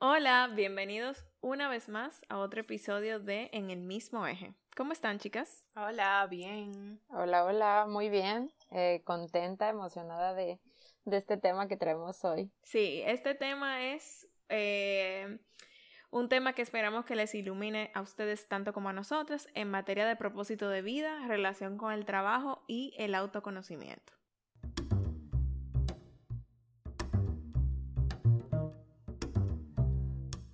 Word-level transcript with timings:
Hola, 0.00 0.48
bienvenidos 0.54 1.26
una 1.40 1.68
vez 1.68 1.88
más 1.88 2.24
a 2.28 2.38
otro 2.38 2.60
episodio 2.60 3.18
de 3.18 3.50
En 3.52 3.70
el 3.70 3.80
mismo 3.80 4.28
eje. 4.28 4.54
¿Cómo 4.76 4.92
están, 4.92 5.18
chicas? 5.18 5.64
Hola, 5.74 6.24
bien. 6.30 7.00
Hola, 7.08 7.44
hola, 7.44 7.86
muy 7.88 8.08
bien. 8.08 8.52
Eh, 8.70 9.02
contenta, 9.04 9.68
emocionada 9.68 10.34
de, 10.34 10.60
este 11.04 11.36
tema 11.36 11.66
que 11.66 11.76
traemos 11.76 12.24
hoy. 12.24 12.48
Sí, 12.62 13.02
este 13.06 13.34
tema 13.34 13.86
es 13.86 14.28
eh, 14.48 15.40
un 16.12 16.28
tema 16.28 16.52
que 16.52 16.62
esperamos 16.62 17.04
que 17.04 17.16
les 17.16 17.34
ilumine 17.34 17.90
a 17.92 18.00
ustedes 18.00 18.46
tanto 18.46 18.72
como 18.72 18.90
a 18.90 18.92
nosotros 18.92 19.48
en 19.54 19.68
materia 19.68 20.06
de 20.06 20.14
propósito 20.14 20.68
de 20.68 20.80
vida, 20.80 21.26
relación 21.26 21.76
con 21.76 21.92
el 21.92 22.04
trabajo 22.04 22.62
y 22.68 22.94
el 22.98 23.16
autoconocimiento. 23.16 24.17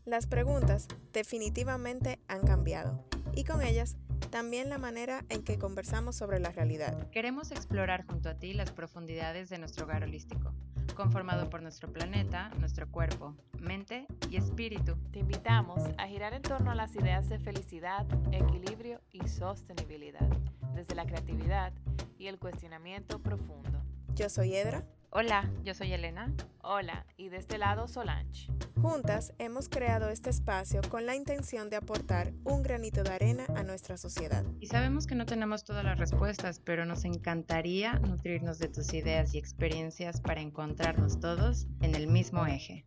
Las 0.05 0.27
preguntas 0.27 0.87
definitivamente 1.15 2.21
han 2.29 2.47
cambiado 2.47 3.03
y 3.35 3.45
con 3.45 3.63
ellas 3.63 3.97
también 4.31 4.69
la 4.69 4.77
manera 4.77 5.25
en 5.31 5.43
que 5.43 5.59
conversamos 5.59 6.15
sobre 6.15 6.41
la 6.41 6.51
realidad. 6.51 7.09
Queremos 7.09 7.51
explorar 7.53 8.05
junto 8.05 8.29
a 8.29 8.35
ti 8.35 8.53
las 8.53 8.71
profundidades 8.71 9.49
de 9.49 9.57
nuestro 9.57 9.87
hogar 9.87 10.03
holístico, 10.03 10.53
conformado 10.95 11.49
por 11.49 11.63
nuestro 11.63 11.91
planeta, 11.91 12.51
nuestro 12.59 12.87
cuerpo, 12.91 13.35
mente 13.59 14.07
y 14.29 14.37
espíritu. 14.37 14.99
Te 15.11 15.21
invitamos 15.21 15.81
a 15.97 16.07
girar 16.07 16.35
en 16.35 16.43
torno 16.43 16.71
a 16.71 16.75
las 16.75 16.95
ideas 16.97 17.31
de 17.31 17.39
felicidad, 17.39 18.07
equilibrio 18.31 19.01
y 19.11 19.27
sostenibilidad, 19.29 20.29
desde 20.75 20.95
la 20.95 21.07
creatividad 21.07 21.73
y 22.19 22.27
el 22.27 22.39
cuestionamiento 22.39 23.23
profundo. 23.23 23.83
Yo 24.15 24.29
soy 24.29 24.55
Edra. 24.55 24.85
Hola, 25.17 25.49
yo 25.63 25.75
soy 25.75 25.93
Elena. 25.93 26.35
Hola, 26.61 27.07
y 27.17 27.29
de 27.29 27.37
este 27.37 27.57
lado 27.57 27.87
Solange. 27.87 28.49
Juntas 28.83 29.33
hemos 29.39 29.69
creado 29.69 30.09
este 30.09 30.29
espacio 30.29 30.81
con 30.89 31.07
la 31.07 31.15
intención 31.15 31.71
de 31.71 31.77
aportar 31.77 32.33
un 32.43 32.65
granito 32.65 33.05
de 33.05 33.13
arena 33.13 33.47
a 33.55 33.63
nuestra 33.63 33.97
sociedad. 33.97 34.45
Y 34.59 34.67
sabemos 34.67 35.07
que 35.07 35.15
no 35.15 35.25
tenemos 35.25 35.63
todas 35.63 35.85
las 35.85 36.01
respuestas, 36.01 36.59
pero 36.59 36.85
nos 36.85 37.05
encantaría 37.05 37.93
nutrirnos 38.01 38.59
de 38.59 38.67
tus 38.67 38.93
ideas 38.93 39.35
y 39.35 39.39
experiencias 39.39 40.21
para 40.21 40.41
encontrarnos 40.41 41.21
todos 41.21 41.69
en 41.81 41.95
el 41.95 42.09
mismo 42.09 42.45
eje. 42.49 42.85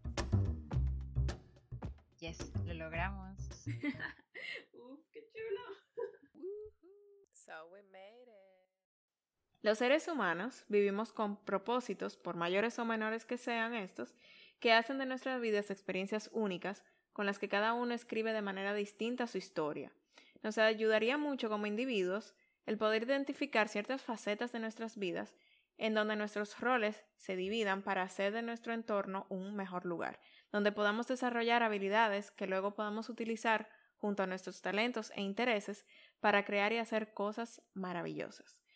Yes, 2.20 2.52
lo 2.66 2.74
logramos. 2.74 3.38
Los 9.62 9.80
seres 9.80 10.08
humanos 10.08 10.66
vivimos 10.68 11.12
con 11.12 11.44
propósitos, 11.44 12.16
por 12.16 12.36
mayores 12.36 12.78
o 12.80 12.86
menores 12.86 13.26
que 13.26 13.38
sean 13.38 13.74
estos, 13.74 14.16
que 14.60 14.74
hacen 14.74 14.98
de 14.98 15.06
nuestras 15.06 15.42
vidas 15.42 15.72
experiencias 15.72 16.30
únicas 16.32 16.84
con 17.12 17.26
las 17.26 17.40
que 17.40 17.50
cada 17.50 17.74
uno 17.74 17.94
escribe 17.94 18.34
de 18.34 18.42
manera 18.42 18.74
distinta 18.74 19.26
su 19.28 19.38
historia. 19.38 19.92
Nos 20.44 20.58
ayudaría 20.60 21.18
mucho 21.18 21.50
como 21.50 21.66
individuos 21.66 22.36
el 22.68 22.78
poder 22.78 23.04
identificar 23.04 23.70
ciertas 23.70 24.04
facetas 24.04 24.52
de 24.52 24.60
nuestras 24.60 24.98
vidas 24.98 25.36
en 25.78 25.94
donde 25.94 26.16
nuestros 26.16 26.60
roles 26.60 27.04
se 27.16 27.36
dividan 27.36 27.82
para 27.84 28.02
hacer 28.02 28.34
de 28.34 28.42
nuestro 28.42 28.74
entorno 28.74 29.26
un 29.30 29.56
mejor 29.56 29.86
lugar, 29.86 30.20
donde 30.52 30.72
podamos 30.72 31.08
desarrollar 31.08 31.64
habilidades 31.64 32.32
que 32.32 32.48
luego 32.48 32.74
podamos 32.74 33.10
utilizar 33.10 33.70
junto 33.96 34.24
a 34.24 34.28
nuestros 34.28 34.62
talentos 34.62 35.12
e 35.16 35.22
intereses 35.22 35.86
para 36.20 36.46
crear 36.46 36.74
y 36.74 36.78
hacer 36.78 37.14
cosas 37.14 37.62
maravillosas. 37.74 38.67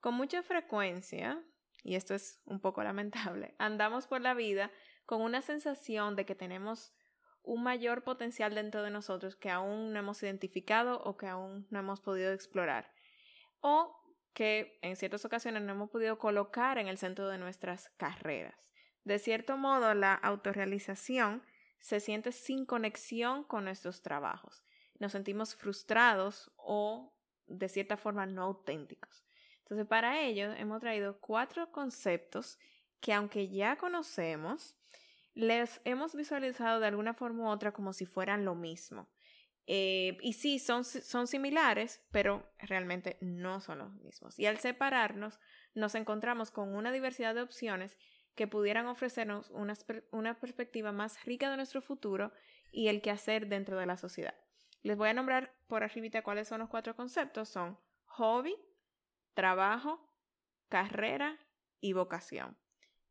Con 0.00 0.14
mucha 0.14 0.42
frecuencia, 0.42 1.42
y 1.82 1.94
esto 1.94 2.14
es 2.14 2.40
un 2.44 2.60
poco 2.60 2.82
lamentable, 2.84 3.54
andamos 3.58 4.06
por 4.06 4.20
la 4.20 4.34
vida 4.34 4.70
con 5.06 5.22
una 5.22 5.42
sensación 5.42 6.16
de 6.16 6.24
que 6.24 6.34
tenemos 6.34 6.94
un 7.42 7.62
mayor 7.62 8.04
potencial 8.04 8.54
dentro 8.54 8.82
de 8.82 8.90
nosotros 8.90 9.34
que 9.34 9.50
aún 9.50 9.92
no 9.92 9.98
hemos 9.98 10.22
identificado 10.22 11.02
o 11.02 11.16
que 11.16 11.26
aún 11.26 11.66
no 11.70 11.78
hemos 11.78 12.00
podido 12.00 12.32
explorar. 12.32 12.92
O 13.60 13.96
que 14.34 14.78
en 14.82 14.96
ciertas 14.96 15.24
ocasiones 15.24 15.62
no 15.62 15.72
hemos 15.72 15.90
podido 15.90 16.18
colocar 16.18 16.78
en 16.78 16.86
el 16.86 16.98
centro 16.98 17.28
de 17.28 17.38
nuestras 17.38 17.90
carreras. 17.96 18.54
De 19.04 19.18
cierto 19.18 19.56
modo, 19.56 19.94
la 19.94 20.14
autorrealización 20.14 21.42
se 21.78 22.00
siente 22.00 22.32
sin 22.32 22.66
conexión 22.66 23.44
con 23.44 23.64
nuestros 23.64 24.02
trabajos. 24.02 24.62
Nos 24.98 25.12
sentimos 25.12 25.56
frustrados 25.56 26.52
o 26.56 27.12
de 27.46 27.68
cierta 27.68 27.96
forma 27.96 28.26
no 28.26 28.42
auténticos. 28.42 29.24
Entonces, 29.70 29.86
para 29.86 30.20
ello 30.20 30.52
hemos 30.54 30.80
traído 30.80 31.20
cuatro 31.20 31.70
conceptos 31.70 32.58
que 33.00 33.12
aunque 33.12 33.48
ya 33.48 33.76
conocemos, 33.76 34.74
les 35.34 35.80
hemos 35.84 36.16
visualizado 36.16 36.80
de 36.80 36.88
alguna 36.88 37.14
forma 37.14 37.44
u 37.44 37.48
otra 37.48 37.72
como 37.72 37.92
si 37.92 38.04
fueran 38.04 38.44
lo 38.44 38.56
mismo. 38.56 39.08
Eh, 39.68 40.18
y 40.22 40.32
sí, 40.32 40.58
son, 40.58 40.84
son 40.84 41.28
similares, 41.28 42.02
pero 42.10 42.52
realmente 42.58 43.16
no 43.20 43.60
son 43.60 43.78
los 43.78 43.94
mismos. 43.94 44.36
Y 44.40 44.46
al 44.46 44.58
separarnos, 44.58 45.38
nos 45.74 45.94
encontramos 45.94 46.50
con 46.50 46.74
una 46.74 46.90
diversidad 46.90 47.36
de 47.36 47.42
opciones 47.42 47.96
que 48.34 48.48
pudieran 48.48 48.88
ofrecernos 48.88 49.50
una, 49.50 49.74
una 50.10 50.40
perspectiva 50.40 50.90
más 50.90 51.24
rica 51.24 51.48
de 51.48 51.56
nuestro 51.56 51.80
futuro 51.80 52.32
y 52.72 52.88
el 52.88 53.02
que 53.02 53.12
hacer 53.12 53.46
dentro 53.46 53.78
de 53.78 53.86
la 53.86 53.96
sociedad. 53.96 54.34
Les 54.82 54.96
voy 54.96 55.10
a 55.10 55.14
nombrar 55.14 55.54
por 55.68 55.84
arribita 55.84 56.22
cuáles 56.22 56.48
son 56.48 56.58
los 56.58 56.68
cuatro 56.70 56.96
conceptos. 56.96 57.48
Son 57.50 57.78
hobby, 58.06 58.56
trabajo, 59.34 60.00
carrera 60.68 61.38
y 61.80 61.92
vocación. 61.92 62.56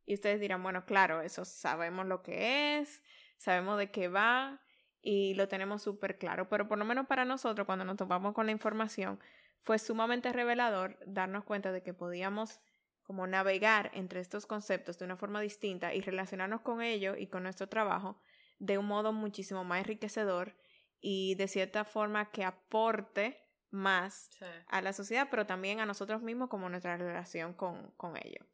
Y 0.06 0.16
ustedes 0.16 0.40
dirán, 0.40 0.64
bueno, 0.64 0.86
claro, 0.86 1.22
eso 1.22 1.46
sabemos 1.46 2.06
lo 2.08 2.24
que 2.24 2.80
es, 2.80 3.04
sabemos 3.38 3.78
de 3.78 3.92
qué 3.92 4.08
va 4.08 4.62
y 5.02 5.34
lo 5.36 5.48
tenemos 5.48 5.84
súper 5.84 6.18
claro, 6.18 6.50
pero 6.50 6.68
por 6.68 6.78
lo 6.78 6.86
menos 6.86 7.08
para 7.08 7.26
nosotros, 7.26 7.66
cuando 7.66 7.86
nos 7.86 7.98
topamos 7.98 8.34
con 8.34 8.46
la 8.46 8.52
información, 8.52 9.20
fue 9.60 9.78
sumamente 9.78 10.34
revelador 10.34 10.98
darnos 11.06 11.44
cuenta 11.44 11.72
de 11.72 11.84
que 11.84 11.94
podíamos 11.94 12.60
como 13.04 13.28
navegar 13.28 13.92
entre 13.94 14.20
estos 14.20 14.46
conceptos 14.46 15.00
de 15.00 15.06
una 15.06 15.18
forma 15.18 15.42
distinta 15.42 15.94
y 15.94 16.02
relacionarnos 16.02 16.62
con 16.62 16.82
ellos 16.82 17.18
y 17.18 17.28
con 17.28 17.44
nuestro 17.44 17.68
trabajo 17.68 18.22
de 18.60 18.78
un 18.78 18.86
modo 18.86 19.14
muchísimo 19.14 19.64
más 19.64 19.80
enriquecedor 19.80 20.56
y 21.02 21.36
de 21.36 21.48
cierta 21.48 21.86
forma 21.86 22.32
que 22.32 22.44
aporte 22.44 23.49
más 23.72 24.30
a 24.68 24.82
la 24.82 24.94
sociedad, 24.94 25.28
pero 25.30 25.46
también 25.46 25.80
a 25.80 25.86
nosotros 25.86 26.22
mismos 26.22 26.50
como 26.50 26.70
nuestra 26.70 26.98
relación 26.98 27.54
con, 27.54 27.92
con 27.98 28.18
ello. 28.18 28.46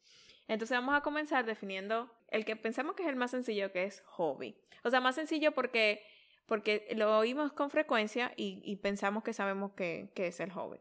Entonces 0.47 0.77
vamos 0.77 0.95
a 0.95 1.01
comenzar 1.01 1.45
definiendo 1.45 2.11
el 2.29 2.45
que 2.45 2.55
pensamos 2.55 2.95
que 2.95 3.03
es 3.03 3.09
el 3.09 3.15
más 3.15 3.31
sencillo, 3.31 3.71
que 3.71 3.83
es 3.83 4.01
hobby. 4.01 4.55
O 4.83 4.89
sea, 4.89 4.99
más 4.99 5.15
sencillo 5.15 5.53
porque, 5.53 6.03
porque 6.45 6.87
lo 6.95 7.17
oímos 7.17 7.53
con 7.53 7.69
frecuencia 7.69 8.31
y, 8.35 8.75
pensamos 8.77 9.23
que 9.23 9.33
sabemos 9.33 9.71
qué 9.75 10.11
es 10.15 10.39
el 10.39 10.51
hobby. 10.51 10.79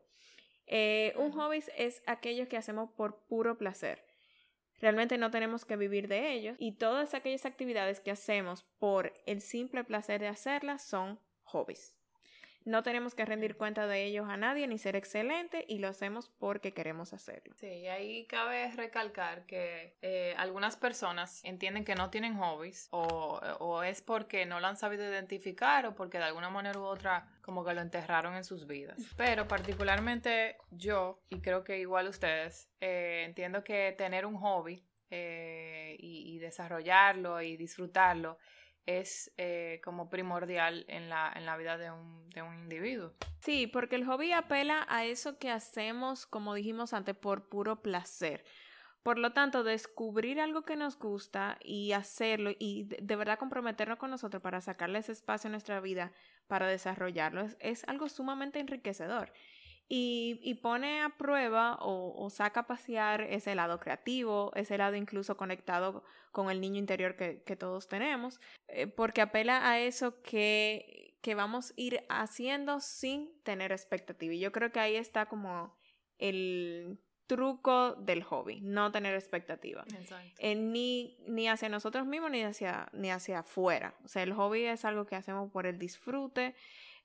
Eh, 0.67 1.15
un 1.17 1.33
hobby 1.33 1.63
es 1.77 2.03
aquello 2.07 2.49
que 2.49 2.57
hacemos 2.57 2.91
por 2.91 3.25
puro 3.27 3.59
placer. 3.59 4.05
Realmente 4.81 5.19
no 5.19 5.31
tenemos 5.31 5.65
que 5.65 5.77
vivir 5.77 6.09
de 6.09 6.33
ellos 6.33 6.57
y 6.59 6.73
todas 6.73 7.15
aquellas 7.15 7.47
actividades 7.47 8.01
que 8.01 8.11
hacemos 8.11 8.65
por 8.79 9.13
el 9.27 9.41
simple 9.41 9.85
placer 9.85 10.21
de 10.21 10.29
hacerlas 10.29 10.85
son 10.85 11.21
hobbies. 11.45 11.97
No 12.65 12.83
tenemos 12.83 13.15
que 13.15 13.25
rendir 13.27 13.57
cuenta 13.57 13.87
de 13.87 14.05
ellos 14.05 14.27
a 14.29 14.37
nadie 14.37 14.67
ni 14.67 14.79
ser 14.79 14.97
excelente 14.97 15.65
y 15.69 15.79
lo 15.79 15.89
hacemos 15.89 16.31
porque 16.39 16.73
queremos 16.73 17.13
hacerlo. 17.13 17.55
Sí, 17.57 17.67
y 17.67 17.89
ahí 17.89 18.27
cabe 18.27 18.71
recalcar 18.73 19.45
que 19.45 19.97
eh, 20.01 20.35
algunas 20.39 20.77
personas 20.77 21.45
entienden 21.45 21.85
que 21.85 21.95
no 21.95 22.09
tienen 22.09 22.39
hobbies 22.39 22.89
o, 22.91 23.41
o, 23.61 23.83
es 23.83 24.01
porque 24.01 24.47
no 24.47 24.61
lo 24.61 24.67
han 24.67 24.77
sabido 24.77 25.05
identificar 25.05 25.85
o 25.87 25.95
porque 25.95 26.19
de 26.19 26.25
alguna 26.25 26.49
manera 26.49 26.79
u 26.79 26.85
otra 26.85 27.29
como 27.43 27.65
que 27.65 27.75
lo 27.75 27.83
enterraron 27.83 28.35
en 28.35 28.45
sus 28.45 28.67
vidas. 28.67 28.97
Pero 29.19 29.47
particularmente 29.47 30.57
yo, 30.71 31.21
y 31.29 31.41
creo 31.41 31.65
que 31.65 31.79
igual 31.79 32.09
ustedes, 32.09 32.71
eh, 32.81 33.25
entiendo 33.27 33.63
que 33.63 33.93
tener 33.93 34.25
un 34.25 34.37
hobby 34.37 34.83
eh, 35.11 35.97
y, 35.99 36.35
y 36.35 36.39
desarrollarlo 36.39 37.43
y 37.43 37.59
disfrutarlo 37.59 38.39
es 38.87 39.33
eh, 39.37 39.81
como 39.85 40.11
primordial 40.11 40.85
en 40.89 41.09
la, 41.09 41.33
en 41.35 41.47
la 41.47 41.57
vida 41.57 41.79
de 41.79 41.91
un, 41.91 42.29
de 42.31 42.43
un, 42.43 42.55
individuo. 42.55 43.13
Sí, 43.41 43.67
porque 43.67 43.97
el 43.97 44.07
hobby 44.07 44.33
apela 44.33 44.87
a 44.89 45.05
eso 45.05 45.39
que 45.39 45.51
hacemos, 45.51 46.27
como 46.27 46.55
dijimos 46.55 46.93
antes, 46.93 47.17
por 47.17 47.49
puro 47.49 47.83
placer. 47.83 48.45
Por 49.03 49.19
lo 49.19 49.33
tanto, 49.33 49.65
descubrir 49.65 50.41
algo 50.41 50.63
que 50.63 50.77
nos 50.77 50.99
gusta 50.99 51.59
y 51.63 51.93
hacerlo 51.93 52.53
y 52.59 52.85
de, 52.85 53.17
verdad 53.17 53.39
comprometernos 53.39 53.99
con 53.99 54.11
nosotros 54.11 54.43
para 54.43 54.63
sacarle 54.63 54.99
ese 54.99 55.13
espacio 55.13 55.49
en 55.49 55.53
nuestra 55.53 55.79
vida 55.81 56.11
para 56.47 56.67
desarrollarlo 56.67 57.43
es, 57.43 57.57
es 57.61 57.85
algo 57.87 58.09
sumamente 58.09 58.61
enriquecedor 58.61 59.31
y, 59.89 60.55
pone 60.63 61.03
a 61.03 61.11
prueba 61.11 61.79
o, 61.81 62.29
saca 62.31 62.61
a 62.61 62.67
pasear 62.67 63.23
ese 63.23 63.55
lado 63.55 63.79
creativo, 63.81 64.53
ese 64.55 64.79
lado 64.79 64.97
incluso 64.97 65.37
conectado 65.37 66.03
con 66.33 66.51
el 66.51 66.61
niño 66.61 66.79
interior 66.79 67.17
que, 67.17 67.57
todos 67.57 67.89
tenemos, 67.89 68.41
eh, 68.69 68.87
porque 68.87 69.21
apela 69.21 69.69
a 69.71 69.79
eso 69.79 70.21
que, 70.23 71.17
que 71.23 71.35
vamos 71.35 71.71
a 71.71 71.75
ir 71.77 72.05
haciendo 72.09 72.81
sin 72.81 73.31
tener 73.43 73.73
expectativa. 73.73 74.35
Y 74.35 74.41
yo 74.41 74.53
creo 74.53 74.73
que 74.73 74.81
ahí 74.81 74.97
está 74.97 75.27
como 75.27 75.77
el, 76.19 76.99
truco 77.27 77.95
del 77.95 78.23
hobby, 78.23 78.61
no 78.61 78.93
tener 78.93 79.15
expectativas. 79.15 79.87
Eh, 80.39 80.55
ni, 80.55 81.17
ni 81.27 81.49
hacia 81.49 81.69
nosotros 81.69 82.07
mismos 82.07 82.31
ni 82.31 82.43
hacia, 82.43 82.89
ni 82.93 83.11
hacia 83.11 83.41
afuera. 83.41 83.95
O 84.05 84.09
sea, 84.09 84.23
el 84.23 84.33
hobby 84.35 84.65
es 84.65 84.85
algo 84.85 85.07
que 85.07 85.17
hacemos 85.17 85.51
por 85.51 85.67
el 85.67 85.79
disfrute. 85.79 86.55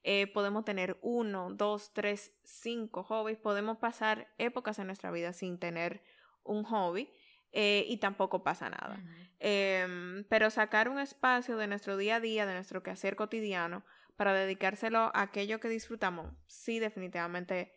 Eh, 0.04 0.28
podemos 0.28 0.66
tener 0.66 0.98
uno, 1.02 1.50
dos, 1.52 1.94
tres, 1.94 2.34
cinco 2.44 3.04
hobbies. 3.04 3.38
Podemos 3.38 3.78
pasar 3.78 4.28
épocas 4.38 4.80
en 4.80 4.88
nuestra 4.88 5.12
vida 5.12 5.34
sin 5.34 5.60
tener 5.60 6.02
un 6.44 6.64
hobby. 6.64 7.12
Eh, 7.52 7.86
y 7.88 7.98
tampoco 7.98 8.44
pasa 8.44 8.70
nada. 8.70 9.04
Em, 9.40 10.24
pero 10.26 10.52
sacar 10.52 10.88
un 10.88 11.00
espacio 11.00 11.58
de 11.58 11.68
nuestro 11.68 11.98
día 11.98 12.18
a 12.18 12.20
día, 12.20 12.46
de 12.46 12.54
nuestro 12.54 12.84
quehacer 12.84 13.16
cotidiano, 13.16 13.84
para 14.16 14.34
dedicárselo 14.34 15.00
a 15.00 15.22
aquello 15.22 15.60
que 15.60 15.70
disfrutamos, 15.70 16.32
sí 16.46 16.78
definitivamente 16.78 17.74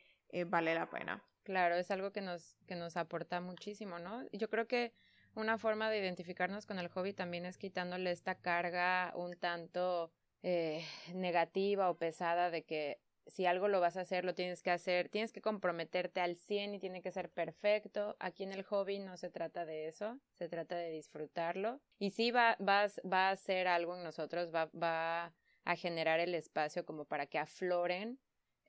vale 0.46 0.74
la 0.74 0.90
pena. 0.90 1.24
Claro, 1.44 1.76
es 1.76 1.90
algo 1.90 2.12
que 2.12 2.20
nos, 2.20 2.56
que 2.66 2.76
nos 2.76 2.96
aporta 2.96 3.40
muchísimo, 3.40 3.98
¿no? 3.98 4.28
Yo 4.32 4.48
creo 4.48 4.66
que 4.66 4.92
una 5.34 5.58
forma 5.58 5.90
de 5.90 5.98
identificarnos 5.98 6.66
con 6.66 6.78
el 6.78 6.88
hobby 6.88 7.12
también 7.14 7.46
es 7.46 7.56
quitándole 7.58 8.10
esta 8.10 8.36
carga 8.36 9.12
un 9.16 9.36
tanto 9.36 10.12
eh, 10.42 10.84
negativa 11.14 11.90
o 11.90 11.96
pesada 11.96 12.50
de 12.50 12.64
que 12.64 13.00
si 13.26 13.46
algo 13.46 13.68
lo 13.68 13.80
vas 13.80 13.96
a 13.96 14.00
hacer, 14.00 14.24
lo 14.24 14.34
tienes 14.34 14.62
que 14.62 14.70
hacer, 14.70 15.08
tienes 15.08 15.32
que 15.32 15.40
comprometerte 15.40 16.20
al 16.20 16.36
100 16.36 16.74
y 16.74 16.78
tiene 16.78 17.02
que 17.02 17.12
ser 17.12 17.30
perfecto. 17.30 18.16
Aquí 18.18 18.42
en 18.42 18.52
el 18.52 18.64
hobby 18.64 18.98
no 18.98 19.16
se 19.16 19.30
trata 19.30 19.64
de 19.64 19.88
eso, 19.88 20.18
se 20.32 20.48
trata 20.48 20.76
de 20.76 20.90
disfrutarlo. 20.90 21.80
Y 21.98 22.10
sí 22.10 22.30
va, 22.30 22.56
va, 22.56 22.86
va 23.10 23.30
a 23.30 23.36
ser 23.36 23.68
algo 23.68 23.96
en 23.96 24.02
nosotros, 24.02 24.52
va, 24.52 24.70
va 24.74 25.34
a 25.64 25.76
generar 25.76 26.20
el 26.20 26.34
espacio 26.34 26.84
como 26.84 27.04
para 27.04 27.26
que 27.26 27.38
afloren 27.38 28.18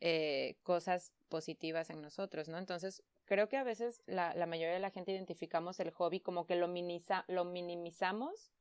eh, 0.01 0.57
cosas 0.63 1.13
positivas 1.29 1.89
en 1.89 2.01
nosotros, 2.01 2.47
¿no? 2.47 2.57
Entonces, 2.57 3.03
creo 3.25 3.47
que 3.49 3.57
a 3.57 3.63
veces 3.63 4.03
la, 4.05 4.35
la 4.35 4.45
mayoría 4.45 4.73
de 4.73 4.79
la 4.79 4.91
gente 4.91 5.11
identificamos 5.11 5.79
el 5.79 5.91
hobby 5.91 6.19
como 6.19 6.45
que 6.45 6.55
lo, 6.55 6.67
lo 6.67 7.45
minimizamos 7.45 8.51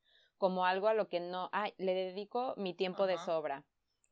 como 0.43 0.67
algo 0.67 0.89
a 0.89 0.95
lo 0.95 1.09
que 1.09 1.21
no, 1.21 1.51
ay, 1.53 1.73
le 1.79 1.95
dedico 1.95 2.55
mi 2.57 2.75
tiempo 2.75 3.07
de 3.07 3.17
sobra. 3.17 3.63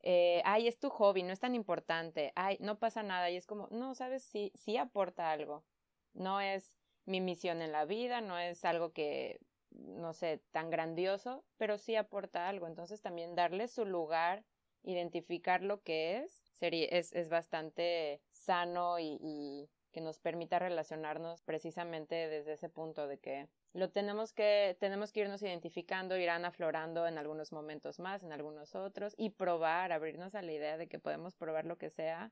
Eh, 0.01 0.41
ay, 0.45 0.69
es 0.69 0.79
tu 0.79 0.89
hobby, 0.89 1.23
no 1.23 1.33
es 1.33 1.41
tan 1.41 1.55
importante, 1.55 2.31
ay, 2.37 2.55
no 2.61 2.79
pasa 2.79 3.03
nada, 3.03 3.29
y 3.29 3.35
es 3.35 3.45
como, 3.45 3.67
no, 3.69 3.95
sabes, 3.95 4.23
sí, 4.23 4.53
sí 4.55 4.77
aporta 4.77 5.29
algo. 5.29 5.65
No 6.13 6.39
es 6.39 6.77
mi 7.03 7.19
misión 7.19 7.61
en 7.61 7.73
la 7.73 7.83
vida, 7.83 8.21
no 8.21 8.39
es 8.39 8.63
algo 8.63 8.93
que, 8.93 9.41
no 9.71 10.13
sé, 10.13 10.41
tan 10.51 10.69
grandioso, 10.69 11.43
pero 11.57 11.77
sí 11.77 11.97
aporta 11.97 12.47
algo. 12.47 12.65
Entonces 12.65 13.01
también 13.01 13.35
darle 13.35 13.67
su 13.67 13.83
lugar, 13.83 14.45
identificar 14.83 15.61
lo 15.61 15.81
que 15.81 16.19
es 16.19 16.41
es, 16.61 17.11
es 17.11 17.27
bastante 17.27 18.21
sano 18.31 18.99
y, 18.99 19.17
y 19.19 19.69
que 19.91 19.99
nos 19.99 20.19
permita 20.19 20.59
relacionarnos 20.59 21.41
precisamente 21.41 22.15
desde 22.29 22.53
ese 22.53 22.69
punto 22.69 23.05
de 23.05 23.19
que 23.19 23.49
lo 23.73 23.89
tenemos 23.89 24.33
que 24.33 24.75
tenemos 24.79 25.11
que 25.11 25.21
irnos 25.21 25.41
identificando, 25.41 26.17
irán 26.17 26.45
aflorando 26.45 27.07
en 27.07 27.17
algunos 27.17 27.51
momentos 27.51 27.99
más, 27.99 28.23
en 28.23 28.33
algunos 28.33 28.75
otros 28.75 29.13
y 29.17 29.29
probar, 29.29 29.91
abrirnos 29.91 30.35
a 30.35 30.41
la 30.41 30.51
idea 30.51 30.77
de 30.77 30.87
que 30.87 30.99
podemos 30.99 31.35
probar 31.35 31.65
lo 31.65 31.77
que 31.77 31.89
sea 31.89 32.31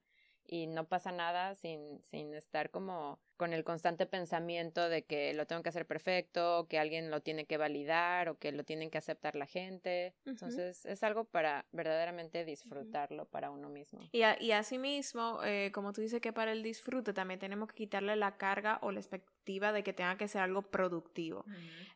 y 0.51 0.65
no 0.65 0.85
pasa 0.85 1.11
nada 1.11 1.53
sin, 1.53 2.01
sin 2.03 2.33
estar 2.33 2.71
como 2.71 3.19
con 3.37 3.53
el 3.53 3.63
constante 3.63 4.07
pensamiento 4.07 4.89
de 4.89 5.03
que 5.03 5.33
lo 5.33 5.45
tengo 5.45 5.61
que 5.61 5.69
hacer 5.69 5.85
perfecto, 5.85 6.65
que 6.67 6.79
alguien 6.79 7.11
lo 7.11 7.21
tiene 7.21 7.45
que 7.45 7.57
validar 7.57 8.29
o 8.29 8.37
que 8.37 8.51
lo 8.51 8.63
tienen 8.63 8.89
que 8.89 8.97
aceptar 8.97 9.35
la 9.35 9.45
gente. 9.45 10.15
Entonces 10.25 10.85
es 10.85 11.03
algo 11.03 11.25
para 11.25 11.65
verdaderamente 11.71 12.43
disfrutarlo 12.45 13.25
para 13.25 13.51
uno 13.51 13.69
mismo. 13.69 13.99
Y, 14.11 14.23
a, 14.23 14.41
y 14.41 14.51
asimismo, 14.51 15.39
eh, 15.43 15.71
como 15.71 15.93
tú 15.93 16.01
dices 16.01 16.19
que 16.19 16.33
para 16.33 16.51
el 16.51 16.63
disfrute 16.63 17.13
también 17.13 17.39
tenemos 17.39 17.69
que 17.69 17.75
quitarle 17.75 18.15
la 18.15 18.35
carga 18.35 18.79
o 18.81 18.91
la 18.91 18.99
expectativa 18.99 19.71
de 19.71 19.83
que 19.83 19.93
tenga 19.93 20.17
que 20.17 20.27
ser 20.27 20.41
algo 20.41 20.63
productivo. 20.63 21.45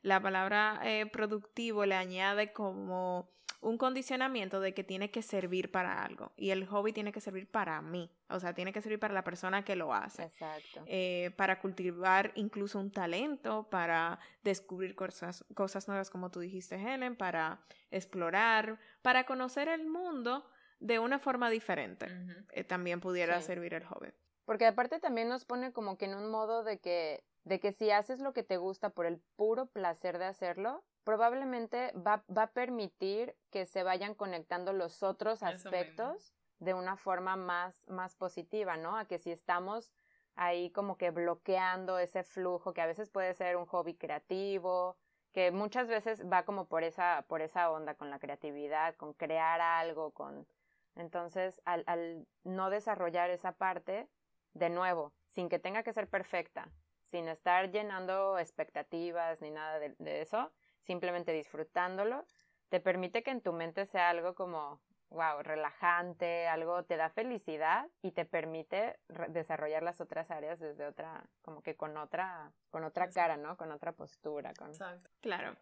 La 0.01 0.21
palabra 0.21 0.79
eh, 0.83 1.07
productivo 1.07 1.85
le 1.85 1.95
añade 1.95 2.53
como 2.53 3.27
un 3.63 3.77
condicionamiento 3.77 4.59
de 4.59 4.73
que 4.73 4.83
tiene 4.83 5.09
que 5.09 5.21
servir 5.21 5.71
para 5.71 6.03
algo 6.03 6.31
y 6.35 6.51
el 6.51 6.65
hobby 6.67 6.91
tiene 6.91 7.11
que 7.11 7.21
servir 7.21 7.49
para 7.49 7.81
mí, 7.81 8.11
o 8.29 8.39
sea, 8.39 8.53
tiene 8.53 8.73
que 8.73 8.81
servir 8.81 8.99
para 8.99 9.13
la 9.13 9.23
persona 9.23 9.63
que 9.63 9.75
lo 9.75 9.93
hace. 9.93 10.23
Exacto. 10.23 10.83
Eh, 10.85 11.31
para 11.37 11.59
cultivar 11.59 12.31
incluso 12.35 12.79
un 12.79 12.91
talento, 12.91 13.69
para 13.69 14.19
descubrir 14.43 14.95
cosas, 14.95 15.45
cosas 15.55 15.87
nuevas 15.87 16.09
como 16.09 16.29
tú 16.29 16.41
dijiste, 16.41 16.75
Helen, 16.75 17.15
para 17.15 17.61
explorar, 17.89 18.79
para 19.01 19.25
conocer 19.25 19.69
el 19.69 19.85
mundo 19.85 20.45
de 20.79 20.99
una 20.99 21.17
forma 21.17 21.49
diferente. 21.49 22.07
Eh, 22.51 22.65
también 22.65 22.99
pudiera 22.99 23.41
servir 23.41 23.73
el 23.73 23.85
hobby. 23.85 24.09
Porque 24.45 24.65
aparte 24.65 24.99
también 24.99 25.29
nos 25.29 25.45
pone 25.45 25.71
como 25.71 25.97
que 25.97 26.05
en 26.05 26.15
un 26.15 26.29
modo 26.29 26.63
de 26.63 26.79
que, 26.79 27.23
de 27.45 27.61
que 27.61 27.71
si 27.71 27.91
haces 27.91 28.19
lo 28.19 28.33
que 28.33 28.43
te 28.43 28.57
gusta 28.57 28.89
por 28.89 29.05
el 29.05 29.21
puro 29.37 29.67
placer 29.67 30.17
de 30.17 30.25
hacerlo, 30.25 30.83
probablemente 31.03 31.91
va, 31.93 32.23
va 32.35 32.43
a 32.43 32.51
permitir 32.51 33.35
que 33.51 33.65
se 33.65 33.83
vayan 33.83 34.15
conectando 34.15 34.73
los 34.73 35.03
otros 35.03 35.43
aspectos 35.43 36.33
de 36.59 36.73
una 36.73 36.95
forma 36.95 37.35
más, 37.35 37.87
más 37.89 38.15
positiva, 38.15 38.77
¿no? 38.77 38.97
A 38.97 39.05
que 39.05 39.19
si 39.19 39.31
estamos 39.31 39.91
ahí 40.35 40.71
como 40.71 40.97
que 40.97 41.11
bloqueando 41.11 41.99
ese 41.99 42.23
flujo, 42.23 42.73
que 42.73 42.81
a 42.81 42.87
veces 42.87 43.09
puede 43.09 43.33
ser 43.33 43.57
un 43.57 43.65
hobby 43.65 43.95
creativo, 43.95 44.97
que 45.33 45.51
muchas 45.51 45.87
veces 45.87 46.23
va 46.31 46.43
como 46.43 46.65
por 46.65 46.83
esa, 46.83 47.25
por 47.27 47.41
esa 47.41 47.71
onda 47.71 47.95
con 47.95 48.09
la 48.09 48.19
creatividad, 48.19 48.95
con 48.95 49.13
crear 49.13 49.61
algo, 49.61 50.11
con... 50.11 50.47
Entonces, 50.95 51.59
al, 51.65 51.83
al 51.87 52.27
no 52.43 52.69
desarrollar 52.69 53.29
esa 53.31 53.51
parte, 53.53 54.07
de 54.53 54.69
nuevo, 54.69 55.11
sin 55.29 55.49
que 55.49 55.57
tenga 55.57 55.81
que 55.81 55.93
ser 55.93 56.07
perfecta, 56.07 56.69
sin 57.05 57.27
estar 57.27 57.71
llenando 57.71 58.37
expectativas 58.37 59.41
ni 59.41 59.49
nada 59.49 59.79
de 59.79 60.21
eso, 60.21 60.51
simplemente 60.85 61.31
disfrutándolo, 61.31 62.25
te 62.69 62.79
permite 62.79 63.23
que 63.23 63.31
en 63.31 63.41
tu 63.41 63.53
mente 63.53 63.85
sea 63.85 64.09
algo 64.09 64.33
como, 64.33 64.81
wow, 65.09 65.41
relajante, 65.43 66.47
algo 66.47 66.83
te 66.83 66.97
da 66.97 67.09
felicidad 67.09 67.87
y 68.01 68.11
te 68.11 68.25
permite 68.25 68.99
desarrollar 69.29 69.83
las 69.83 70.01
otras 70.01 70.31
áreas 70.31 70.59
desde 70.59 70.85
otra, 70.85 71.23
como 71.43 71.61
que 71.61 71.75
con 71.75 71.95
otra, 71.97 72.51
con 72.71 72.83
otra 72.83 73.09
cara, 73.09 73.37
¿no? 73.37 73.57
Con 73.57 73.71
otra 73.71 73.91
postura. 73.91 74.53
Con... 74.53 74.69
Exacto. 74.69 75.09
Claro. 75.21 75.55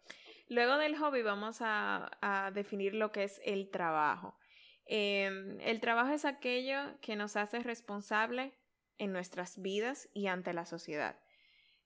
Luego 0.48 0.78
del 0.78 0.98
hobby 0.98 1.22
vamos 1.22 1.58
a, 1.62 2.52
definir 2.54 2.94
lo 2.94 3.12
que 3.12 3.24
es 3.24 3.42
el 3.44 3.70
trabajo. 3.70 4.38
Em, 4.86 5.60
el 5.62 5.80
trabajo 5.80 6.14
es 6.14 6.26
aquello 6.26 6.98
que 7.02 7.16
nos 7.16 7.36
hace 7.36 7.60
responsable 7.60 8.54
en 8.98 9.12
nuestras 9.12 9.62
vidas 9.62 10.10
y 10.14 10.28
ante 10.28 10.54
la 10.54 10.66
sociedad. 10.66 11.18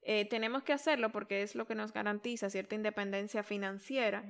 Eh, 0.08 0.26
tenemos 0.26 0.62
que 0.62 0.72
hacerlo 0.72 1.12
porque 1.12 1.42
es 1.42 1.56
lo 1.56 1.66
que 1.66 1.74
nos 1.74 1.92
garantiza 1.92 2.52
cierta 2.52 2.76
independencia 2.76 3.42
financiera 3.42 4.24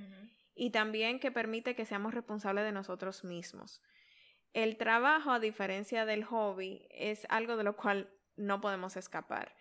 y 0.56 0.70
también 0.70 1.20
que 1.20 1.34
permite 1.34 1.76
que 1.76 1.84
seamos 1.84 2.14
responsables 2.14 2.64
de 2.64 2.72
nosotros 2.72 3.26
mismos. 3.26 3.82
El 4.54 4.78
trabajo, 4.78 5.32
a 5.32 5.40
diferencia 5.40 6.06
del 6.06 6.24
hobby, 6.24 6.88
es 6.92 7.28
algo 7.28 7.58
de 7.58 7.66
lo 7.66 7.76
cual 7.76 8.10
no 8.38 8.62
podemos 8.62 8.96
escapar. 8.96 9.54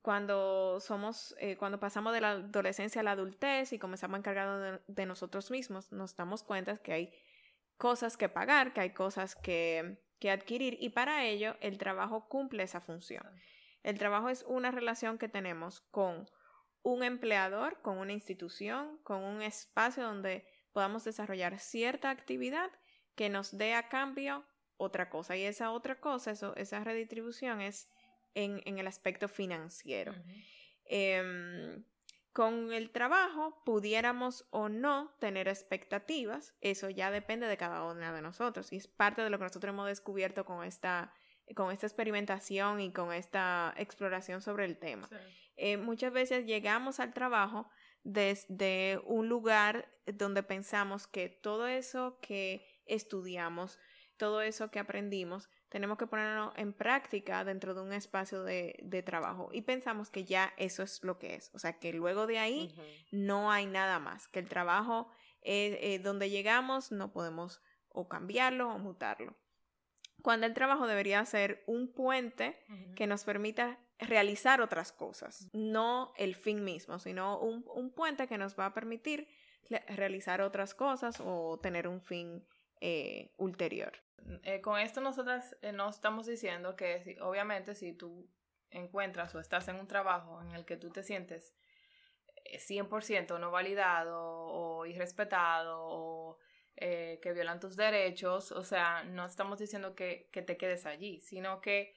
Cuando 0.00 0.80
somos, 0.80 1.36
eh, 1.38 1.58
cuando 1.58 1.78
pasamos 1.78 2.14
de 2.14 2.22
la 2.22 2.30
adolescencia 2.30 3.02
a 3.02 3.04
la 3.04 3.12
adultez 3.12 3.74
y 3.74 3.78
comenzamos 3.78 4.14
a 4.14 4.18
encargarnos 4.20 4.80
de, 4.86 5.06
nosotros 5.06 5.50
mismos, 5.50 5.92
nos 5.92 6.16
damos 6.16 6.42
cuenta 6.42 6.78
que 6.78 6.94
hay 6.94 7.12
cosas 7.76 8.16
que 8.16 8.30
pagar, 8.30 8.72
que 8.72 8.80
hay 8.80 8.94
cosas 8.94 9.36
que, 9.36 9.98
que 10.18 10.30
adquirir 10.30 10.78
y 10.80 10.88
para 10.88 11.26
ello 11.26 11.56
el 11.60 11.76
trabajo 11.76 12.26
cumple 12.26 12.62
esa 12.62 12.80
función. 12.80 13.22
El 13.82 13.98
trabajo 13.98 14.28
es 14.28 14.44
una 14.46 14.70
relación 14.70 15.18
que 15.18 15.28
tenemos 15.28 15.80
con 15.90 16.28
un 16.82 17.02
empleador, 17.02 17.80
con 17.82 17.98
una 17.98 18.12
institución, 18.12 18.98
con 19.04 19.22
un 19.22 19.42
espacio 19.42 20.02
donde 20.04 20.46
podamos 20.72 21.04
desarrollar 21.04 21.58
cierta 21.58 22.10
actividad 22.10 22.70
que 23.14 23.28
nos 23.28 23.56
dé 23.56 23.74
a 23.74 23.88
cambio 23.88 24.44
otra 24.76 25.10
cosa. 25.10 25.36
Y 25.36 25.44
esa 25.44 25.70
otra 25.70 26.00
cosa, 26.00 26.32
eso, 26.32 26.56
esa 26.56 26.82
redistribución 26.82 27.60
es 27.60 27.88
en, 28.34 28.78
el 28.78 28.86
aspecto 28.86 29.28
financiero. 29.28 30.14
Em, 30.84 31.84
con 32.32 32.72
el 32.72 32.90
trabajo 32.90 33.62
pudiéramos 33.64 34.46
o 34.50 34.68
no 34.68 35.14
tener 35.20 35.48
expectativas, 35.48 36.54
eso 36.60 36.88
ya 36.88 37.10
depende 37.10 37.46
de 37.46 37.56
cada 37.58 37.84
una 37.84 38.12
de 38.12 38.22
nosotros 38.22 38.72
y 38.72 38.76
es 38.76 38.88
parte 38.88 39.22
de 39.22 39.30
lo 39.30 39.38
que 39.38 39.44
nosotros 39.44 39.72
hemos 39.72 39.86
descubierto 39.86 40.44
con 40.44 40.64
esta 40.64 41.12
con 41.54 41.70
esta 41.70 41.86
experimentación 41.86 42.80
y 42.80 42.92
con 42.92 43.12
esta 43.12 43.74
exploración 43.76 44.40
sobre 44.40 44.64
el 44.64 44.78
tema. 44.78 45.08
Eh, 45.56 45.76
muchas 45.76 46.12
veces 46.12 46.46
llegamos 46.46 47.00
al 47.00 47.12
trabajo 47.12 47.68
desde 48.04 49.00
un 49.04 49.28
lugar 49.28 49.88
donde 50.06 50.42
pensamos 50.42 51.06
que 51.06 51.28
todo 51.28 51.66
eso 51.66 52.18
que 52.20 52.66
estudiamos, 52.86 53.78
todo 54.16 54.42
eso 54.42 54.70
que 54.70 54.78
aprendimos, 54.78 55.48
tenemos 55.68 55.98
que 55.98 56.06
ponerlo 56.06 56.52
en 56.56 56.72
práctica 56.72 57.44
dentro 57.44 57.74
de 57.74 57.82
un 57.82 57.92
espacio 57.92 58.42
de, 58.42 59.02
trabajo 59.04 59.50
y 59.52 59.62
pensamos 59.62 60.10
que 60.10 60.24
ya 60.24 60.52
eso 60.56 60.82
es 60.82 61.02
lo 61.02 61.18
que 61.18 61.34
es. 61.34 61.50
O 61.54 61.58
sea, 61.58 61.78
que 61.78 61.92
luego 61.92 62.26
de 62.26 62.38
ahí 62.38 62.74
no 63.10 63.50
hay 63.50 63.66
nada 63.66 63.98
más, 63.98 64.28
que 64.28 64.38
el 64.38 64.48
trabajo 64.48 65.08
eh, 65.42 66.00
donde 66.02 66.30
llegamos 66.30 66.92
no 66.92 67.12
podemos 67.12 67.62
o 67.88 68.08
cambiarlo 68.08 68.72
o 68.72 68.78
mutarlo 68.78 69.36
cuando 70.22 70.46
el 70.46 70.54
trabajo 70.54 70.86
debería 70.86 71.24
ser 71.24 71.62
un 71.66 71.92
puente 71.92 72.58
que 72.94 73.06
nos 73.06 73.24
permita 73.24 73.78
realizar 73.98 74.60
otras 74.60 74.92
cosas, 74.92 75.48
no 75.52 76.12
el 76.16 76.34
fin 76.34 76.64
mismo, 76.64 76.98
sino 76.98 77.38
un, 77.38 77.64
un 77.74 77.92
puente 77.92 78.26
que 78.26 78.38
nos 78.38 78.58
va 78.58 78.66
a 78.66 78.74
permitir 78.74 79.28
realizar 79.88 80.40
otras 80.40 80.74
cosas 80.74 81.20
o 81.20 81.58
tener 81.60 81.88
un 81.88 82.00
fin 82.00 82.44
eh, 82.80 83.32
ulterior. 83.36 83.92
Eh, 84.42 84.60
con 84.60 84.78
esto 84.78 85.00
nosotras 85.00 85.56
eh, 85.62 85.72
no 85.72 85.88
estamos 85.88 86.26
diciendo 86.26 86.76
que 86.76 87.16
obviamente 87.20 87.74
si 87.74 87.92
tú 87.92 88.28
encuentras 88.70 89.34
o 89.34 89.40
estás 89.40 89.68
en 89.68 89.76
un 89.76 89.86
trabajo 89.86 90.40
en 90.42 90.52
el 90.52 90.64
que 90.64 90.76
tú 90.76 90.90
te 90.90 91.02
sientes 91.02 91.54
100% 92.52 93.38
no 93.38 93.50
validado 93.50 94.18
o 94.20 94.86
irrespetado 94.86 95.78
o 95.80 96.38
que 96.76 97.32
violan 97.34 97.60
tus 97.60 97.76
derechos, 97.76 98.50
o 98.50 98.64
sea, 98.64 99.04
no 99.04 99.26
estamos 99.26 99.58
diciendo 99.58 99.94
que, 99.94 100.28
que 100.32 100.42
te 100.42 100.56
quedes 100.56 100.86
allí, 100.86 101.20
sino 101.20 101.60
que 101.60 101.94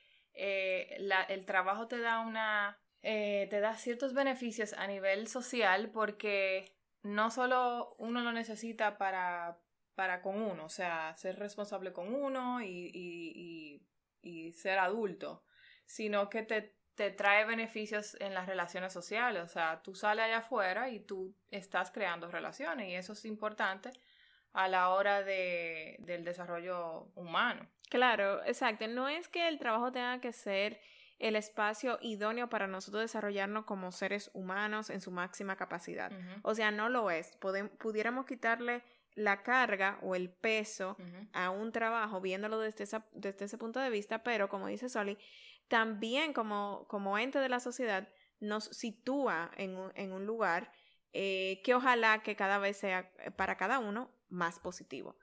la, 0.99 1.23
el 1.23 1.45
trabajo 1.45 1.87
te 1.87 1.99
da 1.99 2.19
una, 2.19 2.77
te 3.01 3.59
da 3.59 3.75
ciertos 3.77 4.13
beneficios 4.13 4.73
a 4.73 4.85
nivel 4.85 5.27
social 5.27 5.89
porque 5.91 6.75
no 7.05 7.29
solo 7.29 7.95
uno 7.99 8.21
lo 8.21 8.31
necesita 8.31 8.97
para, 8.97 9.59
para 9.93 10.21
con 10.21 10.41
uno, 10.41 10.65
o 10.65 10.69
sea, 10.69 11.15
ser 11.15 11.37
responsable 11.37 11.93
con 11.93 12.13
uno 12.13 12.61
y, 12.61 12.91
y, 12.93 13.87
y, 14.21 14.51
ser 14.53 14.79
adulto, 14.79 15.43
sino 15.85 16.29
que 16.29 16.41
te, 16.41 16.75
te, 16.95 17.11
trae 17.11 17.45
beneficios 17.45 18.17
en 18.19 18.33
las 18.33 18.47
relaciones 18.47 18.91
sociales, 18.91 19.43
o 19.43 19.47
sea, 19.47 19.81
tú 19.83 19.93
sales 19.93 20.25
allá 20.25 20.37
afuera 20.39 20.89
y 20.89 20.99
tú 20.99 21.35
estás 21.49 21.91
creando 21.91 22.29
relaciones 22.29 22.89
y 22.89 22.95
eso 22.95 23.13
es 23.13 23.23
importante 23.25 23.91
a 24.55 24.67
la 24.69 24.89
hora 24.89 25.21
de, 25.21 25.97
del 25.99 26.23
desarrollo 26.23 27.11
humano. 27.15 27.67
Claro, 27.89 28.43
exacto. 28.45 28.87
No 28.87 29.09
es 29.09 29.27
que 29.27 29.47
el 29.47 29.59
trabajo 29.59 29.91
tenga 29.91 30.19
que 30.19 30.31
ser 30.31 30.79
el 31.19 31.35
espacio 31.35 31.99
idóneo 32.01 32.49
para 32.49 32.65
nosotros 32.67 33.03
desarrollarnos 33.03 33.65
como 33.65 33.91
seres 33.91 34.31
humanos 34.33 34.89
en 34.89 35.01
su 35.01 35.11
máxima 35.11 35.55
capacidad. 35.55 36.11
O 36.41 36.55
sea, 36.55 36.71
no 36.71 36.89
lo 36.89 37.11
es. 37.11 37.37
pudiéramos 37.79 38.25
quitarle 38.25 38.81
la 39.13 39.43
carga 39.43 39.99
o 40.01 40.15
el 40.15 40.29
peso 40.29 40.97
a 41.33 41.49
un 41.49 41.71
trabajo 41.71 42.19
viéndolo 42.21 42.59
desde, 42.59 42.85
esa, 42.85 43.05
desde 43.13 43.45
ese 43.45 43.57
punto 43.57 43.79
de 43.79 43.89
vista, 43.89 44.23
pero 44.23 44.49
como 44.49 44.67
dice 44.67 44.89
Soli, 44.89 45.17
también 45.67 46.33
como, 46.33 46.85
como 46.87 47.17
ente 47.17 47.39
de 47.39 47.49
la 47.49 47.59
sociedad 47.59 48.07
nos 48.39 48.65
sitúa 48.65 49.51
en, 49.57 49.77
en 49.95 50.11
un 50.11 50.25
lugar 50.25 50.71
eh, 51.17 51.61
que 51.63 51.73
ojalá 51.73 52.21
que 52.23 52.35
cada 52.35 52.57
vez 52.57 52.75
sea 52.75 53.09
eh, 53.19 53.31
para 53.31 53.55
cada 53.55 53.79
uno 53.79 54.11
más 54.35 54.59
positivo. 54.59 55.17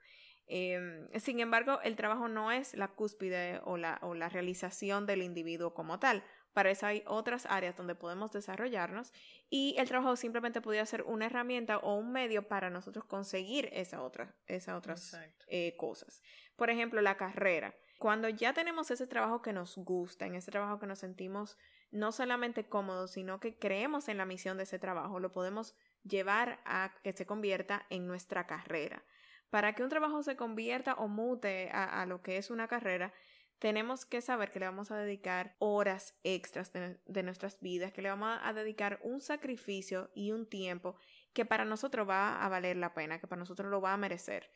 Em, 0.45 1.07
sin 1.19 1.39
embargo, 1.39 1.79
el 1.83 1.95
trabajo 1.95 2.27
no 2.27 2.51
es 2.51 2.73
la 2.73 2.89
cúspide 2.89 3.61
o 3.63 3.77
la, 3.77 3.99
o 4.01 4.13
la 4.13 4.29
realización 4.29 5.05
del 5.05 5.21
individuo 5.21 5.73
como 5.73 5.99
tal. 5.99 6.23
Para 6.53 6.69
eso 6.69 6.85
hay 6.85 7.03
otras 7.07 7.47
áreas 7.47 7.75
donde 7.75 7.95
podemos 7.95 8.31
desarrollarnos 8.31 9.11
y 9.49 9.75
el 9.79 9.87
trabajo 9.87 10.15
simplemente 10.15 10.61
podría 10.61 10.85
ser 10.85 11.01
una 11.03 11.25
herramienta 11.25 11.79
o 11.79 11.95
un 11.95 12.11
medio 12.11 12.47
para 12.47 12.69
nosotros 12.69 13.05
conseguir 13.05 13.69
esa 13.73 14.03
otra, 14.03 14.35
esas 14.45 14.75
otras 14.77 15.17
eh, 15.47 15.75
cosas. 15.77 16.21
Por 16.55 16.69
ejemplo, 16.69 17.01
la 17.01 17.17
carrera. 17.17 17.73
Cuando 17.97 18.29
ya 18.29 18.53
tenemos 18.53 18.91
ese 18.91 19.07
trabajo 19.07 19.41
que 19.41 19.53
nos 19.53 19.77
gusta, 19.77 20.27
en 20.27 20.35
ese 20.35 20.51
trabajo 20.51 20.79
que 20.79 20.85
nos 20.85 20.99
sentimos 20.99 21.57
no 21.89 22.11
solamente 22.11 22.67
cómodos, 22.67 23.11
sino 23.11 23.39
que 23.39 23.57
creemos 23.57 24.07
en 24.07 24.17
la 24.17 24.25
misión 24.25 24.57
de 24.57 24.63
ese 24.63 24.77
trabajo, 24.77 25.19
lo 25.19 25.31
podemos 25.31 25.75
llevar 26.03 26.59
a 26.65 26.93
que 27.03 27.13
se 27.13 27.25
convierta 27.25 27.85
en 27.89 28.07
nuestra 28.07 28.45
carrera. 28.45 29.03
Para 29.49 29.73
que 29.73 29.83
un 29.83 29.89
trabajo 29.89 30.23
se 30.23 30.35
convierta 30.35 30.95
o 30.95 31.07
mute 31.07 31.69
a, 31.71 32.05
lo 32.05 32.21
que 32.21 32.37
es 32.37 32.49
una 32.49 32.67
carrera, 32.67 33.13
tenemos 33.59 34.05
que 34.05 34.19
saber 34.19 34.51
que 34.51 34.59
le 34.59 34.65
vamos 34.65 34.91
a 34.91 34.97
dedicar 34.97 35.55
horas 35.59 36.17
extras 36.23 36.73
de, 36.73 37.23
nuestras 37.23 37.59
vidas, 37.61 37.93
que 37.93 38.01
le 38.01 38.09
vamos 38.09 38.39
a 38.41 38.51
dedicar 38.53 38.99
un 39.03 39.21
sacrificio 39.21 40.09
y 40.15 40.31
un 40.31 40.49
tiempo 40.49 40.95
que 41.33 41.45
para 41.45 41.65
nosotros 41.65 42.09
va 42.09 42.43
a 42.43 42.49
valer 42.49 42.77
la 42.77 42.93
pena, 42.93 43.19
que 43.19 43.27
para 43.27 43.39
nosotros 43.39 43.69
lo 43.69 43.79
va 43.79 43.93
a 43.93 43.97
merecer. 43.97 44.49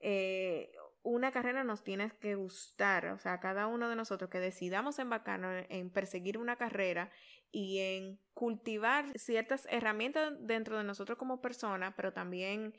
Eh, 0.00 0.70
una 1.02 1.32
carrera 1.32 1.64
nos 1.64 1.82
tiene 1.82 2.10
que 2.20 2.34
gustar, 2.34 3.06
o 3.06 3.18
sea, 3.18 3.40
cada 3.40 3.66
uno 3.66 3.88
de 3.88 3.96
nosotros 3.96 4.30
que 4.30 4.38
decidamos 4.38 4.98
embarcarnos 4.98 5.64
en 5.68 5.90
perseguir 5.90 6.38
una 6.38 6.56
carrera 6.56 7.10
y 7.52 7.78
en 7.78 8.18
cultivar 8.34 9.06
ciertas 9.16 9.68
herramientas 9.70 10.32
dentro 10.40 10.78
de 10.78 10.84
nosotros 10.84 11.18
como 11.18 11.40
persona, 11.40 11.94
pero 11.94 12.12
también 12.12 12.74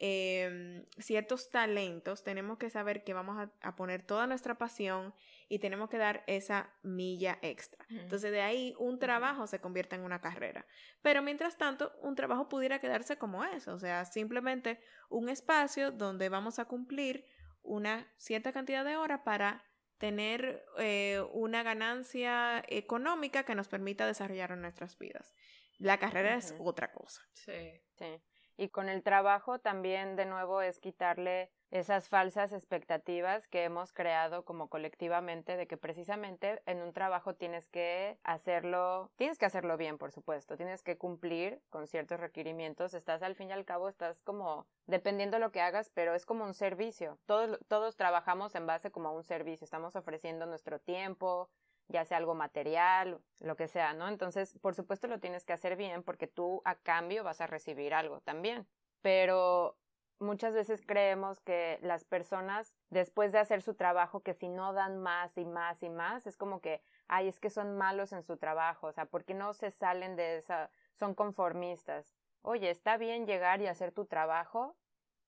Em, 0.00 0.84
ciertos 0.98 1.50
talentos, 1.50 2.24
tenemos 2.24 2.58
que 2.58 2.68
saber 2.68 3.04
que 3.04 3.14
vamos 3.14 3.48
a, 3.60 3.76
poner 3.76 4.02
toda 4.02 4.26
nuestra 4.26 4.58
pasión 4.58 5.14
y 5.48 5.60
tenemos 5.60 5.88
que 5.88 5.98
dar 5.98 6.24
esa 6.26 6.68
milla 6.82 7.38
extra. 7.42 7.86
Entonces 7.88 8.32
de 8.32 8.40
ahí 8.40 8.74
un 8.78 8.98
trabajo 8.98 9.46
se 9.46 9.60
convierte 9.60 9.94
en 9.94 10.02
una 10.02 10.20
carrera. 10.20 10.66
Pero 11.00 11.22
mientras 11.22 11.56
tanto, 11.56 11.92
un 12.02 12.16
trabajo 12.16 12.48
pudiera 12.48 12.80
quedarse 12.80 13.16
como 13.18 13.44
eso, 13.44 13.72
o 13.72 13.78
sea, 13.78 14.04
simplemente 14.04 14.80
un 15.10 15.28
espacio 15.28 15.92
donde 15.92 16.28
vamos 16.28 16.58
a 16.58 16.64
cumplir 16.64 17.24
una 17.62 18.12
cierta 18.16 18.52
cantidad 18.52 18.84
de 18.84 18.96
horas 18.96 19.20
para 19.24 19.64
tener 20.04 20.62
eh, 20.76 21.24
una 21.32 21.62
ganancia 21.62 22.62
económica 22.68 23.44
que 23.44 23.54
nos 23.54 23.68
permita 23.68 24.06
desarrollar 24.06 24.54
nuestras 24.58 24.98
vidas. 24.98 25.34
La 25.78 25.96
carrera 25.96 26.34
es 26.34 26.54
otra 26.58 26.92
cosa. 26.92 27.22
Sí. 27.32 27.80
Sí. 27.94 28.20
Y 28.58 28.68
con 28.68 28.90
el 28.90 29.02
trabajo 29.02 29.60
también 29.60 30.14
de 30.14 30.26
nuevo 30.26 30.60
es 30.60 30.78
quitarle 30.78 31.50
esas 31.74 32.08
falsas 32.08 32.52
expectativas 32.52 33.48
que 33.48 33.64
hemos 33.64 33.92
creado 33.92 34.44
como 34.44 34.68
colectivamente 34.68 35.56
de 35.56 35.66
que 35.66 35.76
precisamente 35.76 36.62
en 36.66 36.80
un 36.80 36.92
trabajo 36.92 37.34
tienes 37.34 37.66
que 37.66 38.16
hacerlo, 38.22 39.10
tienes 39.16 39.38
que 39.38 39.46
hacerlo 39.46 39.76
bien, 39.76 39.98
por 39.98 40.12
supuesto, 40.12 40.56
tienes 40.56 40.84
que 40.84 40.96
cumplir 40.96 41.60
con 41.70 41.88
ciertos 41.88 42.20
requerimientos, 42.20 42.94
estás 42.94 43.24
al 43.24 43.34
fin 43.34 43.50
y 43.50 43.52
al 43.54 43.64
cabo, 43.64 43.88
estás 43.88 44.22
como, 44.22 44.68
dependiendo 44.86 45.40
lo 45.40 45.50
que 45.50 45.60
hagas, 45.60 45.90
pero 45.90 46.14
es 46.14 46.24
como 46.24 46.44
un 46.44 46.54
servicio. 46.54 47.18
Todos, 47.26 47.58
todos 47.66 47.96
trabajamos 47.96 48.54
en 48.54 48.68
base 48.68 48.92
como 48.92 49.08
a 49.08 49.12
un 49.12 49.24
servicio, 49.24 49.64
estamos 49.64 49.96
ofreciendo 49.96 50.46
nuestro 50.46 50.78
tiempo, 50.78 51.50
ya 51.88 52.04
sea 52.04 52.18
algo 52.18 52.36
material, 52.36 53.20
lo 53.40 53.56
que 53.56 53.66
sea, 53.66 53.94
¿no? 53.94 54.06
Entonces, 54.06 54.56
por 54.60 54.76
supuesto 54.76 55.08
lo 55.08 55.18
tienes 55.18 55.44
que 55.44 55.52
hacer 55.52 55.74
bien 55.74 56.04
porque 56.04 56.28
tú 56.28 56.62
a 56.64 56.76
cambio 56.76 57.24
vas 57.24 57.40
a 57.40 57.48
recibir 57.48 57.94
algo 57.94 58.20
también. 58.20 58.64
Pero 59.02 59.76
muchas 60.18 60.54
veces 60.54 60.82
creemos 60.86 61.40
que 61.40 61.78
las 61.82 62.04
personas, 62.04 62.74
después 62.90 63.32
de 63.32 63.38
hacer 63.38 63.62
su 63.62 63.74
trabajo, 63.74 64.20
que 64.20 64.34
si 64.34 64.48
no 64.48 64.72
dan 64.72 64.98
más 64.98 65.36
y 65.38 65.44
más 65.44 65.82
y 65.82 65.90
más, 65.90 66.26
es 66.26 66.36
como 66.36 66.60
que, 66.60 66.82
ay, 67.08 67.28
es 67.28 67.40
que 67.40 67.50
son 67.50 67.76
malos 67.76 68.12
en 68.12 68.22
su 68.22 68.36
trabajo, 68.36 68.88
o 68.88 68.92
sea, 68.92 69.06
¿por 69.06 69.24
qué 69.24 69.34
no 69.34 69.52
se 69.52 69.70
salen 69.70 70.16
de 70.16 70.38
esa, 70.38 70.70
son 70.94 71.14
conformistas? 71.14 72.14
Oye, 72.42 72.70
está 72.70 72.96
bien 72.96 73.26
llegar 73.26 73.60
y 73.60 73.66
hacer 73.66 73.92
tu 73.92 74.04
trabajo 74.04 74.76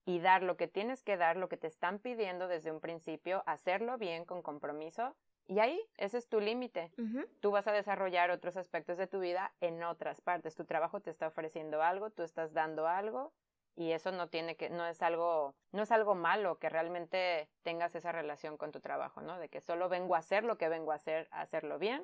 y 0.05 0.21
dar 0.21 0.43
lo 0.43 0.57
que 0.57 0.69
tienes 0.69 1.03
que 1.03 1.17
dar, 1.17 1.37
lo 1.37 1.49
que 1.49 1.57
te 1.57 1.67
están 1.67 1.99
pidiendo 1.99 2.47
desde 2.47 2.71
un 2.71 2.81
principio, 2.81 3.43
hacerlo 3.47 3.99
bien 3.99 4.25
con 4.25 4.43
compromiso 4.43 5.17
y 5.49 5.61
ahí, 5.61 5.81
ese 5.97 6.19
es 6.19 6.29
tu 6.29 6.41
límite. 6.41 6.91
Tú 7.41 7.53
vas 7.53 7.67
a 7.69 7.73
desarrollar 7.73 8.31
otros 8.31 8.57
aspectos 8.57 8.99
de 8.99 9.07
tu 9.07 9.21
vida 9.21 9.53
en 9.61 9.83
otras 9.85 10.21
partes. 10.21 10.57
Tu 10.57 10.65
trabajo 10.65 11.01
te 11.01 11.11
está 11.11 11.29
ofreciendo 11.29 11.83
algo, 11.83 12.11
tú 12.11 12.23
estás 12.25 12.53
dando 12.53 12.89
algo 12.89 13.33
y 13.77 13.93
eso 13.93 14.11
no 14.11 14.29
tiene 14.29 14.57
que 14.57 14.71
no 14.71 14.87
es 14.87 15.03
algo 15.03 15.55
no 15.73 15.83
es 15.83 15.93
algo 15.93 16.15
malo 16.15 16.59
que 16.59 16.69
realmente 16.69 17.49
tengas 17.63 17.95
esa 17.95 18.11
relación 18.11 18.57
con 18.57 18.73
tu 18.73 18.81
trabajo, 18.81 19.21
¿no? 19.21 19.39
De 19.39 19.49
que 19.49 19.61
solo 19.61 19.89
vengo 19.89 20.15
a 20.17 20.19
hacer 20.19 20.45
lo 20.45 20.57
que 20.59 20.69
vengo 20.69 20.93
a 20.93 20.97
hacer, 20.97 21.29
a 21.31 21.43
hacerlo 21.43 21.79
bien 21.79 22.03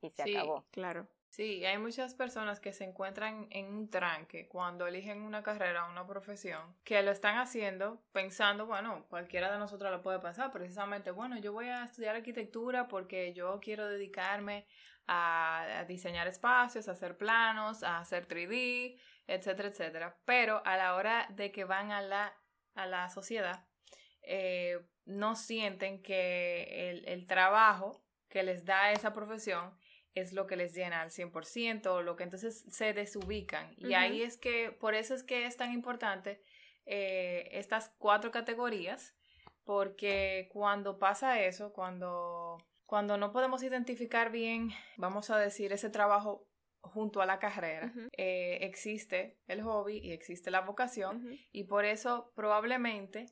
y 0.00 0.10
se 0.10 0.24
sí, 0.24 0.36
acabó. 0.36 0.64
Claro. 0.70 1.06
Sí, 1.34 1.64
hay 1.64 1.78
muchas 1.78 2.14
personas 2.14 2.60
que 2.60 2.72
se 2.72 2.84
encuentran 2.84 3.48
en 3.50 3.66
un 3.74 3.90
tranque 3.90 4.46
cuando 4.46 4.86
eligen 4.86 5.22
una 5.22 5.42
carrera, 5.42 5.88
una 5.90 6.06
profesión, 6.06 6.62
que 6.84 7.02
lo 7.02 7.10
están 7.10 7.38
haciendo 7.38 8.00
pensando, 8.12 8.66
bueno, 8.66 9.04
cualquiera 9.08 9.50
de 9.50 9.58
nosotros 9.58 9.90
lo 9.90 10.00
puede 10.00 10.20
pensar, 10.20 10.52
precisamente, 10.52 11.10
bueno, 11.10 11.36
yo 11.38 11.52
voy 11.52 11.66
a 11.66 11.84
estudiar 11.84 12.14
arquitectura 12.14 12.86
porque 12.86 13.32
yo 13.32 13.58
quiero 13.60 13.88
dedicarme 13.88 14.64
a, 15.08 15.84
diseñar 15.88 16.28
espacios, 16.28 16.88
a 16.88 16.92
hacer 16.92 17.16
planos, 17.16 17.82
a 17.82 17.98
hacer 17.98 18.28
3D, 18.28 18.96
etcétera, 19.26 19.68
etcétera. 19.68 20.18
Pero 20.24 20.62
a 20.64 20.76
la 20.76 20.94
hora 20.94 21.26
de 21.30 21.52
que 21.52 21.64
van 21.64 21.92
a 21.92 22.00
la, 22.02 22.36
a 22.74 22.86
la 22.86 23.08
sociedad, 23.08 23.66
eh, 24.22 24.78
no 25.04 25.36
sienten 25.36 26.02
que 26.02 26.90
el, 26.90 27.06
el 27.06 27.26
trabajo 27.26 28.04
que 28.28 28.42
les 28.42 28.64
da 28.64 28.92
esa 28.92 29.12
profesión 29.12 29.78
es 30.14 30.32
lo 30.32 30.46
que 30.46 30.56
les 30.56 30.74
llena 30.74 31.02
al 31.02 31.10
100%, 31.10 32.02
lo 32.02 32.16
que 32.16 32.24
entonces 32.24 32.64
se 32.68 32.92
desubican. 32.92 33.74
Y 33.76 33.94
ahí 33.94 34.22
es 34.22 34.36
que, 34.36 34.70
por 34.70 34.94
eso 34.94 35.14
es 35.14 35.24
que 35.24 35.46
es 35.46 35.56
tan 35.56 35.72
importante 35.72 36.40
eh, 36.86 37.48
estas 37.52 37.92
cuatro 37.98 38.30
categorías, 38.30 39.14
porque 39.64 40.48
cuando 40.52 40.98
pasa 40.98 41.40
eso, 41.40 41.72
cuando, 41.72 42.58
cuando 42.86 43.16
no 43.16 43.32
podemos 43.32 43.62
identificar 43.62 44.30
bien, 44.30 44.70
vamos 44.96 45.30
a 45.30 45.38
decir, 45.38 45.72
ese 45.72 45.90
trabajo 45.90 46.46
junto 46.84 47.22
a 47.22 47.26
la 47.26 47.38
carrera, 47.38 47.92
eh, 48.16 48.58
existe 48.62 49.38
el 49.46 49.62
hobby 49.62 49.98
y 49.98 50.12
existe 50.12 50.50
la 50.50 50.60
vocación, 50.60 51.38
y 51.52 51.64
por 51.64 51.84
eso 51.84 52.32
probablemente 52.34 53.26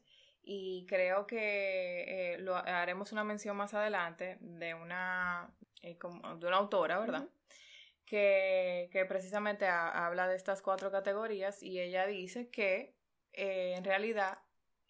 y 0.44 0.86
creo 0.88 1.26
que 1.26 2.34
eh, 2.34 2.38
lo, 2.38 2.56
haremos 2.56 3.12
una 3.12 3.22
mención 3.22 3.56
más 3.56 3.74
adelante 3.74 4.38
de 4.40 4.74
una, 4.74 5.54
eh, 5.82 5.96
de 6.38 6.46
una 6.46 6.56
autora, 6.56 6.98
¿verdad? 6.98 7.28
que, 8.04 8.88
que, 8.90 9.04
precisamente 9.04 9.66
habla 9.68 10.26
de 10.26 10.34
estas 10.34 10.60
cuatro 10.60 10.90
categorías 10.90 11.62
y 11.62 11.80
ella 11.80 12.06
dice 12.06 12.50
que 12.50 12.96
en 13.34 13.84
realidad 13.84 14.38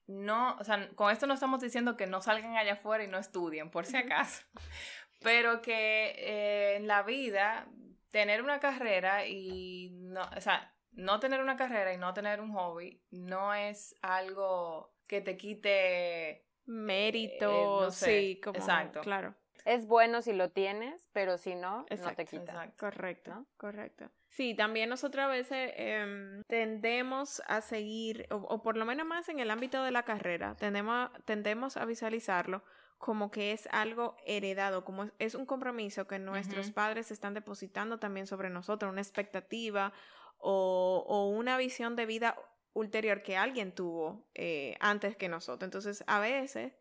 no, 0.07 0.57
o 0.57 0.64
sea, 0.64 0.88
con 0.97 1.12
esto 1.12 1.26
no 1.26 1.35
estamos 1.35 1.61
diciendo 1.61 1.97
que 1.97 2.07
no 2.07 2.23
salgan 2.23 2.57
allá 2.57 2.73
afuera 2.73 3.04
y 3.04 3.09
no 3.09 3.19
estudien, 3.19 3.71
por 3.71 3.87
si 3.87 3.97
acaso, 3.97 4.42
pero 5.21 5.62
que 5.62 6.75
en 6.76 6.88
la 6.88 7.02
vida 7.02 7.69
tener 8.12 8.42
una 8.42 8.61
carrera 8.61 9.26
y 9.26 9.90
no, 9.90 10.23
o 10.37 10.40
sea, 10.40 10.73
no 10.92 11.19
tener 11.19 11.40
una 11.40 11.57
carrera 11.57 11.92
y 11.92 11.99
no 11.99 12.14
tener 12.14 12.40
un 12.40 12.52
hobby 12.52 13.02
no 13.11 13.54
es 13.54 13.97
algo 14.02 14.95
que 15.09 15.21
te 15.21 15.37
quite 15.37 16.47
mérito, 16.66 17.88
eh, 17.88 17.90
sí, 17.90 18.40
como, 18.42 18.57
exacto. 18.57 19.00
claro. 19.00 19.35
Es 19.64 19.87
bueno 19.87 20.23
si 20.23 20.33
lo 20.33 20.50
tienes, 20.50 21.09
pero 21.12 21.38
si 21.38 21.54
no, 21.54 21.87
no 21.88 22.14
te 22.14 22.25
quita. 22.25 22.52
Exacto. 22.52 22.76
Correcto, 22.78 23.47
correcto. 23.57 24.11
Sí, 24.28 24.54
también 24.54 24.88
nosotros 24.88 25.25
a 25.25 25.28
veces 25.28 25.73
em, 25.76 26.42
tendemos 26.49 27.42
a 27.47 27.61
seguir, 27.61 28.26
o, 28.31 28.62
por 28.62 28.76
lo 28.76 28.85
menos 28.85 29.07
más 29.07 29.28
en 29.28 29.38
el 29.38 29.50
ámbito 29.50 29.85
de 29.85 29.92
la 29.92 30.02
carrera, 30.02 30.57
tendemos, 30.57 31.11
tendemos 31.26 31.76
a 31.76 31.85
visualizarlo 31.85 32.64
como 33.02 33.32
que 33.32 33.50
es 33.50 33.68
algo 33.73 34.16
heredado, 34.25 34.85
como 34.85 35.11
es 35.18 35.35
un 35.35 35.44
compromiso 35.44 36.06
que 36.06 36.21
nuestros 36.21 36.71
padres 36.71 37.11
están 37.11 37.35
depositando 37.35 37.99
también 37.99 38.28
sobre 38.28 38.49
nosotros, 38.49 38.92
una 38.92 39.00
expectativa 39.00 39.92
o, 40.38 41.04
o 41.09 41.28
una 41.30 41.56
visión 41.56 41.97
de 41.97 42.06
vida 42.06 42.37
ulterior 42.75 43.25
que 43.25 43.37
alguien 43.37 43.75
tuvo 43.75 44.25
eh, 44.35 44.76
antes 44.78 45.16
que 45.16 45.28
nosotros. 45.28 45.66
Entonces, 45.66 46.04
a 46.06 46.21
veces 46.21 46.75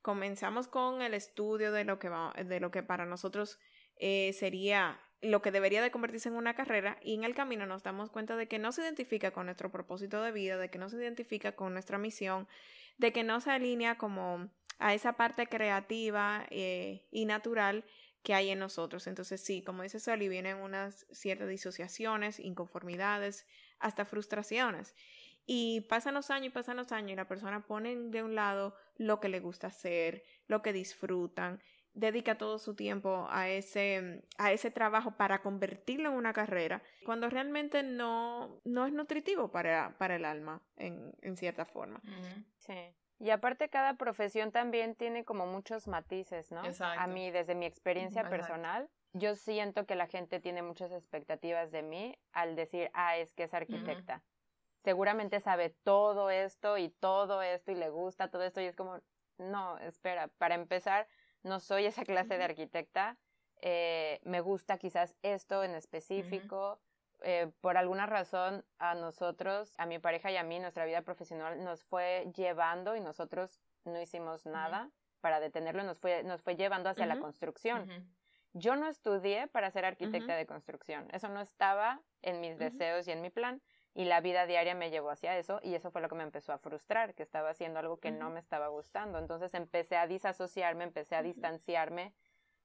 comenzamos 0.00 0.66
con 0.66 1.02
el 1.02 1.12
estudio 1.12 1.70
de 1.72 1.84
lo 1.84 1.98
que, 1.98 2.08
va, 2.08 2.32
de 2.32 2.58
lo 2.58 2.70
que 2.70 2.82
para 2.82 3.04
nosotros 3.04 3.60
eh, 3.96 4.32
sería 4.32 4.98
lo 5.20 5.42
que 5.42 5.50
debería 5.50 5.82
de 5.82 5.90
convertirse 5.90 6.30
en 6.30 6.36
una 6.36 6.54
carrera 6.54 6.96
y 7.02 7.12
en 7.12 7.24
el 7.24 7.34
camino 7.34 7.66
nos 7.66 7.82
damos 7.82 8.08
cuenta 8.08 8.34
de 8.36 8.48
que 8.48 8.58
no 8.58 8.72
se 8.72 8.80
identifica 8.80 9.30
con 9.30 9.44
nuestro 9.44 9.70
propósito 9.70 10.22
de 10.22 10.32
vida, 10.32 10.56
de 10.56 10.70
que 10.70 10.78
no 10.78 10.88
se 10.88 10.96
identifica 10.96 11.52
con 11.52 11.74
nuestra 11.74 11.98
misión, 11.98 12.48
de 12.96 13.12
que 13.12 13.24
no 13.24 13.42
se 13.42 13.50
alinea 13.50 13.98
como 13.98 14.48
a 14.78 14.94
esa 14.94 15.14
parte 15.14 15.46
creativa 15.46 16.46
eh, 16.50 17.06
y 17.10 17.24
natural 17.24 17.84
que 18.22 18.34
hay 18.34 18.50
en 18.50 18.58
nosotros. 18.58 19.06
Entonces 19.06 19.40
sí, 19.40 19.62
como 19.62 19.82
dice 19.82 20.00
Sally, 20.00 20.28
vienen 20.28 20.56
unas 20.56 21.06
ciertas 21.12 21.48
disociaciones, 21.48 22.40
inconformidades, 22.40 23.46
hasta 23.78 24.04
frustraciones. 24.04 24.94
Y 25.46 25.82
pasan 25.82 26.14
los 26.14 26.30
años 26.30 26.48
y 26.48 26.50
pasan 26.50 26.76
los 26.76 26.90
años 26.90 27.12
y 27.12 27.16
la 27.16 27.28
persona 27.28 27.66
pone 27.66 27.94
de 27.94 28.22
un 28.24 28.34
lado 28.34 28.74
lo 28.96 29.20
que 29.20 29.28
le 29.28 29.38
gusta 29.38 29.68
hacer, 29.68 30.24
lo 30.48 30.60
que 30.60 30.72
disfrutan, 30.72 31.62
dedica 31.94 32.36
todo 32.36 32.58
su 32.58 32.74
tiempo 32.74 33.26
a 33.30 33.48
ese, 33.48 34.24
a 34.38 34.52
ese 34.52 34.70
trabajo 34.70 35.16
para 35.16 35.40
convertirlo 35.40 36.10
en 36.10 36.16
una 36.16 36.32
carrera, 36.32 36.82
cuando 37.04 37.30
realmente 37.30 37.82
no, 37.82 38.60
no 38.64 38.86
es 38.86 38.92
nutritivo 38.92 39.52
para, 39.52 39.96
para 39.98 40.16
el 40.16 40.24
alma, 40.24 40.60
en, 40.76 41.14
en 41.22 41.36
cierta 41.36 41.64
forma. 41.64 42.02
Sí. 42.58 42.74
Y 43.18 43.30
aparte 43.30 43.68
cada 43.68 43.94
profesión 43.94 44.52
también 44.52 44.94
tiene 44.94 45.24
como 45.24 45.46
muchos 45.46 45.88
matices, 45.88 46.50
¿no? 46.52 46.64
Exacto. 46.64 47.00
A 47.00 47.06
mí, 47.06 47.30
desde 47.30 47.54
mi 47.54 47.66
experiencia 47.66 48.28
personal, 48.28 48.90
yo 49.12 49.34
siento 49.34 49.86
que 49.86 49.94
la 49.94 50.06
gente 50.06 50.40
tiene 50.40 50.62
muchas 50.62 50.92
expectativas 50.92 51.70
de 51.70 51.82
mí 51.82 52.18
al 52.32 52.56
decir, 52.56 52.90
ah, 52.92 53.16
es 53.16 53.32
que 53.32 53.44
es 53.44 53.54
arquitecta 53.54 54.22
seguramente 54.86 55.40
sabe 55.40 55.70
todo 55.82 56.30
esto 56.30 56.78
y 56.78 56.90
todo 56.90 57.42
esto 57.42 57.72
y 57.72 57.74
le 57.74 57.90
gusta 57.90 58.30
todo 58.30 58.44
esto 58.44 58.60
y 58.60 58.66
es 58.66 58.76
como, 58.76 59.00
no, 59.36 59.78
espera, 59.78 60.28
para 60.38 60.54
empezar, 60.54 61.08
no 61.42 61.58
soy 61.58 61.86
esa 61.86 62.04
clase 62.04 62.38
de 62.38 62.44
arquitecta, 62.44 63.18
eh, 63.62 64.20
me 64.22 64.40
gusta 64.40 64.78
quizás 64.78 65.16
esto 65.22 65.64
en 65.64 65.74
específico. 65.74 66.80
Eh, 67.22 67.50
por 67.60 67.76
alguna 67.76 68.06
razón 68.06 68.64
a 68.78 68.94
nosotros, 68.94 69.74
a 69.78 69.86
mi 69.86 69.98
pareja 69.98 70.30
y 70.30 70.36
a 70.36 70.42
mí, 70.42 70.58
nuestra 70.58 70.84
vida 70.84 71.02
profesional 71.02 71.64
nos 71.64 71.84
fue 71.84 72.30
llevando 72.34 72.94
y 72.94 73.00
nosotros 73.00 73.60
no 73.84 74.00
hicimos 74.00 74.44
nada 74.44 74.90
para 75.20 75.40
detenerlo, 75.40 75.82
nos 75.82 75.98
fue, 75.98 76.22
nos 76.24 76.42
fue 76.42 76.56
llevando 76.56 76.90
hacia 76.90 77.06
la 77.06 77.18
construcción. 77.18 77.88
Yo 78.52 78.76
no 78.76 78.88
estudié 78.88 79.48
para 79.48 79.70
ser 79.70 79.84
arquitecta 79.84 80.34
de 80.34 80.46
construcción, 80.46 81.08
eso 81.12 81.28
no 81.28 81.40
estaba 81.40 82.00
en 82.22 82.40
mis 82.40 82.58
deseos 82.58 83.06
y 83.08 83.12
en 83.12 83.20
mi 83.22 83.30
plan 83.30 83.60
y 83.96 84.04
la 84.04 84.20
vida 84.20 84.46
diaria 84.46 84.74
me 84.74 84.90
llevó 84.90 85.10
hacia 85.10 85.38
eso 85.38 85.58
y 85.62 85.74
eso 85.74 85.90
fue 85.90 86.02
lo 86.02 86.10
que 86.10 86.14
me 86.14 86.22
empezó 86.22 86.52
a 86.52 86.58
frustrar, 86.58 87.14
que 87.14 87.22
estaba 87.22 87.48
haciendo 87.48 87.78
algo 87.78 87.98
que 87.98 88.10
no 88.10 88.28
me 88.28 88.40
estaba 88.40 88.68
gustando. 88.68 89.18
Entonces 89.18 89.54
empecé 89.54 89.96
a 89.96 90.06
disasociarme, 90.06 90.84
empecé 90.84 91.16
a 91.16 91.22
distanciarme 91.22 92.12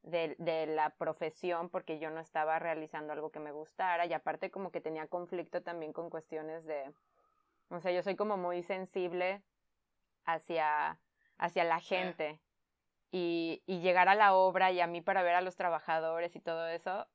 de, 0.03 0.35
de, 0.39 0.65
la 0.65 0.89
profesión 0.91 1.69
porque 1.69 1.99
yo 1.99 2.09
no 2.09 2.19
estaba 2.19 2.59
realizando 2.59 3.13
algo 3.13 3.31
que 3.31 3.39
me 3.39 3.51
gustara 3.51 4.05
y 4.05 4.13
aparte 4.13 4.49
como 4.49 4.71
que 4.71 4.81
tenía 4.81 5.07
conflicto 5.07 5.61
también 5.61 5.93
con 5.93 6.09
cuestiones 6.09 6.65
de, 6.65 6.91
o 7.69 7.79
sea, 7.79 7.91
yo 7.91 8.03
soy 8.03 8.15
como 8.15 8.37
muy 8.37 8.63
sensible 8.63 9.41
hacia, 10.25 10.99
hacia 11.37 11.63
la 11.63 11.79
gente. 11.79 12.39
Y, 13.13 13.61
y 13.65 13.81
llegar 13.81 14.07
a 14.07 14.15
la 14.15 14.33
obra 14.35 14.71
y 14.71 14.79
a 14.79 14.87
mí 14.87 15.01
para 15.01 15.21
ver 15.21 15.35
a 15.35 15.41
los 15.41 15.57
trabajadores 15.57 16.33
y 16.35 16.39
todo 16.39 16.67
eso, 16.69 17.07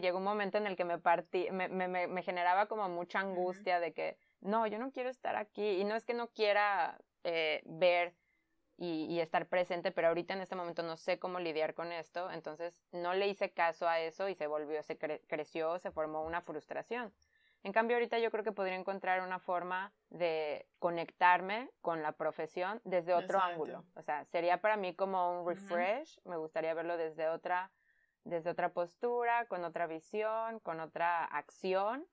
llegó 0.00 0.18
un 0.18 0.24
momento 0.24 0.58
en 0.58 0.66
el 0.66 0.76
que 0.76 0.84
me 0.84 0.98
partí, 0.98 1.50
me, 1.50 1.68
me, 1.68 1.88
me 1.88 2.22
generaba 2.22 2.66
como 2.66 2.88
mucha 2.88 3.20
angustia 3.20 3.80
de 3.80 3.92
que, 3.92 4.18
no, 4.40 4.66
yo 4.66 4.78
no 4.78 4.92
quiero 4.92 5.08
estar 5.08 5.36
aquí. 5.36 5.80
Y 5.80 5.84
no 5.84 5.94
es 5.94 6.04
que 6.04 6.14
no 6.14 6.28
quiera 6.28 6.98
eh, 7.24 7.62
ver 7.64 8.14
y, 8.82 9.06
y, 9.08 9.20
estar 9.20 9.46
presente, 9.46 9.92
pero 9.92 10.08
ahorita 10.08 10.34
en 10.34 10.40
este 10.40 10.56
momento 10.56 10.82
no 10.82 10.96
sé 10.96 11.20
cómo 11.20 11.38
lidiar 11.38 11.72
con 11.72 11.92
esto. 11.92 12.28
Entonces 12.32 12.82
no 12.90 13.14
le 13.14 13.28
hice 13.28 13.52
caso 13.52 13.86
a 13.86 14.00
eso 14.00 14.28
y 14.28 14.34
se 14.34 14.48
volvió, 14.48 14.82
se 14.82 14.98
creció, 14.98 15.78
se 15.78 15.92
formó 15.92 16.24
una 16.24 16.40
frustración. 16.40 17.12
En 17.62 17.72
cambio, 17.72 17.96
ahorita 17.96 18.18
yo 18.18 18.32
creo 18.32 18.42
que 18.42 18.50
podría 18.50 18.74
encontrar 18.74 19.20
una 19.20 19.38
forma 19.38 19.92
de 20.10 20.66
conectarme 20.80 21.70
con 21.80 22.02
la 22.02 22.10
profesión 22.10 22.80
desde 22.82 23.14
otro 23.14 23.38
ángulo. 23.38 23.84
O 23.94 24.02
sea, 24.02 24.24
sería 24.24 24.60
para 24.60 24.76
mí 24.76 24.96
como 24.96 25.40
un 25.40 25.48
refresh. 25.48 26.18
Me 26.24 26.36
gustaría 26.36 26.74
verlo 26.74 26.96
desde 26.96 27.28
otra 27.28 27.70
desde 28.24 28.50
otra 28.50 28.72
postura, 28.72 29.46
con 29.46 29.64
otra 29.64 29.86
visión, 29.86 30.60
con 30.60 30.80
otra 30.80 31.24
acción, 31.24 32.06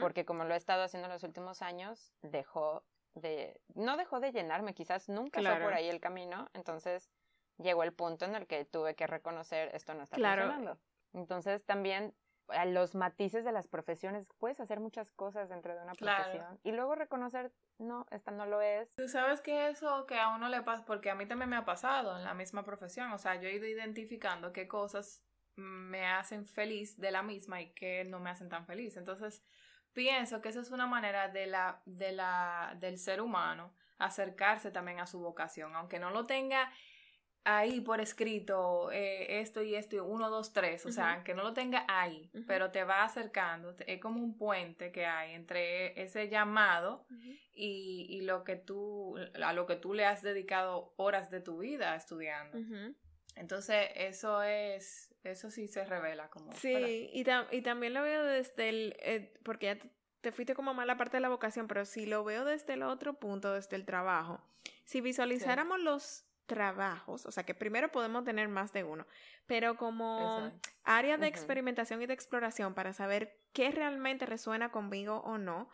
porque 0.00 0.24
como 0.24 0.44
lo 0.44 0.54
he 0.54 0.56
estado 0.56 0.82
haciendo 0.82 1.06
en 1.06 1.12
los 1.12 1.22
últimos 1.22 1.62
años, 1.62 2.12
dejó 2.22 2.82
de, 3.14 3.60
no 3.74 3.96
dejó 3.96 4.20
de 4.20 4.32
llenarme, 4.32 4.74
quizás 4.74 5.08
nunca 5.08 5.40
fue 5.40 5.56
por 5.56 5.74
ahí 5.74 5.88
el 5.88 6.00
camino, 6.00 6.48
entonces 6.54 7.10
llegó 7.58 7.82
el 7.82 7.92
punto 7.92 8.24
en 8.24 8.34
el 8.34 8.46
que 8.46 8.64
tuve 8.64 8.94
que 8.94 9.06
reconocer 9.06 9.74
esto 9.74 9.94
no 9.94 10.02
está 10.02 10.16
funcionando. 10.16 10.78
Entonces 11.12 11.64
también 11.64 12.14
a 12.48 12.64
los 12.64 12.94
matices 12.94 13.44
de 13.44 13.52
las 13.52 13.68
profesiones, 13.68 14.26
puedes 14.38 14.60
hacer 14.60 14.80
muchas 14.80 15.10
cosas 15.10 15.48
dentro 15.48 15.74
de 15.74 15.82
una 15.82 15.94
profesión 15.94 16.58
y 16.62 16.72
luego 16.72 16.94
reconocer, 16.94 17.52
no, 17.78 18.06
esta 18.10 18.30
no 18.30 18.46
lo 18.46 18.60
es. 18.60 18.94
Tú 18.96 19.08
sabes 19.08 19.40
que 19.40 19.68
eso 19.68 20.06
que 20.06 20.18
a 20.18 20.34
uno 20.34 20.48
le 20.48 20.62
pasa, 20.62 20.84
porque 20.84 21.10
a 21.10 21.14
mí 21.14 21.26
también 21.26 21.50
me 21.50 21.56
ha 21.56 21.64
pasado 21.64 22.16
en 22.16 22.24
la 22.24 22.34
misma 22.34 22.64
profesión, 22.64 23.12
o 23.12 23.18
sea, 23.18 23.36
yo 23.36 23.48
he 23.48 23.54
ido 23.54 23.66
identificando 23.66 24.52
qué 24.52 24.68
cosas 24.68 25.22
me 25.56 26.06
hacen 26.06 26.46
feliz 26.46 26.98
de 26.98 27.10
la 27.10 27.22
misma 27.22 27.60
y 27.60 27.70
que 27.70 28.04
no 28.04 28.18
me 28.18 28.30
hacen 28.30 28.48
tan 28.48 28.66
feliz. 28.66 28.96
Entonces, 28.96 29.42
pienso 29.92 30.40
que 30.40 30.48
esa 30.48 30.60
es 30.60 30.70
una 30.70 30.86
manera 30.86 31.28
de 31.28 31.46
la, 31.46 31.82
de 31.84 32.12
la, 32.12 32.76
del 32.78 32.98
ser 32.98 33.20
humano 33.20 33.74
acercarse 33.98 34.70
también 34.70 35.00
a 35.00 35.06
su 35.06 35.20
vocación, 35.20 35.76
aunque 35.76 35.98
no 35.98 36.10
lo 36.10 36.24
tenga 36.24 36.72
ahí 37.44 37.80
por 37.80 38.00
escrito, 38.00 38.90
eh, 38.92 39.40
esto 39.40 39.62
y 39.62 39.74
esto, 39.74 40.04
uno, 40.04 40.28
dos, 40.30 40.52
tres, 40.52 40.84
o 40.86 40.92
sea, 40.92 41.14
aunque 41.14 41.34
no 41.34 41.42
lo 41.42 41.52
tenga 41.54 41.84
ahí, 41.88 42.30
pero 42.46 42.70
te 42.70 42.84
va 42.84 43.04
acercando, 43.04 43.74
es 43.86 44.00
como 44.00 44.22
un 44.22 44.36
puente 44.36 44.92
que 44.92 45.06
hay 45.06 45.34
entre 45.34 46.00
ese 46.00 46.28
llamado 46.28 47.06
y, 47.52 48.06
y, 48.10 48.22
lo 48.22 48.44
que 48.44 48.56
tú, 48.56 49.16
a 49.42 49.52
lo 49.52 49.66
que 49.66 49.76
tú 49.76 49.94
le 49.94 50.04
has 50.04 50.22
dedicado 50.22 50.92
horas 50.96 51.30
de 51.30 51.40
tu 51.40 51.58
vida 51.58 51.94
estudiando. 51.94 52.58
Entonces, 53.36 53.88
eso 53.94 54.42
es, 54.42 55.09
eso 55.24 55.50
sí 55.50 55.68
se 55.68 55.84
revela 55.84 56.28
como... 56.30 56.52
Sí, 56.52 57.10
y, 57.12 57.24
y, 57.50 57.62
también 57.62 57.94
lo 57.94 58.02
veo 58.02 58.24
desde 58.24 58.68
el, 58.68 58.96
eh, 59.00 59.34
porque 59.42 59.66
ya 59.66 59.78
te 60.20 60.32
fuiste 60.32 60.54
como 60.54 60.74
más 60.74 60.86
la 60.86 60.96
parte 60.96 61.16
de 61.16 61.20
la 61.20 61.28
vocación, 61.28 61.66
pero 61.68 61.84
si 61.84 62.06
lo 62.06 62.24
veo 62.24 62.44
desde 62.44 62.74
el 62.74 62.82
otro 62.82 63.14
punto, 63.14 63.52
desde 63.52 63.76
el 63.76 63.84
trabajo, 63.84 64.42
si 64.84 65.00
visualizáramos 65.00 65.80
los 65.80 66.24
trabajos, 66.46 67.26
o 67.26 67.30
sea 67.30 67.44
que 67.44 67.54
primero 67.54 67.92
podemos 67.92 68.24
tener 68.24 68.48
más 68.48 68.72
de 68.72 68.82
uno, 68.82 69.06
pero 69.46 69.76
como 69.76 70.52
área 70.82 71.16
de 71.16 71.28
experimentación 71.28 72.02
y 72.02 72.06
de 72.06 72.14
exploración 72.14 72.74
para 72.74 72.92
saber 72.92 73.38
qué 73.52 73.70
realmente 73.70 74.26
resuena 74.26 74.72
conmigo 74.72 75.20
o 75.20 75.38
no, 75.38 75.68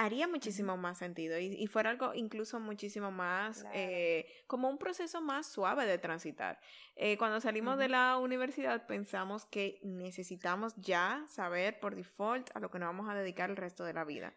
haría 0.00 0.26
muchísimo 0.26 0.78
más 0.78 0.96
sentido 0.96 1.38
y, 1.38 1.66
fuera 1.66 1.90
algo 1.90 2.14
incluso 2.14 2.58
muchísimo 2.58 3.10
más, 3.10 3.66
eh, 3.74 4.24
como 4.46 4.70
un 4.70 4.78
proceso 4.78 5.20
más 5.20 5.46
suave 5.46 5.84
de 5.84 5.98
transitar. 5.98 6.58
Eh, 6.96 7.18
cuando 7.18 7.38
salimos 7.38 7.76
de 7.76 7.88
la 7.88 8.16
universidad 8.16 8.86
pensamos 8.86 9.44
que 9.44 9.78
necesitamos 9.82 10.74
ya 10.76 11.22
saber 11.28 11.78
por 11.80 11.96
default 11.96 12.48
a 12.54 12.60
lo 12.60 12.70
que 12.70 12.78
nos 12.78 12.88
vamos 12.88 13.10
a 13.10 13.14
dedicar 13.14 13.50
el 13.50 13.56
resto 13.56 13.84
de 13.84 13.92
la 13.92 14.04
vida. 14.04 14.34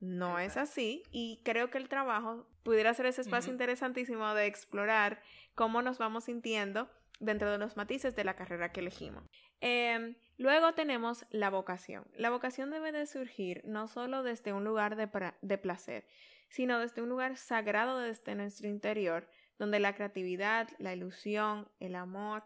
no 0.00 0.40
es 0.40 0.56
así 0.56 1.04
y 1.12 1.40
creo 1.44 1.70
que 1.70 1.78
el 1.78 1.88
trabajo 1.88 2.46
pudiera 2.64 2.92
ser 2.92 3.06
ese 3.06 3.20
espacio 3.20 3.52
interesantísimo 3.52 4.34
de 4.34 4.46
explorar 4.46 5.22
cómo 5.54 5.80
nos 5.80 5.98
vamos 5.98 6.24
sintiendo 6.24 6.90
dentro 7.20 7.52
de 7.52 7.58
los 7.58 7.76
matices 7.76 8.16
de 8.16 8.24
la 8.24 8.34
carrera 8.34 8.72
que 8.72 8.80
elegimos. 8.80 9.24
Em, 9.60 10.16
luego 10.36 10.74
tenemos 10.74 11.26
la 11.30 11.50
vocación. 11.50 12.06
La 12.14 12.30
vocación 12.30 12.70
debe 12.70 12.92
de 12.92 13.06
surgir 13.06 13.62
no 13.64 13.88
solo 13.88 14.22
desde 14.22 14.52
un 14.52 14.64
lugar 14.64 14.96
de, 14.96 15.58
placer, 15.58 16.06
sino 16.48 16.78
desde 16.78 17.02
un 17.02 17.08
lugar 17.08 17.36
sagrado 17.36 17.98
desde 17.98 18.34
nuestro 18.34 18.68
interior, 18.68 19.28
donde 19.58 19.80
la 19.80 19.94
creatividad, 19.94 20.68
la 20.78 20.92
ilusión, 20.92 21.68
el 21.80 21.94
amor 21.94 22.44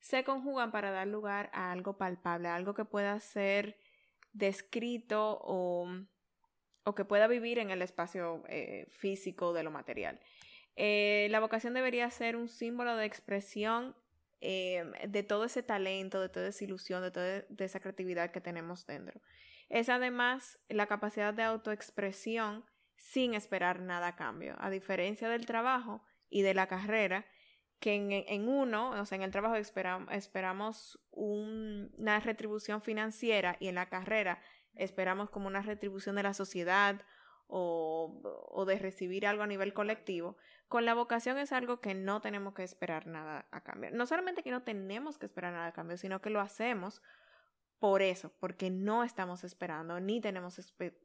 se 0.00 0.24
conjugan 0.24 0.70
para 0.70 0.90
dar 0.90 1.06
lugar 1.08 1.50
a 1.52 1.72
algo 1.72 1.98
palpable, 1.98 2.48
algo 2.48 2.74
que 2.74 2.84
pueda 2.84 3.18
ser 3.20 3.78
descrito 4.32 5.40
o 5.42 5.88
o 6.88 6.94
que 6.94 7.04
pueda 7.04 7.26
vivir 7.26 7.58
en 7.58 7.70
el 7.70 7.82
espacio 7.82 8.42
eh, 8.48 8.86
físico 8.90 9.52
de 9.52 9.62
lo 9.62 9.70
material. 9.70 10.18
Eh, 10.74 11.28
la 11.30 11.40
vocación 11.40 11.74
debería 11.74 12.10
ser 12.10 12.34
un 12.34 12.48
símbolo 12.48 12.96
de 12.96 13.04
expresión 13.04 13.94
eh, 14.40 14.84
de 15.08 15.22
todo 15.22 15.44
ese 15.44 15.62
talento, 15.62 16.20
de 16.20 16.28
toda 16.28 16.48
esa 16.48 16.64
ilusión, 16.64 17.02
de 17.02 17.10
toda 17.10 17.44
esa 17.58 17.80
creatividad 17.80 18.30
que 18.30 18.40
tenemos 18.40 18.86
dentro. 18.86 19.20
Es 19.68 19.88
además 19.88 20.58
la 20.68 20.86
capacidad 20.86 21.34
de 21.34 21.42
autoexpresión 21.42 22.64
sin 22.96 23.34
esperar 23.34 23.80
nada 23.80 24.08
a 24.08 24.16
cambio, 24.16 24.56
a 24.58 24.70
diferencia 24.70 25.28
del 25.28 25.46
trabajo 25.46 26.02
y 26.30 26.42
de 26.42 26.54
la 26.54 26.66
carrera, 26.66 27.26
que 27.80 28.24
en, 28.26 28.48
uno, 28.48 28.90
o 28.90 29.06
sea, 29.06 29.16
en 29.16 29.22
el 29.22 29.30
trabajo 29.30 29.54
esperamos 29.54 30.98
una 31.12 32.18
retribución 32.18 32.82
financiera 32.82 33.56
y 33.60 33.68
en 33.68 33.76
la 33.76 33.88
carrera 33.88 34.40
esperamos 34.74 35.30
como 35.30 35.46
una 35.46 35.62
retribución 35.62 36.16
de 36.16 36.24
la 36.24 36.34
sociedad 36.34 37.00
o, 37.48 38.64
de 38.66 38.78
recibir 38.78 39.26
algo 39.26 39.42
a 39.42 39.46
nivel 39.46 39.72
colectivo, 39.72 40.36
con 40.68 40.84
la 40.84 40.94
vocación 40.94 41.38
es 41.38 41.52
algo 41.52 41.80
que 41.80 41.94
no 41.94 42.20
tenemos 42.20 42.54
que 42.54 42.62
esperar 42.62 43.06
nada 43.06 43.48
a 43.50 43.62
cambio. 43.62 43.90
No 43.92 44.06
solamente 44.06 44.42
que 44.42 44.50
no 44.50 44.62
tenemos 44.62 45.18
que 45.18 45.26
esperar 45.26 45.52
nada 45.52 45.66
a 45.66 45.72
cambio, 45.72 45.96
sino 45.96 46.20
que 46.20 46.30
lo 46.30 46.40
hacemos 46.40 47.02
por 47.78 48.02
eso, 48.02 48.32
porque 48.40 48.70
no 48.70 49.02
estamos 49.02 49.44
esperando 49.44 49.98
ni 50.00 50.20
tenemos 50.20 50.58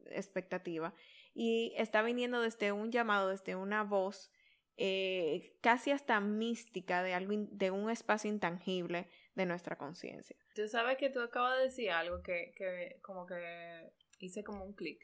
expectativa. 0.08 0.94
Y 1.34 1.74
está 1.78 2.02
viniendo 2.02 2.42
desde 2.42 2.72
un 2.72 2.92
llamado, 2.92 3.30
desde 3.30 3.56
una 3.56 3.84
voz 3.84 4.32
eh, 4.76 5.56
casi 5.62 5.92
hasta 5.92 6.20
mística 6.20 7.04
de, 7.04 7.14
algo, 7.14 7.34
de 7.52 7.72
un 7.72 7.90
espacio 7.90 8.30
intangible 8.30 9.08
de 9.36 9.46
nuestra 9.46 9.78
conciencia. 9.78 10.36
Tú 10.56 10.68
sabes 10.68 10.98
que 10.98 11.10
tú 11.10 11.22
acabas 11.22 11.58
de 11.58 11.64
decir 11.66 11.92
algo 11.92 12.22
que, 12.22 12.54
que 12.56 13.00
como 13.02 13.26
que 13.26 13.94
hice 14.20 14.44
como 14.44 14.66
un 14.66 14.74
clic. 14.74 15.00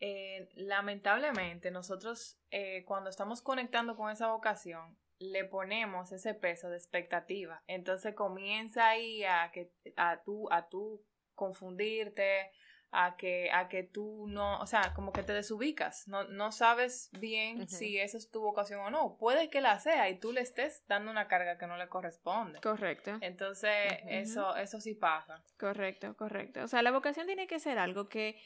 Eh, 0.00 0.48
lamentablemente 0.54 1.70
nosotros 1.70 2.40
eh, 2.50 2.84
cuando 2.86 3.10
estamos 3.10 3.42
conectando 3.42 3.96
con 3.96 4.10
esa 4.10 4.28
vocación 4.28 4.96
le 5.18 5.44
ponemos 5.44 6.10
ese 6.12 6.32
peso 6.32 6.70
de 6.70 6.76
expectativa. 6.76 7.62
Entonces 7.66 8.14
comienza 8.14 8.88
ahí 8.88 9.24
a 9.24 9.50
que 9.52 9.70
a 9.96 10.22
tú 10.22 10.48
a 10.50 10.68
tú 10.68 11.04
confundirte, 11.34 12.50
a 12.92 13.16
que, 13.16 13.50
a 13.52 13.68
que 13.68 13.82
tú 13.84 14.26
no, 14.28 14.58
o 14.60 14.66
sea, 14.66 14.92
como 14.94 15.12
que 15.12 15.22
te 15.22 15.32
desubicas, 15.32 16.08
no, 16.08 16.24
no 16.24 16.50
sabes 16.50 17.10
bien 17.20 17.68
si 17.68 17.98
esa 17.98 18.18
es 18.18 18.30
tu 18.30 18.40
vocación 18.40 18.80
o 18.80 18.90
no. 18.90 19.16
Puede 19.16 19.48
que 19.48 19.60
la 19.60 19.78
sea 19.78 20.08
y 20.08 20.18
tú 20.18 20.32
le 20.32 20.40
estés 20.40 20.84
dando 20.88 21.10
una 21.10 21.28
carga 21.28 21.56
que 21.56 21.66
no 21.66 21.76
le 21.76 21.88
corresponde. 21.88 22.60
Correcto. 22.60 23.18
Entonces, 23.20 23.72
eso, 24.08 24.56
eso 24.56 24.80
sí 24.80 24.94
pasa. 24.94 25.42
Correcto, 25.58 26.16
correcto. 26.16 26.62
O 26.64 26.68
sea, 26.68 26.82
la 26.82 26.90
vocación 26.90 27.26
tiene 27.26 27.46
que 27.46 27.60
ser 27.60 27.78
algo 27.78 28.08
que 28.08 28.40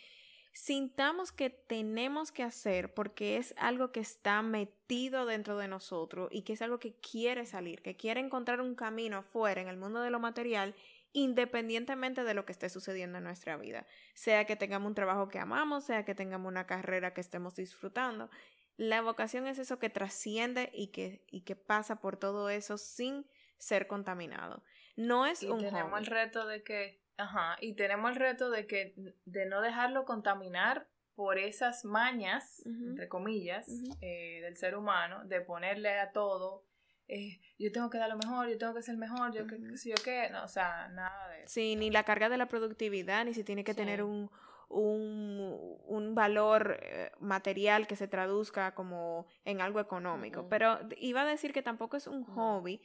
sintamos 0.54 1.32
que 1.32 1.50
tenemos 1.50 2.30
que 2.30 2.44
hacer 2.44 2.94
porque 2.94 3.36
es 3.36 3.54
algo 3.58 3.90
que 3.90 4.00
está 4.00 4.40
metido 4.40 5.26
dentro 5.26 5.58
de 5.58 5.66
nosotros 5.66 6.28
y 6.30 6.42
que 6.42 6.52
es 6.52 6.62
algo 6.62 6.78
que 6.78 6.94
quiere 6.94 7.44
salir, 7.44 7.82
que 7.82 7.96
quiere 7.96 8.20
encontrar 8.20 8.60
un 8.60 8.76
camino 8.76 9.18
afuera 9.18 9.60
en 9.60 9.68
el 9.68 9.76
mundo 9.76 10.00
de 10.00 10.10
lo 10.10 10.20
material 10.20 10.74
independientemente 11.12 12.24
de 12.24 12.34
lo 12.34 12.44
que 12.44 12.52
esté 12.52 12.68
sucediendo 12.68 13.18
en 13.18 13.24
nuestra 13.24 13.56
vida, 13.56 13.86
sea 14.14 14.46
que 14.46 14.56
tengamos 14.56 14.88
un 14.88 14.94
trabajo 14.94 15.28
que 15.28 15.38
amamos, 15.38 15.84
sea 15.84 16.04
que 16.04 16.14
tengamos 16.14 16.48
una 16.48 16.66
carrera 16.66 17.14
que 17.14 17.20
estemos 17.20 17.54
disfrutando. 17.54 18.30
La 18.76 19.00
vocación 19.00 19.46
es 19.46 19.58
eso 19.58 19.78
que 19.78 19.90
trasciende 19.90 20.70
y 20.72 20.88
que, 20.88 21.24
y 21.30 21.42
que 21.42 21.54
pasa 21.54 22.00
por 22.00 22.16
todo 22.16 22.48
eso 22.48 22.78
sin 22.78 23.26
ser 23.58 23.86
contaminado. 23.86 24.64
No 24.96 25.26
es 25.26 25.42
y 25.42 25.48
un 25.48 25.60
tenemos 25.60 25.98
el 26.00 26.06
reto 26.06 26.46
de 26.46 26.64
que, 26.64 27.03
ajá, 27.16 27.56
y 27.60 27.74
tenemos 27.74 28.10
el 28.10 28.16
reto 28.16 28.50
de 28.50 28.66
que 28.66 28.94
de 29.24 29.46
no 29.46 29.60
dejarlo 29.60 30.04
contaminar 30.04 30.88
por 31.14 31.38
esas 31.38 31.84
mañas, 31.84 32.64
entre 32.66 33.08
comillas, 33.08 33.68
eh, 34.00 34.40
del 34.42 34.56
ser 34.56 34.76
humano, 34.76 35.24
de 35.24 35.40
ponerle 35.40 35.98
a 36.00 36.10
todo 36.10 36.64
eh, 37.06 37.40
yo 37.58 37.70
tengo 37.70 37.90
que 37.90 37.98
dar 37.98 38.08
lo 38.08 38.16
mejor, 38.16 38.48
yo 38.48 38.56
tengo 38.56 38.74
que 38.74 38.82
ser 38.82 38.96
mejor, 38.96 39.32
yo 39.34 39.46
que, 39.46 39.76
si 39.76 39.90
yo 39.90 39.96
qué, 40.02 40.30
no, 40.30 40.44
o 40.44 40.48
sea, 40.48 40.88
nada 40.88 41.28
de 41.28 41.42
eso. 41.42 41.52
Sí, 41.52 41.76
ni 41.76 41.90
la 41.90 42.04
carga 42.04 42.28
de 42.28 42.38
la 42.38 42.46
productividad, 42.46 43.24
ni 43.24 43.34
si 43.34 43.44
tiene 43.44 43.62
que 43.62 43.74
tener 43.74 44.02
un, 44.02 44.30
un, 44.68 45.78
un, 45.86 46.14
valor 46.14 46.78
eh, 46.80 47.12
material 47.20 47.86
que 47.86 47.96
se 47.96 48.08
traduzca 48.08 48.74
como 48.74 49.26
en 49.44 49.60
algo 49.60 49.80
económico. 49.80 50.48
Pero 50.48 50.78
iba 50.96 51.22
a 51.22 51.26
decir 51.26 51.52
que 51.52 51.62
tampoco 51.62 51.98
es 51.98 52.06
un 52.06 52.24
hobby, 52.24 52.80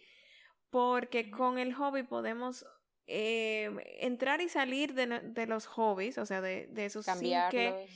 porque 0.69 1.31
con 1.31 1.57
el 1.57 1.73
hobby 1.73 2.03
podemos 2.03 2.65
eh, 3.11 3.97
entrar 4.01 4.39
y 4.39 4.49
salir 4.49 4.93
de, 4.93 5.07
de, 5.07 5.47
los 5.47 5.65
hobbies, 5.65 6.19
o 6.19 6.25
sea, 6.27 6.41
de, 6.41 6.67
de 6.67 6.85
esos 6.85 7.05
sin 7.05 7.33
que, 7.49 7.87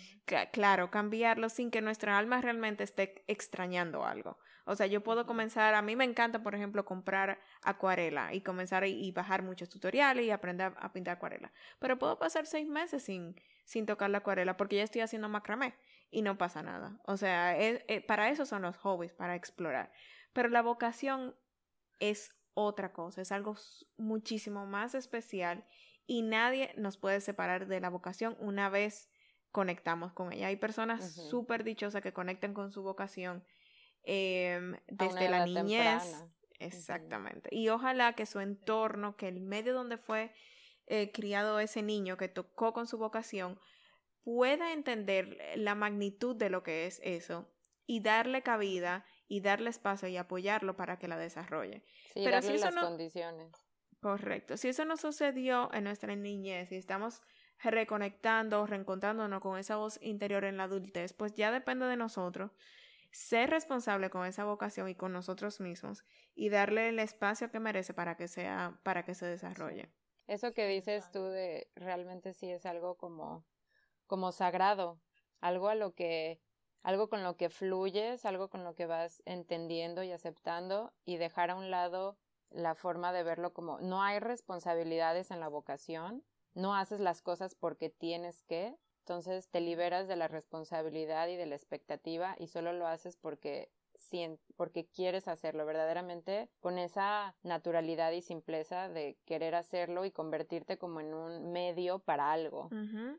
claro, 0.52 0.90
cambiarlos 0.90 1.54
sin 1.54 1.70
que 1.70 1.82
nuestra 1.82 2.18
alma 2.18 2.42
realmente 2.42 2.84
esté 2.84 3.24
extrañando 3.28 4.06
algo. 4.06 4.40
O 4.66 4.76
sea, 4.76 4.88
yo 4.88 5.04
puedo 5.04 5.28
comenzar, 5.28 5.76
a 5.76 5.82
mí 5.84 5.96
me 5.96 6.06
encanta, 6.06 6.42
por 6.42 6.56
ejemplo, 6.56 6.84
comprar 6.84 7.40
acuarela 7.62 8.34
y 8.34 8.42
comenzar 8.42 8.88
y, 8.88 9.12
bajar 9.12 9.44
muchos 9.44 9.70
tutoriales 9.70 10.26
y 10.26 10.32
aprender 10.32 10.74
a, 10.78 10.94
pintar 10.94 11.18
acuarela. 11.18 11.52
Pero 11.80 12.00
puedo 12.00 12.18
pasar 12.18 12.48
seis 12.48 12.68
meses 12.68 13.04
sin, 13.04 13.36
sin 13.66 13.86
tocar 13.86 14.10
la 14.10 14.20
acuarela 14.20 14.58
porque 14.58 14.78
ya 14.78 14.84
estoy 14.84 15.02
haciendo 15.02 15.30
macramé 15.30 15.76
y 16.10 16.24
no 16.24 16.40
pasa 16.40 16.64
nada. 16.64 16.98
O 17.06 17.18
sea, 17.18 17.56
para 18.08 18.30
eso 18.30 18.46
son 18.48 18.64
los 18.64 18.78
hobbies, 18.78 19.14
para 19.14 19.36
explorar. 19.36 19.92
Pero 20.32 20.50
la 20.50 20.64
vocación 20.64 21.36
es 22.00 22.34
otra 22.54 22.94
cosa, 22.94 23.22
es 23.22 23.32
algo 23.32 23.56
muchísimo 23.98 24.66
más 24.66 24.96
especial 24.96 25.66
y 26.06 26.22
nadie 26.22 26.74
nos 26.78 26.98
puede 26.98 27.22
separar 27.22 27.68
de 27.68 27.80
la 27.80 27.90
vocación 27.90 28.36
una 28.40 28.70
vez 28.70 29.10
conectamos 29.52 30.14
con 30.14 30.34
ella. 30.34 30.48
Hay 30.48 30.56
personas 30.56 31.16
súper 31.30 31.64
dichosas 31.64 32.02
que 32.02 32.14
conectan 32.14 32.54
con 32.54 32.72
su 32.72 32.84
vocación 32.84 33.44
Em, 34.04 34.76
desde 34.88 35.30
la 35.30 35.46
niñez. 35.46 36.24
Exactamente. 36.60 37.50
Y 37.52 37.70
ojalá 37.70 38.14
que 38.14 38.26
su 38.26 38.40
entorno, 38.40 39.18
que 39.18 39.28
el 39.28 39.40
medio 39.40 39.74
donde 39.74 39.98
fue 39.98 40.34
eh, 40.88 41.12
criado 41.12 41.60
ese 41.60 41.82
niño 41.82 42.16
que 42.18 42.30
tocó 42.30 42.74
con 42.74 42.88
su 42.88 42.98
vocación, 42.98 43.60
pueda 44.24 44.72
entender 44.72 45.38
la 45.56 45.76
magnitud 45.76 46.36
de 46.36 46.50
lo 46.50 46.64
que 46.64 46.86
es 46.86 47.02
eso 47.04 47.50
y 47.86 48.02
darle 48.02 48.44
cabida 48.44 49.06
y 49.28 49.42
darle 49.42 49.70
espacio 49.70 50.08
y 50.08 50.18
apoyarlo 50.18 50.76
para 50.76 50.98
que 50.98 51.08
la 51.08 51.18
desarrolle. 51.18 51.84
Pero 52.14 52.42
si 52.42 52.54
eso 52.54 52.66
las 52.66 52.76
no... 52.76 52.82
condiciones. 52.82 53.52
Correcto. 54.02 54.58
Si 54.58 54.68
eso 54.68 54.84
no 54.84 54.98
sucedió 54.98 55.74
en 55.74 55.86
nuestra 55.86 56.14
niñez 56.16 56.72
y 56.72 56.76
estamos 56.76 57.22
reconectando, 57.64 58.66
reencontrándonos 58.66 59.42
con 59.42 59.58
esa 59.58 59.78
voz 59.78 59.98
interior 60.02 60.44
en 60.44 60.58
la 60.58 60.64
adultez, 60.64 61.14
pues 61.14 61.34
ya 61.36 61.52
depende 61.52 61.86
de 61.86 61.96
nosotros 61.96 62.52
ser 63.12 63.52
responsable 63.52 64.10
con 64.10 64.26
esa 64.26 64.44
vocación 64.44 64.90
y 64.90 64.96
con 64.96 65.14
nosotros 65.14 65.62
mismos 65.62 66.04
y 66.36 66.50
darle 66.50 66.90
el 66.90 67.00
espacio 67.00 67.52
que 67.52 67.60
merece 67.60 67.94
para 67.94 68.18
que 68.18 68.28
sea, 68.28 68.80
para 68.84 69.06
que 69.06 69.14
se 69.14 69.26
desarrolle. 69.26 69.90
Eso 70.28 70.54
que 70.54 70.68
dices 70.68 71.12
tú 71.12 71.24
de 71.26 71.70
realmente 71.76 72.34
sí 72.34 72.52
es 72.52 72.66
algo 72.66 72.96
como, 72.96 73.46
como 74.08 74.32
sagrado, 74.32 75.00
algo 75.42 75.70
a 75.70 75.76
lo 75.76 75.94
que, 75.94 76.42
algo 76.84 77.10
con 77.10 77.24
lo 77.24 77.38
que 77.38 77.50
fluyes, 77.50 78.26
algo 78.26 78.50
con 78.50 78.64
lo 78.64 78.76
que 78.76 78.86
vas 78.86 79.24
entendiendo 79.26 80.04
y 80.04 80.12
aceptando 80.12 80.94
y 81.06 81.18
dejar 81.18 81.50
a 81.50 81.56
un 81.56 81.72
lado 81.72 82.18
la 82.50 82.76
forma 82.76 83.12
de 83.12 83.24
verlo 83.24 83.54
como 83.54 83.80
no 83.80 84.04
hay 84.04 84.20
responsabilidades 84.20 85.32
en 85.32 85.40
la 85.40 85.48
vocación, 85.48 86.24
no 86.54 86.76
haces 86.76 87.00
las 87.00 87.22
cosas 87.22 87.56
porque 87.56 87.90
tienes 87.90 88.44
que, 88.44 88.78
entonces 89.00 89.50
te 89.50 89.60
liberas 89.60 90.08
de 90.08 90.16
la 90.16 90.28
responsabilidad 90.28 91.28
y 91.30 91.36
de 91.36 91.48
la 91.48 91.56
expectativa 91.56 92.36
y 92.38 92.48
solo 92.48 92.74
lo 92.74 92.86
haces 92.88 93.18
porque 93.18 93.72
porque 94.58 94.86
quieres 94.86 95.28
hacerlo 95.28 95.66
verdaderamente 95.66 96.50
con 96.60 96.78
esa 96.78 97.36
naturalidad 97.42 98.12
y 98.12 98.22
simpleza 98.22 98.88
de 98.90 99.18
querer 99.26 99.56
hacerlo 99.56 100.06
y 100.06 100.12
convertirte 100.12 100.78
como 100.78 101.00
en 101.00 101.14
un 101.14 101.52
medio 101.52 102.00
para 102.00 102.32
algo, 102.32 102.70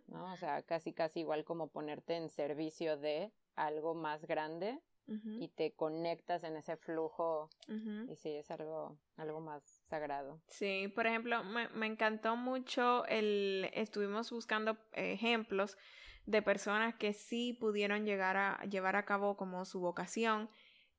¿no? 0.07 0.33
O 0.33 0.37
sea, 0.37 0.63
casi 0.63 0.93
casi 0.93 1.21
igual 1.21 1.45
como 1.45 1.69
ponerte 1.69 2.17
en 2.17 2.29
servicio 2.29 2.97
de 2.97 3.33
algo 3.57 3.95
más 3.95 4.27
grande 4.27 4.81
y 5.07 5.49
te 5.49 5.75
conectas 5.75 6.45
en 6.45 6.57
ese 6.57 6.79
flujo 6.79 7.51
y 7.69 8.17
sí, 8.17 8.31
es 8.31 8.51
algo, 8.51 8.99
algo 9.17 9.41
más 9.41 9.83
sagrado. 9.91 10.41
Sí, 10.49 10.91
por 10.95 11.07
ejemplo, 11.07 11.45
me, 11.45 11.69
me 11.69 11.87
encantó 11.87 12.37
mucho 12.37 13.05
el, 13.07 13.71
estuvimos 13.75 14.31
buscando 14.31 14.79
ejemplos 14.93 15.77
de 16.25 16.41
personas 16.41 16.95
que 16.95 17.13
sí 17.13 17.53
pudieron 17.53 18.07
llegar 18.07 18.37
a 18.39 18.65
llevar 18.65 18.97
a 18.97 19.05
cabo 19.05 19.37
como 19.37 19.65
su 19.67 19.81
vocación. 19.81 20.49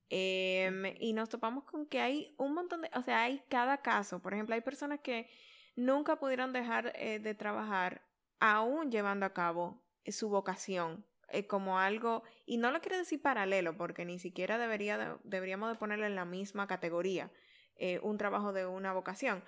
Em, 0.10 0.86
y 1.00 1.14
nos 1.14 1.30
topamos 1.30 1.64
con 1.64 1.88
que 1.88 2.00
hay 2.00 2.36
un 2.38 2.54
montón 2.54 2.84
de, 2.84 2.92
o 2.94 3.02
sea, 3.02 3.24
hay 3.24 3.42
cada 3.50 3.82
caso. 3.82 4.22
Por 4.22 4.34
ejemplo, 4.34 4.54
hay 4.54 4.62
personas 4.62 5.00
que 5.00 5.28
nunca 5.76 6.20
pudieron 6.20 6.54
dejar 6.54 6.94
eh, 6.96 7.20
de 7.20 7.34
trabajar 7.34 8.04
aún 8.40 8.92
llevando 8.92 9.26
a 9.26 9.34
cabo 9.34 9.82
su 10.06 10.30
vocación 10.30 11.04
eh, 11.36 11.48
como 11.48 11.80
algo, 11.80 12.24
y 12.46 12.56
no 12.56 12.72
lo 12.72 12.80
quiero 12.80 12.98
decir 12.98 13.22
paralelo, 13.22 13.76
porque 13.76 14.06
ni 14.06 14.20
siquiera 14.20 14.58
debería 14.58 15.20
deberíamos 15.26 15.78
de 15.78 15.94
en 15.94 16.16
la 16.16 16.24
misma 16.24 16.66
categoría, 16.66 17.30
eh, 17.76 18.00
un 18.04 18.18
trabajo 18.18 18.54
de 18.54 18.66
una 18.66 18.94
vocación, 18.94 19.44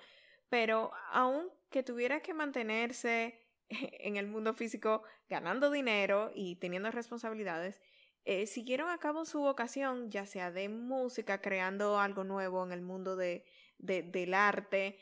pero 0.50 0.92
aún 1.10 1.48
que 1.70 1.82
tuviera 1.82 2.20
que 2.20 2.34
mantenerse 2.34 3.40
en 3.70 4.18
el 4.18 4.26
mundo 4.26 4.52
físico 4.52 5.02
ganando 5.30 5.70
dinero 5.70 6.30
y 6.34 6.56
teniendo 6.56 6.90
responsabilidades, 6.90 7.80
eh, 8.26 8.46
siguieron 8.46 8.90
a 8.90 8.98
cabo 8.98 9.24
su 9.24 9.40
vocación, 9.40 10.10
ya 10.10 10.26
sea 10.26 10.50
de 10.50 10.68
música, 10.68 11.40
creando 11.40 11.98
algo 11.98 12.22
nuevo 12.22 12.62
en 12.66 12.72
el 12.72 12.82
mundo 12.82 13.16
de, 13.16 13.46
del 13.78 14.34
arte, 14.34 14.98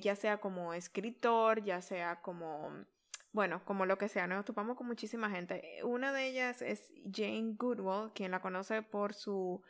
ya 0.00 0.14
sea 0.14 0.38
como 0.38 0.72
escritor, 0.72 1.64
ya 1.64 1.82
sea 1.82 2.20
como 2.22 2.86
bueno, 3.32 3.62
como 3.64 3.86
lo 3.86 3.98
que 3.98 4.08
sea, 4.08 4.26
nos 4.26 4.44
topamos 4.44 4.76
con 4.76 4.86
muchísima 4.86 5.30
gente. 5.30 5.62
Una 5.84 6.12
de 6.12 6.26
ellas 6.26 6.62
es 6.62 6.92
Jane 7.12 7.54
Goodwell, 7.56 8.12
quien 8.12 8.30
la 8.30 8.40
conoce 8.40 8.82
por 8.82 9.14
su 9.14 9.62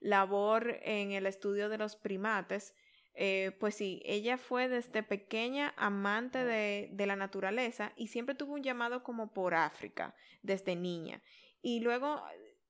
labor 0.00 0.78
en 0.82 1.12
el 1.12 1.26
estudio 1.26 1.68
de 1.68 1.78
los 1.78 1.96
primates. 1.96 2.74
Eh, 3.14 3.56
pues 3.60 3.74
sí, 3.74 4.00
ella 4.06 4.38
fue 4.38 4.68
desde 4.68 5.02
pequeña 5.02 5.74
amante 5.76 6.44
de, 6.44 6.88
de, 6.92 7.06
la 7.06 7.14
naturaleza 7.14 7.92
y 7.94 8.06
siempre 8.06 8.34
tuvo 8.34 8.54
un 8.54 8.62
llamado 8.62 9.02
como 9.02 9.34
por 9.34 9.54
África, 9.54 10.14
desde 10.40 10.76
niña. 10.76 11.22
Y 11.60 11.80
luego, 11.80 12.22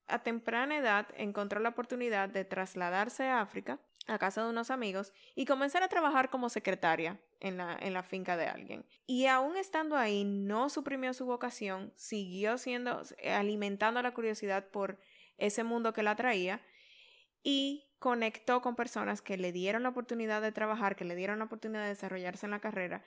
a 0.09 0.23
temprana 0.25 0.79
edad, 0.79 1.07
encontró 1.17 1.61
la 1.61 1.69
oportunidad 1.69 2.29
de 2.29 2.45
trasladarse 2.45 3.25
a 3.25 3.41
África 3.41 3.79
a 4.09 4.19
casa 4.19 4.43
de 4.43 4.51
unos 4.51 4.71
amigos 4.71 5.13
y 5.37 5.47
comenzar 5.47 5.85
a 5.85 5.89
trabajar 5.89 6.29
como 6.29 6.49
secretaria 6.49 7.21
en 7.43 7.57
la, 7.57 7.77
en 7.81 7.93
la 7.93 8.03
finca 8.03 8.37
de 8.37 8.47
alguien. 8.47 8.87
Y 9.07 9.27
aún 9.27 9.57
estando 9.57 9.97
ahí, 9.97 10.25
no 10.25 10.71
suprimió 10.71 11.13
su 11.13 11.27
vocación, 11.27 11.93
siguió 11.97 12.57
siendo, 12.57 13.03
alimentando 13.25 14.01
la 14.01 14.15
curiosidad 14.15 14.69
por 14.69 14.99
ese 15.39 15.65
mundo 15.65 15.93
que 15.93 16.05
la 16.05 16.13
atraía 16.13 16.63
y 17.43 17.91
conectó 17.99 18.63
con 18.63 18.77
personas 18.77 19.23
que 19.23 19.37
le 19.37 19.51
dieron 19.51 19.83
la 19.83 19.89
oportunidad 19.89 20.41
de 20.41 20.53
trabajar, 20.53 20.95
que 20.95 21.05
le 21.05 21.17
dieron 21.17 21.41
la 21.41 21.47
oportunidad 21.47 21.83
de 21.83 21.89
desarrollarse 21.89 22.47
en 22.47 22.53
la 22.53 22.61
carrera. 22.61 23.05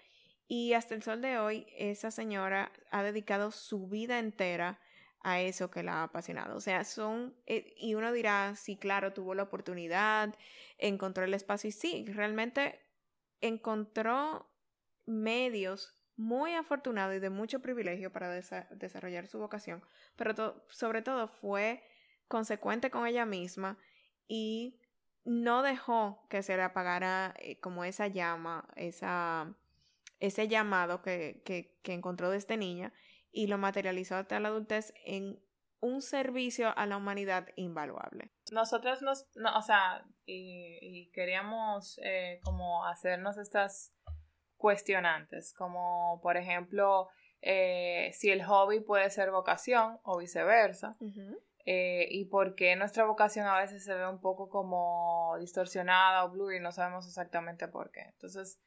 Y 0.48 0.74
hasta 0.74 0.94
el 0.94 1.02
sol 1.02 1.22
de 1.22 1.38
hoy, 1.38 1.66
esa 1.78 2.12
señora 2.12 2.72
ha 2.92 3.04
dedicado 3.04 3.52
su 3.52 3.88
vida 3.88 4.20
entera 4.20 4.80
a 5.22 5.40
eso 5.42 5.72
que 5.72 5.82
la 5.82 6.02
ha 6.02 6.04
apasionado. 6.04 6.58
O 6.58 6.62
sea, 6.62 6.84
son, 6.84 7.34
eh, 7.46 7.74
y 7.78 7.96
uno 7.96 8.12
dirá, 8.12 8.54
sí, 8.56 8.76
claro, 8.76 9.14
tuvo 9.14 9.34
la 9.34 9.44
oportunidad, 9.44 10.36
encontró 10.78 11.24
el 11.24 11.34
espacio 11.34 11.70
y 11.70 11.72
sí, 11.72 12.06
realmente 12.10 12.85
encontró 13.42 14.50
medios 15.06 15.94
muy 16.18 16.54
afortunados 16.54 17.16
y 17.16 17.20
de 17.20 17.30
mucho 17.30 17.62
privilegio 17.62 18.12
para 18.12 18.30
desarrollar 18.30 19.28
su 19.28 19.38
vocación, 19.38 19.84
pero 20.16 20.66
sobre 20.70 21.02
todo 21.02 21.28
fue 21.28 21.84
consecuente 22.28 22.90
con 22.90 23.06
ella 23.06 23.26
misma 23.26 23.78
y 24.28 24.80
no 25.26 25.62
dejó 25.62 26.26
que 26.30 26.44
se 26.44 26.56
le 26.56 26.64
apagara 26.64 27.34
eh, 27.40 27.60
como 27.60 27.84
esa 27.84 28.08
llama, 28.08 28.68
esa, 28.76 29.56
ese 30.20 30.48
llamado 30.48 31.02
que, 31.02 31.42
que, 31.46 31.78
que 31.84 31.94
encontró 31.94 32.30
desde 32.30 32.58
niña 32.58 32.94
y 33.32 33.48
lo 33.48 33.58
materializó 33.58 34.16
hasta 34.16 34.40
la 34.40 34.48
adultez 34.50 34.94
en 35.04 35.40
un 35.86 36.02
servicio 36.02 36.76
a 36.76 36.86
la 36.88 36.98
humanidad 36.98 37.48
invaluable. 37.56 38.32
Nosotros 38.52 39.04
nos, 39.04 39.28
o 39.36 39.62
sea, 39.62 40.04
y, 40.26 41.12
queríamos 41.12 42.00
eh, 42.04 42.40
como 42.44 42.86
hacernos 42.86 43.38
estas 43.38 43.94
cuestionantes, 44.58 45.54
como 45.54 46.20
por 46.24 46.38
ejemplo, 46.38 47.08
eh, 47.42 48.10
si 48.14 48.32
el 48.32 48.44
hobby 48.44 48.80
puede 48.80 49.10
ser 49.12 49.30
vocación 49.30 50.00
o 50.04 50.18
viceversa. 50.18 50.98
Eh, 51.68 52.08
y 52.12 52.26
por 52.26 52.56
qué 52.56 52.76
nuestra 52.76 53.06
vocación 53.06 53.48
a 53.48 53.60
veces 53.60 53.84
se 53.84 53.96
ve 53.96 54.08
un 54.08 54.22
poco 54.22 54.50
como 54.50 55.36
distorsionada 55.40 56.26
o 56.26 56.30
blue 56.30 56.52
y 56.52 56.60
no 56.60 56.72
sabemos 56.72 57.08
exactamente 57.08 57.68
por 57.68 57.92
qué. 57.92 58.02
Entonces, 58.02 58.60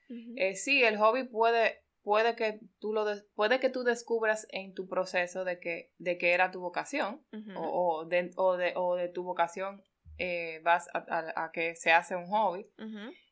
sí, 0.55 0.85
el 0.85 0.99
hobby 0.99 1.25
puede 1.25 1.83
puede 2.09 2.37
que 2.37 2.59
tú 2.79 2.95
lo 2.95 3.05
puede 3.35 3.61
que 3.61 3.69
tú 3.69 3.85
descubras 3.85 4.47
en 4.49 4.73
tu 4.73 4.89
proceso 4.89 5.45
de 5.45 5.61
que, 5.61 5.93
de 5.99 6.17
que 6.17 6.33
era 6.33 6.51
tu 6.51 6.59
vocación 6.59 7.23
o, 7.55 8.07
de, 8.07 8.31
o, 8.37 8.57
de, 8.57 8.73
o, 8.77 8.97
de, 8.97 9.11
tu 9.11 9.25
vocación 9.25 9.85
eh, 10.17 10.63
vas 10.65 10.89
a, 10.95 11.51
que 11.53 11.77
se 11.77 11.93
hace 11.93 12.17
un 12.17 12.27
hobby. 12.29 12.67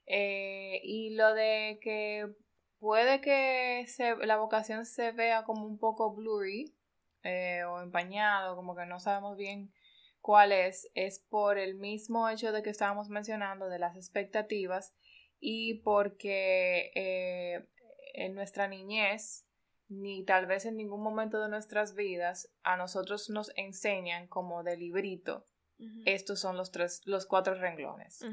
Eh, 0.05 0.83
y 0.85 1.15
lo 1.15 1.33
de 1.33 1.79
que 1.81 2.27
puede 2.79 3.23
que 3.23 3.87
se, 3.89 4.15
la 4.27 4.37
vocación 4.37 4.85
se 4.85 5.11
vea 5.12 5.45
como 5.45 5.65
un 5.65 5.79
poco 5.79 6.15
blurry 6.15 6.77
eh, 7.23 7.65
o 7.65 7.81
empañado, 7.81 8.57
como 8.57 8.77
que 8.77 8.85
no 8.85 9.01
sabemos 9.01 9.39
bien 9.39 9.73
cuál 10.21 10.53
es, 10.53 10.91
es 10.93 11.25
por 11.31 11.57
el 11.57 11.77
mismo 11.77 12.29
hecho 12.29 12.53
de 12.53 12.62
que 12.62 12.69
estábamos 12.69 13.09
mencionando 13.09 13.71
de 13.71 13.79
las 13.79 13.97
expectativas 13.97 14.95
y 15.41 15.81
porque 15.81 16.91
en 18.16 18.35
nuestra 18.35 18.68
niñez, 18.68 19.46
ni 19.88 20.24
tal 20.24 20.46
vez 20.46 20.66
en 20.66 20.76
ningún 20.76 21.02
momento 21.02 21.40
de 21.40 21.48
nuestras 21.48 21.94
vidas, 21.94 22.50
a 22.62 22.76
nosotros 22.76 23.31
nos 23.31 23.52
enseñan 23.57 24.26
como 24.26 24.62
de 24.62 24.76
librito. 24.76 25.44
Estos 26.07 26.40
son 26.40 26.57
los 26.57 26.72
tres, 26.72 27.02
los 27.05 27.26
cuatro 27.26 27.55
renglones. 27.55 28.24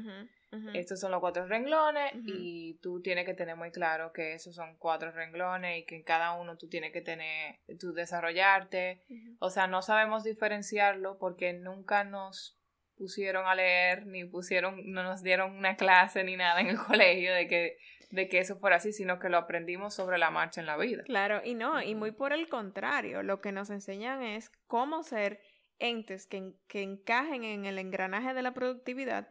Estos 0.72 1.00
son 1.00 1.10
los 1.10 1.20
cuatro 1.20 1.46
renglones 1.46 2.12
y 2.24 2.78
tú 2.80 3.02
tienes 3.02 3.26
que 3.26 3.34
tener 3.34 3.56
muy 3.56 3.70
claro 3.70 4.12
que 4.12 4.34
esos 4.34 4.54
son 4.54 4.76
cuatro 4.78 5.10
renglones 5.10 5.80
y 5.80 5.84
que 5.84 5.96
en 5.96 6.04
cada 6.04 6.32
uno 6.34 6.56
tú 6.56 6.68
tienes 6.68 6.92
que 6.92 7.02
tener, 7.02 7.58
tú 7.78 7.92
desarrollarte. 7.92 9.02
O 9.40 9.50
sea, 9.50 9.66
no 9.66 9.82
sabemos 9.82 10.24
diferenciarlo 10.24 11.18
porque 11.18 11.52
nunca 11.52 12.04
nos 12.04 12.58
pusieron 12.96 13.46
a 13.46 13.54
leer, 13.54 14.06
ni 14.06 14.24
pusieron, 14.24 14.80
no 14.92 15.02
nos 15.02 15.22
dieron 15.22 15.52
una 15.52 15.76
clase 15.76 16.24
ni 16.24 16.36
nada 16.36 16.60
en 16.60 16.68
el 16.68 16.78
colegio 16.86 17.34
de 17.34 17.48
que 17.48 17.76
de 18.14 18.28
que 18.28 18.38
eso 18.38 18.56
fuera 18.56 18.76
así, 18.76 18.92
sino 18.92 19.18
que 19.18 19.28
lo 19.28 19.36
aprendimos 19.36 19.94
sobre 19.94 20.18
la 20.18 20.30
marcha 20.30 20.60
en 20.60 20.66
la 20.66 20.76
vida. 20.76 21.02
Claro, 21.04 21.40
y 21.44 21.54
no, 21.54 21.82
y 21.82 21.94
muy 21.94 22.12
por 22.12 22.32
el 22.32 22.48
contrario, 22.48 23.22
lo 23.22 23.40
que 23.40 23.52
nos 23.52 23.70
enseñan 23.70 24.22
es 24.22 24.50
cómo 24.66 25.02
ser 25.02 25.40
entes 25.78 26.26
que, 26.26 26.54
que 26.68 26.82
encajen 26.82 27.44
en 27.44 27.64
el 27.64 27.78
engranaje 27.78 28.32
de 28.34 28.42
la 28.42 28.54
productividad 28.54 29.28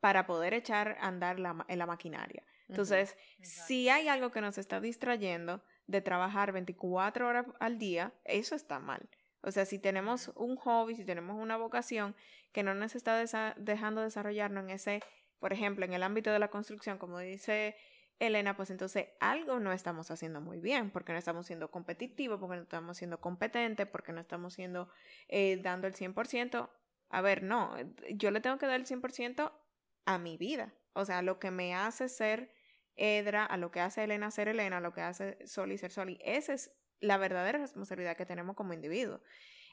para 0.00 0.26
poder 0.26 0.52
echar 0.52 0.98
a 1.00 1.06
andar 1.06 1.38
la, 1.38 1.64
en 1.68 1.78
la 1.78 1.86
maquinaria. 1.86 2.44
Entonces, 2.68 3.16
si 3.40 3.88
hay 3.88 4.08
algo 4.08 4.30
que 4.30 4.40
nos 4.40 4.58
está 4.58 4.80
distrayendo 4.80 5.62
de 5.86 6.00
trabajar 6.00 6.52
24 6.52 7.28
horas 7.28 7.46
al 7.60 7.78
día, 7.78 8.12
eso 8.24 8.54
está 8.54 8.78
mal. 8.78 9.08
O 9.42 9.50
sea, 9.50 9.66
si 9.66 9.78
tenemos 9.78 10.32
un 10.34 10.56
hobby, 10.56 10.96
si 10.96 11.04
tenemos 11.04 11.36
una 11.36 11.56
vocación 11.56 12.16
que 12.52 12.62
no 12.62 12.74
nos 12.74 12.94
está 12.94 13.22
dejando 13.56 14.00
desarrollarnos 14.00 14.64
en 14.64 14.70
ese, 14.70 15.02
por 15.38 15.52
ejemplo, 15.52 15.84
en 15.84 15.92
el 15.92 16.02
ámbito 16.02 16.32
de 16.32 16.38
la 16.38 16.48
construcción, 16.48 16.98
como 16.98 17.18
dice 17.18 17.76
Elena, 18.18 18.56
pues 18.56 18.70
entonces 18.70 19.08
algo 19.20 19.60
no 19.60 19.72
estamos 19.72 20.10
haciendo 20.10 20.40
muy 20.40 20.60
bien, 20.60 20.90
porque 20.90 21.12
no 21.12 21.18
estamos 21.18 21.46
siendo 21.46 21.70
competitivos, 21.70 22.38
porque 22.38 22.56
no 22.56 22.62
estamos 22.62 22.96
siendo 22.96 23.20
competentes, 23.20 23.86
porque 23.86 24.12
no 24.12 24.20
estamos 24.20 24.54
siendo 24.54 24.88
eh, 25.28 25.58
dando 25.62 25.86
el 25.86 25.94
100%. 25.94 26.70
A 27.10 27.20
ver, 27.20 27.42
no, 27.42 27.76
yo 28.10 28.30
le 28.30 28.40
tengo 28.40 28.58
que 28.58 28.66
dar 28.66 28.80
el 28.80 28.86
100% 28.86 29.52
a 30.06 30.18
mi 30.18 30.36
vida, 30.36 30.74
o 30.92 31.04
sea, 31.04 31.22
lo 31.22 31.38
que 31.38 31.50
me 31.50 31.74
hace 31.74 32.08
ser 32.08 32.52
Edra, 32.96 33.44
a 33.44 33.56
lo 33.56 33.70
que 33.70 33.80
hace 33.80 34.04
Elena 34.04 34.30
ser 34.30 34.48
Elena, 34.48 34.78
a 34.78 34.80
lo 34.80 34.92
que 34.92 35.00
hace 35.00 35.38
Soli 35.46 35.78
ser 35.78 35.90
Soli. 35.90 36.18
Esa 36.22 36.54
es 36.54 36.72
la 37.00 37.16
verdadera 37.16 37.58
responsabilidad 37.58 38.16
que 38.16 38.26
tenemos 38.26 38.54
como 38.54 38.72
individuo. 38.72 39.20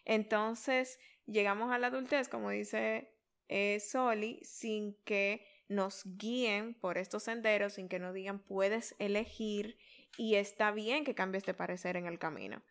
Entonces, 0.05 0.99
llegamos 1.25 1.71
a 1.71 1.77
la 1.77 1.87
adultez, 1.87 2.29
como 2.29 2.49
dice 2.49 3.13
eh, 3.47 3.79
Soli, 3.79 4.39
sin 4.43 4.95
que 5.03 5.45
nos 5.71 6.03
guíen 6.17 6.73
por 6.73 6.97
estos 6.97 7.23
senderos 7.23 7.73
sin 7.73 7.87
que 7.87 7.97
nos 7.97 8.13
digan 8.13 8.39
puedes 8.39 8.95
elegir 8.99 9.77
y 10.17 10.35
está 10.35 10.71
bien 10.71 11.03
que 11.05 11.15
cambies 11.15 11.45
de 11.45 11.53
parecer 11.53 11.95
en 11.95 12.05
el 12.05 12.19
camino. 12.19 12.61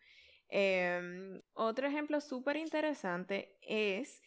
Em, 0.49 1.41
otro 1.53 1.87
ejemplo 1.87 2.21
súper 2.21 2.57
interesante 2.57 3.57
es 3.61 4.21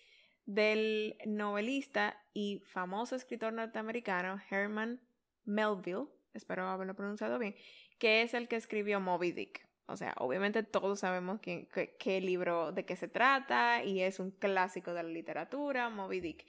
del 0.47 1.17
novelista 1.25 2.21
y 2.33 2.63
famoso 2.67 3.15
escritor 3.15 3.53
norteamericano 3.53 4.41
Herman 4.51 5.01
Melville, 5.45 6.09
espero 6.33 6.67
haberlo 6.67 6.95
pronunciado 6.95 7.39
bien, 7.39 7.55
que 7.99 8.23
es 8.23 8.35
el 8.35 8.49
que 8.49 8.57
escribió 8.57 9.01
Moby 9.01 9.33
Dick. 9.33 9.69
O 9.87 9.97
sea, 9.97 10.15
obviamente 10.19 10.63
todos 10.63 11.01
sabemos 11.01 11.41
qué, 11.41 11.69
qué 11.99 12.21
libro, 12.21 12.73
de 12.73 12.87
qué 12.87 12.97
se 12.97 13.07
trata 13.07 13.85
y 13.85 14.01
es 14.01 14.19
un 14.19 14.31
clásico 14.31 14.95
de 14.95 15.03
la 15.03 15.11
literatura, 15.11 15.91
Moby 15.91 16.21
Dick. 16.21 16.47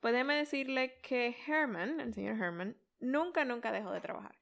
Pues 0.00 0.14
decirle 0.14 1.00
que 1.00 1.36
Herman, 1.46 2.00
el 2.00 2.14
señor 2.14 2.40
Herman, 2.40 2.76
nunca, 3.00 3.44
nunca 3.44 3.72
dejó 3.72 3.90
de 3.90 4.00
trabajar. 4.00 4.38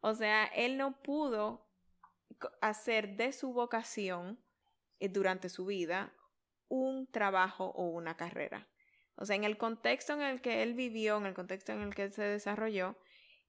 O 0.00 0.14
sea, 0.14 0.44
él 0.46 0.76
no 0.76 1.00
pudo 1.02 1.68
hacer 2.60 3.16
de 3.16 3.32
su 3.32 3.52
vocación 3.52 4.40
eh, 5.00 5.08
durante 5.08 5.48
su 5.48 5.66
vida 5.66 6.12
un 6.68 7.10
trabajo 7.10 7.66
o 7.66 7.88
una 7.88 8.16
carrera. 8.16 8.68
O 9.16 9.24
sea, 9.24 9.36
en 9.36 9.44
el 9.44 9.56
contexto 9.58 10.12
en 10.12 10.22
el 10.22 10.40
que 10.40 10.62
él 10.62 10.74
vivió, 10.74 11.16
en 11.16 11.26
el 11.26 11.34
contexto 11.34 11.72
en 11.72 11.82
el 11.82 11.94
que 11.94 12.04
él 12.04 12.12
se 12.12 12.22
desarrolló, 12.22 12.96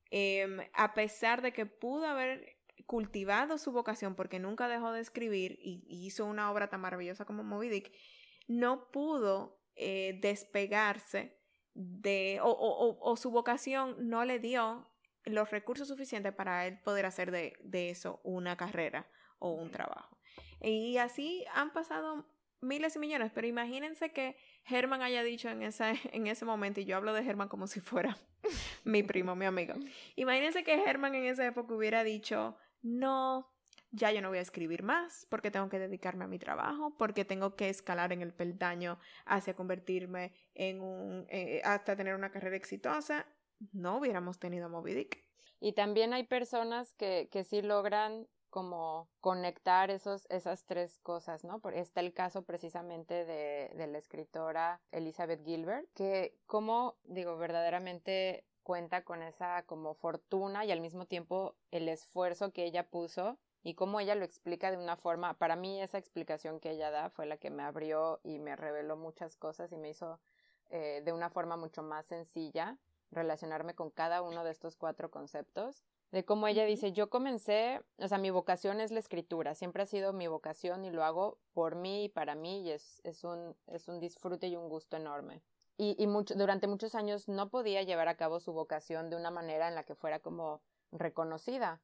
em, 0.09 0.59
a 0.73 0.93
pesar 0.93 1.41
de 1.41 1.53
que 1.53 1.65
pudo 1.65 2.07
haber 2.07 2.57
cultivado 2.87 3.57
su 3.59 3.71
vocación 3.71 4.15
porque 4.15 4.39
nunca 4.39 4.67
dejó 4.67 4.91
de 4.91 5.01
escribir 5.01 5.59
y, 5.61 5.83
hizo 5.87 6.25
una 6.25 6.51
obra 6.51 6.69
tan 6.69 6.81
maravillosa 6.81 7.25
como 7.25 7.43
Moby 7.43 7.69
Dick, 7.69 7.91
no 8.47 8.89
pudo 8.91 9.61
eh, 9.75 10.17
despegarse 10.21 11.38
de, 11.73 12.39
o, 12.41 13.15
su 13.17 13.31
vocación 13.31 13.95
no 14.09 14.25
le 14.25 14.39
dio 14.39 14.87
los 15.25 15.51
recursos 15.51 15.87
suficientes 15.87 16.33
para 16.33 16.65
él 16.65 16.79
poder 16.79 17.05
hacer 17.05 17.31
de, 17.31 17.57
de 17.63 17.89
eso 17.89 18.19
una 18.23 18.57
carrera 18.57 19.07
o 19.37 19.51
un 19.51 19.71
trabajo. 19.71 20.17
Y 20.61 20.97
así 20.97 21.45
han 21.53 21.71
pasado 21.71 22.25
miles 22.61 22.95
y 22.95 22.99
millones, 22.99 23.31
pero 23.33 23.47
imagínense 23.47 24.11
que 24.11 24.35
Herman 24.65 25.01
haya 25.01 25.23
dicho 25.23 25.49
en, 25.49 25.63
esa, 25.63 25.91
en 26.11 26.27
ese 26.27 26.45
momento, 26.45 26.79
y 26.81 26.85
yo 26.85 26.97
hablo 26.97 27.13
de 27.13 27.25
Herman 27.25 27.47
como 27.47 27.67
si 27.67 27.79
fuera 27.79 28.17
mi 28.83 29.03
primo, 29.03 29.35
mi 29.35 29.45
amigo. 29.45 29.73
Imagínense 30.15 30.63
que 30.63 30.83
Herman 30.83 31.15
en 31.15 31.25
esa 31.25 31.45
época 31.45 31.73
hubiera 31.73 32.03
dicho, 32.03 32.57
no, 32.81 33.51
ya 33.91 34.11
yo 34.11 34.21
no 34.21 34.29
voy 34.29 34.37
a 34.37 34.41
escribir 34.41 34.83
más 34.83 35.25
porque 35.29 35.51
tengo 35.51 35.69
que 35.69 35.79
dedicarme 35.79 36.25
a 36.25 36.27
mi 36.27 36.39
trabajo, 36.39 36.95
porque 36.97 37.25
tengo 37.25 37.55
que 37.55 37.69
escalar 37.69 38.13
en 38.13 38.21
el 38.21 38.33
peldaño 38.33 38.99
hacia 39.25 39.55
convertirme 39.55 40.33
en 40.53 40.81
un, 40.81 41.25
eh, 41.29 41.61
hasta 41.63 41.95
tener 41.95 42.15
una 42.15 42.31
carrera 42.31 42.55
exitosa, 42.55 43.25
no 43.71 43.97
hubiéramos 43.97 44.39
tenido 44.39 44.69
Moby 44.69 44.93
Dick. 44.93 45.23
Y 45.59 45.73
también 45.73 46.13
hay 46.13 46.23
personas 46.23 46.93
que, 46.93 47.27
que 47.31 47.43
sí 47.43 47.61
logran 47.61 48.27
como 48.49 49.09
conectar 49.19 49.91
esos, 49.91 50.25
esas 50.29 50.65
tres 50.65 50.97
cosas, 50.99 51.43
¿no? 51.43 51.61
Está 51.73 51.99
el 51.99 52.13
caso 52.13 52.43
precisamente 52.43 53.25
de, 53.25 53.71
de 53.75 53.87
la 53.87 53.97
escritora 53.97 54.81
Elizabeth 54.91 55.43
Gilbert, 55.45 55.87
que 55.93 56.35
como, 56.47 56.97
digo, 57.03 57.37
verdaderamente 57.37 58.45
cuenta 58.63 59.03
con 59.03 59.21
esa 59.23 59.63
como 59.63 59.93
fortuna 59.95 60.65
y 60.65 60.71
al 60.71 60.81
mismo 60.81 61.05
tiempo 61.05 61.55
el 61.71 61.89
esfuerzo 61.89 62.51
que 62.51 62.65
ella 62.65 62.89
puso 62.89 63.37
y 63.63 63.73
cómo 63.73 63.99
ella 63.99 64.15
lo 64.15 64.25
explica 64.25 64.71
de 64.71 64.77
una 64.77 64.95
forma, 64.95 65.33
para 65.33 65.55
mí 65.55 65.81
esa 65.81 65.97
explicación 65.97 66.59
que 66.59 66.71
ella 66.71 66.91
da 66.91 67.09
fue 67.09 67.25
la 67.25 67.37
que 67.37 67.49
me 67.49 67.63
abrió 67.63 68.19
y 68.23 68.39
me 68.39 68.55
reveló 68.55 68.95
muchas 68.97 69.35
cosas 69.35 69.71
y 69.71 69.77
me 69.77 69.89
hizo 69.89 70.19
eh, 70.69 71.01
de 71.03 71.13
una 71.13 71.29
forma 71.29 71.57
mucho 71.57 71.83
más 71.83 72.05
sencilla 72.05 72.77
relacionarme 73.11 73.73
con 73.75 73.89
cada 73.89 74.21
uno 74.21 74.43
de 74.43 74.51
estos 74.51 74.75
cuatro 74.75 75.09
conceptos 75.09 75.83
de 76.11 76.25
cómo 76.25 76.47
ella 76.47 76.65
dice, 76.65 76.91
yo 76.91 77.09
comencé, 77.09 77.81
o 77.97 78.07
sea, 78.07 78.17
mi 78.17 78.31
vocación 78.31 78.81
es 78.81 78.91
la 78.91 78.99
escritura, 78.99 79.53
siempre 79.53 79.83
ha 79.83 79.85
sido 79.85 80.11
mi 80.11 80.27
vocación 80.27 80.83
y 80.85 80.89
lo 80.89 81.03
hago 81.03 81.37
por 81.53 81.75
mí 81.75 82.05
y 82.05 82.09
para 82.09 82.33
mí 82.35 82.63
y 82.63 82.71
es, 82.71 83.01
es, 83.03 83.23
un, 83.23 83.55
es 83.67 83.87
un 83.87 83.99
disfrute 83.99 84.47
y 84.47 84.55
un 84.55 84.69
gusto 84.69 84.97
enorme. 84.97 85.41
Y, 85.77 85.95
y 85.97 86.07
mucho, 86.07 86.33
durante 86.35 86.67
muchos 86.67 86.95
años 86.95 87.27
no 87.27 87.49
podía 87.49 87.83
llevar 87.83 88.07
a 88.07 88.17
cabo 88.17 88.39
su 88.39 88.53
vocación 88.53 89.09
de 89.09 89.15
una 89.15 89.31
manera 89.31 89.67
en 89.67 89.75
la 89.75 89.83
que 89.83 89.95
fuera 89.95 90.19
como 90.19 90.61
reconocida. 90.91 91.79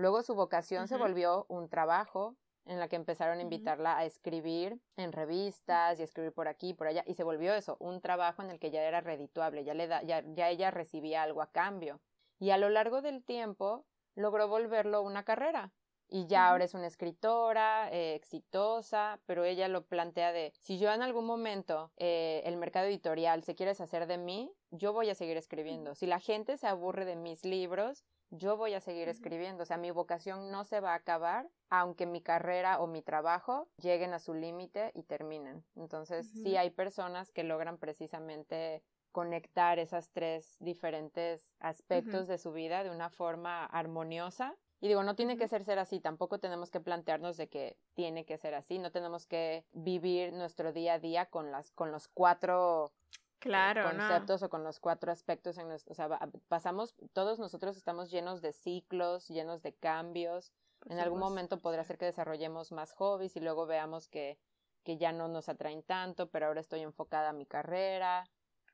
Luego 0.00 0.22
su 0.22 0.34
vocación 0.34 0.88
se 0.88 0.96
volvió 0.96 1.44
un 1.48 1.68
trabajo 1.68 2.34
en 2.64 2.78
la 2.78 2.88
que 2.88 2.96
empezaron 2.96 3.38
a 3.38 3.42
invitarla 3.42 3.98
a 3.98 4.06
escribir 4.06 4.80
en 4.96 5.12
revistas 5.12 6.00
y 6.00 6.02
escribir 6.02 6.32
por 6.32 6.48
aquí, 6.48 6.72
por 6.72 6.86
allá, 6.86 7.04
y 7.06 7.14
se 7.14 7.22
volvió 7.22 7.52
eso, 7.52 7.76
un 7.80 8.00
trabajo 8.00 8.42
en 8.42 8.48
el 8.48 8.58
que 8.58 8.70
ya 8.70 8.82
era 8.82 9.02
redituable, 9.02 9.62
ya, 9.62 9.74
le 9.74 9.88
da, 9.88 10.02
ya, 10.02 10.22
ya 10.24 10.48
ella 10.48 10.70
recibía 10.70 11.22
algo 11.22 11.42
a 11.42 11.50
cambio 11.52 12.00
y 12.38 12.48
a 12.48 12.56
lo 12.56 12.70
largo 12.70 13.02
del 13.02 13.22
tiempo 13.22 13.84
logró 14.14 14.48
volverlo 14.48 15.02
una 15.02 15.22
carrera. 15.22 15.70
Y 16.12 16.26
ya 16.26 16.48
ahora 16.48 16.64
es 16.64 16.74
una 16.74 16.88
escritora 16.88 17.88
eh, 17.92 18.14
exitosa, 18.14 19.20
pero 19.26 19.44
ella 19.44 19.68
lo 19.68 19.84
plantea 19.84 20.32
de, 20.32 20.52
si 20.58 20.78
yo 20.78 20.92
en 20.92 21.02
algún 21.02 21.24
momento 21.26 21.92
eh, 21.98 22.42
el 22.46 22.56
mercado 22.56 22.86
editorial 22.86 23.44
se 23.44 23.54
quiere 23.54 23.70
deshacer 23.70 24.06
de 24.06 24.18
mí, 24.18 24.50
yo 24.70 24.92
voy 24.92 25.10
a 25.10 25.14
seguir 25.14 25.36
escribiendo. 25.36 25.94
Si 25.94 26.06
la 26.06 26.18
gente 26.18 26.56
se 26.56 26.66
aburre 26.66 27.04
de 27.04 27.14
mis 27.14 27.44
libros, 27.44 28.02
yo 28.30 28.56
voy 28.56 28.74
a 28.74 28.80
seguir 28.80 29.08
escribiendo. 29.08 29.62
O 29.62 29.66
sea, 29.66 29.76
mi 29.76 29.90
vocación 29.90 30.50
no 30.50 30.64
se 30.64 30.80
va 30.80 30.92
a 30.92 30.96
acabar, 30.96 31.48
aunque 31.68 32.06
mi 32.06 32.20
carrera 32.20 32.80
o 32.80 32.86
mi 32.86 33.02
trabajo 33.02 33.68
lleguen 33.76 34.14
a 34.14 34.18
su 34.18 34.34
límite 34.34 34.92
y 34.94 35.02
terminen. 35.02 35.64
Entonces, 35.76 36.30
sí 36.30 36.56
hay 36.56 36.70
personas 36.70 37.30
que 37.32 37.44
logran 37.44 37.78
precisamente 37.78 38.82
conectar 39.12 39.78
esas 39.78 40.10
tres 40.10 40.56
diferentes 40.60 41.52
aspectos 41.58 42.28
de 42.28 42.38
su 42.38 42.52
vida 42.52 42.84
de 42.84 42.90
una 42.90 43.10
forma 43.10 43.66
armoniosa. 43.66 44.56
Y 44.80 44.88
digo, 44.88 45.02
no 45.02 45.14
tiene 45.14 45.36
que 45.36 45.48
ser 45.48 45.64
ser 45.64 45.78
así, 45.78 46.00
tampoco 46.00 46.38
tenemos 46.38 46.70
que 46.70 46.80
plantearnos 46.80 47.36
de 47.36 47.48
que 47.48 47.76
tiene 47.94 48.24
que 48.24 48.38
ser 48.38 48.54
así, 48.54 48.78
no 48.78 48.90
tenemos 48.90 49.26
que 49.26 49.66
vivir 49.72 50.32
nuestro 50.32 50.72
día 50.72 50.94
a 50.94 50.98
día 50.98 51.26
con 51.26 51.50
las 51.50 51.70
con 51.72 51.92
los 51.92 52.08
cuatro 52.08 52.92
claro, 53.40 53.82
conceptos 53.84 54.42
o 54.42 54.48
con 54.48 54.62
los 54.62 54.78
cuatro 54.78 55.10
aspectos 55.10 55.58
en 55.58 55.68
nuestro, 55.68 55.92
o 55.92 55.94
sea, 55.94 56.08
pasamos 56.48 56.94
todos 57.12 57.38
nosotros 57.38 57.76
estamos 57.76 58.10
llenos 58.10 58.40
de 58.40 58.52
ciclos, 58.52 59.28
llenos 59.28 59.62
de 59.62 59.74
cambios. 59.74 60.52
en 60.86 60.98
algún 60.98 61.18
momento 61.18 61.60
podrá 61.60 61.84
ser 61.84 61.98
que 61.98 62.06
desarrollemos 62.06 62.72
más 62.72 62.92
hobbies 62.92 63.36
y 63.36 63.40
luego 63.40 63.66
veamos 63.66 64.08
que 64.08 64.38
que 64.84 64.96
ya 64.96 65.12
no 65.12 65.28
nos 65.28 65.48
atraen 65.48 65.82
tanto, 65.82 66.30
pero 66.30 66.46
ahora 66.46 66.60
estoy 66.60 66.80
enfocada 66.80 67.30
a 67.30 67.34
mi 67.34 67.46
carrera. 67.46 68.24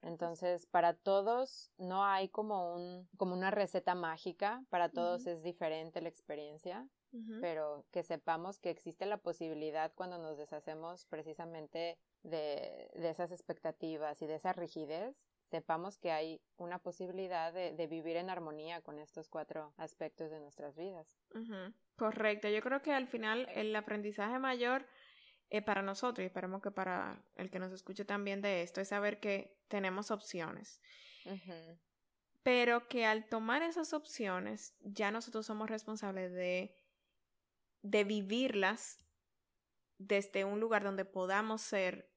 Entonces, 0.03 0.67
para 0.67 0.95
todos 0.95 1.73
no 1.79 2.05
hay 2.05 2.29
como 2.29 2.75
un 2.75 3.09
como 3.17 3.35
una 3.35 3.51
receta 3.51 3.95
mágica, 3.95 4.63
para 4.69 4.89
todos 4.89 5.27
es 5.27 5.43
diferente 5.43 6.01
la 6.01 6.09
experiencia, 6.09 6.87
pero 7.41 7.85
que 7.91 8.03
sepamos 8.03 8.59
que 8.59 8.71
existe 8.71 9.07
la 9.07 9.19
posibilidad 9.19 9.93
cuando 9.95 10.19
nos 10.19 10.37
deshacemos 10.37 11.05
precisamente 11.07 11.99
de, 12.23 12.91
de 12.95 13.11
esas 13.11 13.33
expectativas 13.33 14.21
y 14.23 14.27
de 14.27 14.35
esa 14.37 14.53
rigidez, 14.53 15.17
sepamos 15.45 15.99
que 15.99 16.11
hay 16.11 16.41
una 16.57 16.79
posibilidad 16.79 17.53
de, 17.53 17.73
de, 17.73 17.87
vivir 17.87 18.17
en 18.17 18.31
armonía 18.31 18.81
con 18.81 18.99
estos 18.99 19.29
cuatro 19.29 19.73
aspectos 19.77 20.31
de 20.31 20.41
nuestras 20.41 20.77
vidas. 20.77 21.17
Correcto, 21.97 22.49
yo 22.49 22.61
creo 22.61 22.83
que 22.83 22.93
al 22.93 23.07
final 23.07 23.49
el 23.55 23.75
aprendizaje 23.75 24.39
mayor 24.39 24.87
eh, 25.49 25.63
para 25.63 25.83
nosotros, 25.83 26.25
y 26.25 26.27
esperemos 26.27 26.61
que 26.61 26.73
para 26.73 27.23
el 27.37 27.51
que 27.51 27.61
nos 27.61 27.73
escuche 27.73 28.05
también 28.05 28.43
de 28.43 28.63
esto, 28.63 28.81
es 28.81 28.89
saber 28.89 29.21
que 29.21 29.57
tenemos 29.69 30.11
opciones. 30.11 30.81
Pero 32.43 32.89
que 32.89 33.07
al 33.07 33.29
tomar 33.29 33.63
esas 33.63 33.93
opciones, 33.93 34.75
ya 34.81 35.11
nosotros 35.11 35.47
somos 35.47 35.71
responsables 35.71 36.33
de, 36.33 36.77
de 37.83 38.05
vivirlas 38.05 39.01
desde 39.99 40.45
un 40.45 40.61
lugar 40.61 40.85
donde 40.85 41.05
podamos 41.05 41.63
ser 41.63 42.11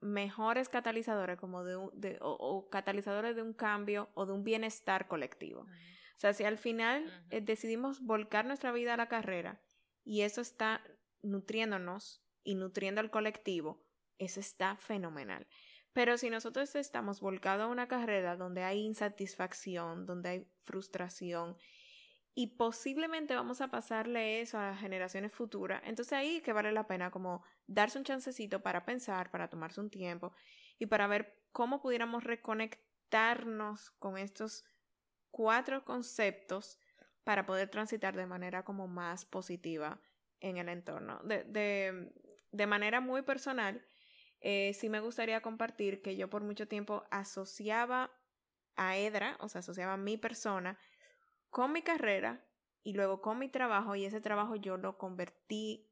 mejores 0.00 0.68
catalizadores 0.68 1.38
como 1.38 1.64
de, 1.64 1.78
de 1.94 2.18
o, 2.20 2.68
catalizadores 2.70 3.36
de 3.36 3.42
un 3.42 3.54
cambio 3.54 4.10
o 4.14 4.26
de 4.26 4.32
un 4.32 4.44
bienestar 4.44 5.06
colectivo. 5.06 5.60
O 5.62 6.18
sea, 6.22 6.32
si 6.32 6.44
al 6.44 6.58
final 6.58 7.24
eh, 7.30 7.40
decidimos 7.40 8.00
volcar 8.00 8.44
nuestra 8.44 8.72
vida 8.72 8.94
a 8.94 8.96
la 8.96 9.08
carrera 9.08 9.62
y 10.04 10.22
eso 10.22 10.40
está 10.40 10.82
nutriéndonos 11.22 12.24
y 12.44 12.56
nutriendo 12.56 13.00
al 13.00 13.10
colectivo, 13.10 13.84
eso 14.18 14.40
está 14.40 14.76
fenomenal. 14.76 15.46
Pero 15.92 16.16
si 16.16 16.30
nosotros 16.30 16.74
estamos 16.74 17.20
volcados 17.20 17.64
a 17.64 17.68
una 17.68 17.86
carrera 17.86 18.36
donde 18.36 18.62
hay 18.62 18.80
insatisfacción, 18.80 20.06
donde 20.06 20.28
hay 20.28 20.48
frustración, 20.62 21.56
y 22.34 22.56
posiblemente 22.56 23.34
vamos 23.34 23.60
a 23.60 23.68
pasarle 23.68 24.40
eso 24.40 24.58
a 24.58 24.74
generaciones 24.76 25.32
futuras, 25.32 25.82
entonces 25.84 26.14
ahí 26.14 26.40
que 26.40 26.52
vale 26.52 26.72
la 26.72 26.86
pena 26.86 27.10
como 27.10 27.44
darse 27.66 27.98
un 27.98 28.04
chancecito 28.04 28.62
para 28.62 28.84
pensar, 28.84 29.30
para 29.30 29.48
tomarse 29.48 29.80
un 29.80 29.90
tiempo 29.90 30.32
y 30.78 30.86
para 30.86 31.06
ver 31.06 31.42
cómo 31.52 31.80
pudiéramos 31.80 32.24
reconectarnos 32.24 33.90
con 33.92 34.16
estos 34.16 34.64
cuatro 35.30 35.84
conceptos 35.84 36.78
para 37.24 37.46
poder 37.46 37.68
transitar 37.68 38.16
de 38.16 38.26
manera 38.26 38.64
como 38.64 38.88
más 38.88 39.24
positiva 39.24 40.00
en 40.40 40.56
el 40.56 40.68
entorno. 40.68 41.20
De, 41.22 41.44
de, 41.44 42.12
de 42.50 42.66
manera 42.66 43.00
muy 43.00 43.22
personal, 43.22 43.86
eh, 44.40 44.72
sí 44.74 44.88
me 44.88 45.00
gustaría 45.00 45.40
compartir 45.40 46.02
que 46.02 46.16
yo 46.16 46.28
por 46.28 46.42
mucho 46.42 46.66
tiempo 46.66 47.04
asociaba 47.10 48.10
a 48.76 48.96
Edra, 48.96 49.36
o 49.40 49.48
sea, 49.48 49.60
asociaba 49.60 49.92
a 49.92 49.98
mi 49.98 50.16
persona 50.16 50.78
con 51.52 51.70
mi 51.70 51.82
carrera 51.82 52.42
y 52.82 52.94
luego 52.94 53.20
con 53.20 53.38
mi 53.38 53.48
trabajo 53.48 53.94
y 53.94 54.06
ese 54.06 54.22
trabajo 54.22 54.56
yo 54.56 54.78
lo 54.78 54.96
convertí, 54.96 55.86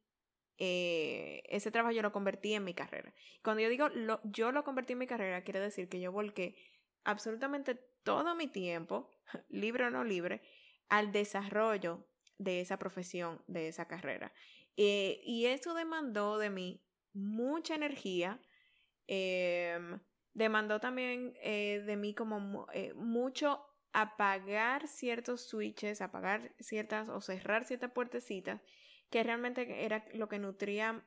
eh, 0.56 1.42
ese 1.50 1.70
trabajo 1.70 1.92
yo 1.94 2.00
lo 2.00 2.12
convertí 2.12 2.54
en 2.54 2.64
mi 2.64 2.72
carrera. 2.72 3.14
Cuando 3.44 3.62
yo 3.62 3.68
digo 3.68 3.90
lo, 3.90 4.20
yo 4.24 4.52
lo 4.52 4.64
convertí 4.64 4.94
en 4.94 5.00
mi 5.00 5.06
carrera, 5.06 5.44
quiere 5.44 5.61
decir 5.61 5.90
que 5.90 6.00
yo 6.00 6.12
volqué 6.12 6.56
absolutamente 7.04 7.74
todo 7.74 8.34
mi 8.34 8.48
tiempo, 8.48 9.11
libre 9.50 9.84
o 9.84 9.90
no 9.90 10.02
libre, 10.02 10.40
al 10.88 11.12
desarrollo 11.12 12.06
de 12.38 12.62
esa 12.62 12.78
profesión, 12.78 13.44
de 13.46 13.68
esa 13.68 13.86
carrera. 13.86 14.32
Eh, 14.78 15.20
y 15.24 15.44
eso 15.44 15.74
demandó 15.74 16.38
de 16.38 16.48
mí 16.48 16.82
mucha 17.12 17.74
energía, 17.74 18.40
em, 19.06 20.00
demandó 20.32 20.80
también 20.80 21.34
eh, 21.42 21.82
de 21.84 21.96
mí 21.96 22.14
como 22.14 22.66
mucho 22.94 23.69
apagar 23.93 24.86
ciertos 24.88 25.49
switches, 25.49 26.01
apagar 26.01 26.55
ciertas 26.61 27.09
o 27.09 27.20
cerrar 27.20 27.64
ciertas 27.64 27.93
puertecitas 27.93 28.61
que 29.11 29.22
realmente 29.22 29.84
era 29.84 30.05
lo 30.14 30.28
que 30.28 30.38
nutría 30.38 31.05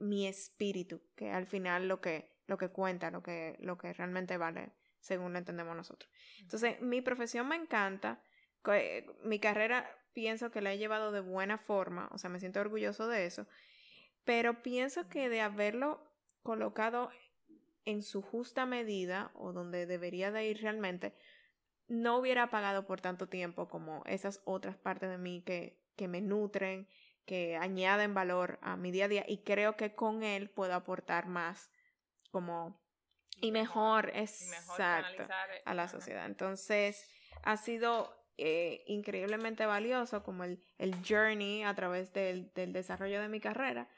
mi 0.00 0.26
espíritu, 0.26 1.02
que 1.14 1.30
al 1.30 1.46
final 1.46 1.88
lo 1.88 2.00
que, 2.00 2.32
lo 2.46 2.56
que 2.56 2.70
cuenta, 2.70 3.10
lo 3.10 3.22
que, 3.22 3.56
lo 3.60 3.76
que 3.76 3.92
realmente 3.92 4.38
vale, 4.38 4.72
según 5.00 5.32
lo 5.32 5.38
entendemos 5.38 5.76
nosotros. 5.76 6.10
Entonces, 6.40 6.80
mi 6.80 7.02
profesión 7.02 7.48
me 7.48 7.56
encanta, 7.56 8.22
mi 9.22 9.38
carrera 9.38 9.88
pienso 10.12 10.50
que 10.50 10.62
la 10.62 10.72
he 10.72 10.78
llevado 10.78 11.12
de 11.12 11.20
buena 11.20 11.58
forma, 11.58 12.08
o 12.12 12.18
sea, 12.18 12.30
me 12.30 12.40
siento 12.40 12.60
orgulloso 12.60 13.06
de 13.06 13.26
eso, 13.26 13.46
pero 14.24 14.62
pienso 14.62 15.08
que 15.08 15.28
de 15.28 15.42
haberlo 15.42 16.10
colocado 16.42 17.10
en 17.84 18.02
su 18.02 18.22
justa 18.22 18.66
medida 18.66 19.30
o 19.34 19.52
donde 19.52 19.86
debería 19.86 20.32
de 20.32 20.48
ir 20.48 20.62
realmente, 20.62 21.14
no 21.88 22.18
hubiera 22.18 22.50
pagado 22.50 22.86
por 22.86 23.00
tanto 23.00 23.28
tiempo 23.28 23.68
como 23.68 24.02
esas 24.06 24.40
otras 24.44 24.76
partes 24.76 25.08
de 25.08 25.18
mí 25.18 25.42
que, 25.42 25.78
que 25.96 26.08
me 26.08 26.20
nutren, 26.20 26.88
que 27.24 27.56
añaden 27.56 28.14
valor 28.14 28.58
a 28.62 28.76
mi 28.76 28.90
día 28.90 29.06
a 29.06 29.08
día 29.08 29.24
y 29.26 29.38
creo 29.38 29.76
que 29.76 29.94
con 29.94 30.22
él 30.22 30.50
puedo 30.50 30.74
aportar 30.74 31.26
más 31.26 31.70
como 32.30 32.80
y 33.40 33.52
mejor, 33.52 34.10
exacto 34.14 35.26
a 35.64 35.74
la 35.74 35.88
sociedad. 35.88 36.26
Entonces 36.26 37.06
ha 37.42 37.56
sido 37.56 38.16
eh, 38.38 38.82
increíblemente 38.86 39.66
valioso 39.66 40.22
como 40.22 40.44
el, 40.44 40.62
el 40.78 40.94
journey 41.06 41.62
a 41.62 41.74
través 41.74 42.12
del, 42.12 42.52
del 42.54 42.72
desarrollo 42.72 43.20
de 43.20 43.28
mi 43.28 43.40
carrera, 43.40 43.88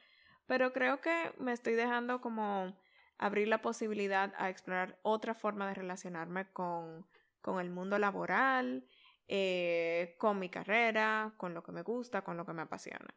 pero 0.47 0.73
creo 0.73 1.01
que 1.01 1.33
me 1.39 1.53
estoy 1.53 1.75
dejando 1.75 2.21
como 2.21 2.77
abrir 3.19 3.49
la 3.49 3.63
posibilidad 3.63 4.33
a 4.39 4.49
explorar 4.49 4.99
otra 5.03 5.35
forma 5.35 5.69
de 5.69 5.75
relacionarme 5.75 6.51
con, 6.53 7.07
con 7.49 7.61
el 7.61 7.71
mundo 7.71 7.99
laboral, 7.99 8.85
eh, 9.27 10.17
con 10.19 10.39
mi 10.39 10.51
carrera, 10.51 11.33
con 11.39 11.55
lo 11.55 11.63
que 11.63 11.73
me 11.73 11.81
gusta, 11.81 12.21
con 12.21 12.37
lo 12.37 12.45
que 12.45 12.53
me 12.53 12.61
apasiona. 12.61 13.15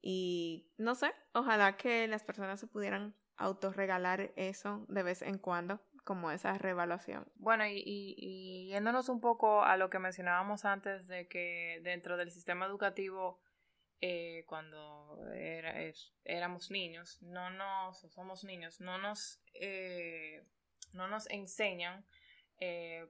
Y 0.00 0.70
no 0.78 0.94
sé, 0.94 1.12
ojalá 1.34 1.76
que 1.76 2.06
las 2.06 2.22
personas 2.22 2.60
se 2.60 2.68
pudieran 2.68 3.16
autorregalar 3.36 4.32
eso 4.36 4.86
de 4.88 5.02
vez 5.02 5.22
en 5.22 5.38
cuando, 5.38 5.80
como 6.04 6.30
esa 6.30 6.56
reevaluación. 6.58 7.26
Bueno, 7.34 7.66
y, 7.66 7.82
y, 7.84 8.68
yéndonos 8.68 9.08
un 9.08 9.20
poco 9.20 9.64
a 9.64 9.76
lo 9.76 9.90
que 9.90 9.98
mencionábamos 9.98 10.64
antes 10.64 11.08
de 11.08 11.26
que 11.26 11.80
dentro 11.82 12.16
del 12.16 12.30
sistema 12.30 12.66
educativo 12.66 13.40
eh, 14.00 14.44
cuando 14.46 15.18
era, 15.34 15.74
éramos 16.22 16.70
niños, 16.70 17.20
no 17.20 17.50
nos, 17.50 18.00
somos 18.12 18.44
niños, 18.44 18.80
no 18.80 18.98
nos, 18.98 19.40
eh, 19.54 20.44
no 20.92 21.08
nos 21.08 21.28
enseñan 21.30 22.06
eh, 22.60 23.08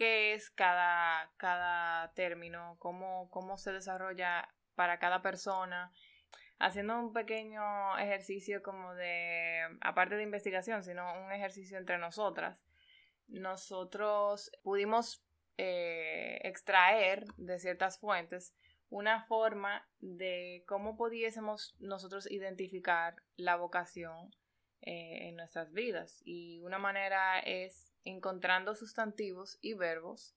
qué 0.00 0.32
es 0.32 0.48
cada, 0.48 1.30
cada 1.36 2.10
término, 2.14 2.76
cómo, 2.78 3.28
cómo 3.28 3.58
se 3.58 3.70
desarrolla 3.70 4.48
para 4.74 4.98
cada 4.98 5.20
persona, 5.20 5.92
haciendo 6.58 6.98
un 6.98 7.12
pequeño 7.12 7.98
ejercicio 7.98 8.62
como 8.62 8.94
de, 8.94 9.60
aparte 9.82 10.14
de 10.14 10.22
investigación, 10.22 10.82
sino 10.84 11.22
un 11.22 11.32
ejercicio 11.32 11.76
entre 11.76 11.98
nosotras. 11.98 12.58
Nosotros 13.28 14.50
pudimos 14.62 15.22
extraer 15.58 17.26
de 17.36 17.58
ciertas 17.58 17.98
fuentes 17.98 18.54
una 18.88 19.24
forma 19.24 19.86
de 19.98 20.64
cómo 20.66 20.96
pudiésemos 20.96 21.76
nosotros 21.78 22.30
identificar 22.30 23.16
la 23.36 23.56
vocación 23.56 24.34
eh, 24.80 25.28
en 25.28 25.36
nuestras 25.36 25.74
vidas. 25.74 26.22
Y 26.24 26.58
una 26.60 26.78
manera 26.78 27.40
es 27.40 27.89
encontrando 28.04 28.74
sustantivos 28.74 29.58
y 29.60 29.74
verbos 29.74 30.36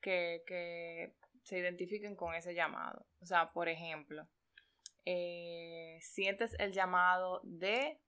que, 0.00 1.14
se 1.42 1.58
identifiquen 1.58 2.16
con 2.16 2.34
ese 2.34 2.54
llamado. 2.54 3.04
O 3.20 3.26
sea, 3.26 3.52
por 3.52 3.68
ejemplo, 3.68 4.26
eh, 5.04 5.98
sientes 6.00 6.56
el 6.58 6.72
llamado 6.72 7.42
de, 7.44 8.00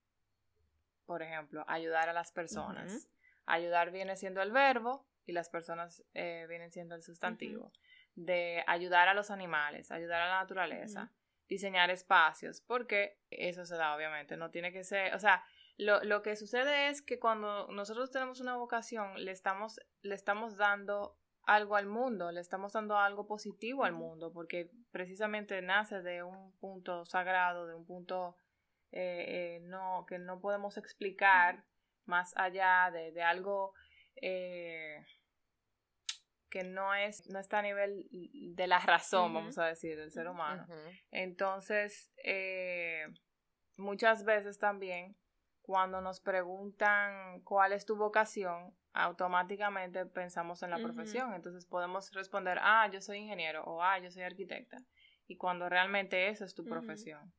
por 1.04 1.22
ejemplo, 1.22 1.62
ayudar 1.68 2.08
a 2.08 2.14
las 2.14 2.32
personas. 2.32 3.10
Ayudar 3.44 3.90
viene 3.90 4.16
siendo 4.16 4.40
el 4.40 4.52
verbo 4.52 5.06
y 5.26 5.32
las 5.32 5.50
personas 5.50 6.02
eh, 6.14 6.46
vienen 6.48 6.72
siendo 6.72 6.94
el 6.94 7.02
sustantivo. 7.02 7.72
De 8.14 8.64
ayudar 8.66 9.08
a 9.08 9.14
los 9.14 9.30
animales, 9.30 9.90
ayudar 9.90 10.22
a 10.22 10.28
la 10.28 10.40
naturaleza, 10.40 11.12
diseñar 11.46 11.90
espacios, 11.90 12.62
porque 12.62 13.18
eso 13.30 13.66
se 13.66 13.76
da 13.76 13.94
obviamente, 13.94 14.38
no 14.38 14.50
tiene 14.50 14.72
que 14.72 14.82
ser, 14.82 15.14
o 15.14 15.18
sea, 15.18 15.44
lo, 15.76 16.02
lo, 16.04 16.22
que 16.22 16.36
sucede 16.36 16.88
es 16.88 17.02
que 17.02 17.18
cuando 17.18 17.68
nosotros 17.68 18.10
tenemos 18.10 18.40
una 18.40 18.56
vocación, 18.56 19.24
le 19.24 19.30
estamos, 19.32 19.80
le 20.02 20.14
estamos 20.14 20.56
dando 20.56 21.18
algo 21.42 21.76
al 21.76 21.86
mundo, 21.86 22.32
le 22.32 22.40
estamos 22.40 22.72
dando 22.72 22.96
algo 22.96 23.26
positivo 23.26 23.84
al 23.84 23.92
mundo, 23.92 24.32
porque 24.32 24.70
precisamente 24.90 25.60
nace 25.62 26.02
de 26.02 26.22
un 26.22 26.52
punto 26.58 27.04
sagrado, 27.04 27.66
de 27.66 27.74
un 27.74 27.86
punto 27.86 28.36
eh, 28.90 29.58
eh, 29.58 29.60
no, 29.62 30.06
que 30.08 30.18
no 30.18 30.40
podemos 30.40 30.76
explicar 30.76 31.64
más 32.04 32.32
allá 32.36 32.90
de, 32.92 33.12
de 33.12 33.22
algo 33.22 33.74
eh, 34.16 35.04
que 36.50 36.64
no 36.64 36.94
es, 36.94 37.28
no 37.28 37.38
está 37.38 37.58
a 37.58 37.62
nivel 37.62 38.08
de 38.10 38.66
la 38.66 38.78
razón, 38.78 39.34
vamos 39.34 39.58
a 39.58 39.66
decir, 39.66 39.96
del 39.96 40.10
ser 40.10 40.28
humano. 40.28 40.66
Entonces, 41.10 42.10
eh, 42.24 43.06
muchas 43.76 44.24
veces 44.24 44.58
también, 44.58 45.16
cuando 45.66 46.00
nos 46.00 46.20
preguntan 46.20 47.40
cuál 47.40 47.72
es 47.72 47.84
tu 47.84 47.96
vocación, 47.96 48.72
automáticamente 48.92 50.06
pensamos 50.06 50.62
en 50.62 50.70
la 50.70 50.78
profesión. 50.78 51.34
Entonces 51.34 51.66
podemos 51.66 52.12
responder, 52.12 52.58
ah, 52.62 52.88
yo 52.92 53.00
soy 53.00 53.18
ingeniero 53.18 53.64
o 53.64 53.82
ah, 53.82 53.98
yo 53.98 54.08
soy 54.12 54.22
arquitecta. 54.22 54.78
Y 55.26 55.36
cuando 55.36 55.68
realmente 55.68 56.28
esa 56.28 56.44
es 56.44 56.54
tu 56.54 56.64
profesión. 56.64 57.32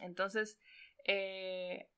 Entonces, 0.00 0.58
eh, 1.04 1.90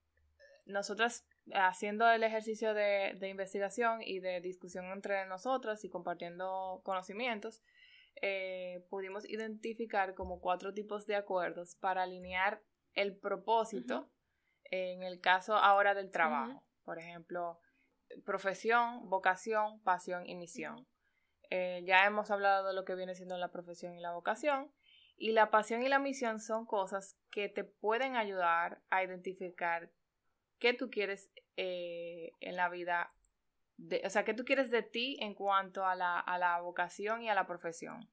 nosotras 0.67 1.25
haciendo 1.53 2.11
el 2.11 2.25
ejercicio 2.25 2.75
de, 2.75 3.17
investigación 3.29 4.03
y 4.03 4.19
de 4.19 4.41
discusión 4.41 4.87
entre 4.87 5.25
nosotras 5.27 5.85
y 5.85 5.89
compartiendo 5.89 6.81
conocimientos, 6.83 7.63
eh, 8.23 8.85
pudimos 8.91 9.25
identificar 9.29 10.15
como 10.15 10.41
cuatro 10.41 10.75
tipos 10.75 11.07
de 11.07 11.15
acuerdos 11.15 11.77
para 11.77 12.03
alinear 12.03 12.61
el 12.95 13.17
propósito 13.17 14.11
en 14.75 15.03
el 15.03 15.21
caso 15.21 15.57
ahora 15.57 15.95
del 15.95 16.11
trabajo. 16.11 16.63
Por 16.85 16.99
ejemplo, 16.99 17.61
profesión, 18.25 19.09
vocación, 19.09 19.81
pasión 19.83 20.27
y 20.27 20.35
misión. 20.35 20.87
Eh, 21.51 21.83
ya 21.87 22.05
hemos 22.07 22.31
hablado 22.31 22.67
de 22.67 22.75
lo 22.75 22.85
que 22.85 22.95
viene 22.95 23.15
siendo 23.15 23.37
la 23.39 23.51
profesión 23.51 23.95
y 23.95 24.01
la 24.01 24.13
vocación. 24.13 24.73
Y 25.17 25.33
la 25.33 25.51
pasión 25.51 25.83
y 25.83 25.89
la 25.89 25.99
misión 25.99 26.41
son 26.41 26.67
cosas 26.67 27.17
que 27.31 27.49
te 27.49 27.65
pueden 27.65 28.17
ayudar 28.17 28.83
a 28.91 29.05
identificar 29.05 29.93
qué 30.59 30.75
tú 30.75 30.91
quieres 30.91 31.31
eh, 31.57 32.33
en 32.41 32.57
la 32.57 32.69
vida, 32.69 33.15
de, 33.77 34.03
o 34.05 34.11
sea, 34.11 34.25
qué 34.25 34.35
tú 34.35 34.45
quieres 34.45 34.71
de 34.71 34.83
ti 34.83 35.17
en 35.21 35.35
cuanto 35.35 35.87
a 35.87 35.95
la, 35.95 36.19
a 36.19 36.39
la 36.39 36.61
vocación 36.61 37.23
y 37.23 37.29
a 37.29 37.35
la 37.35 37.47
profesión. 37.47 38.11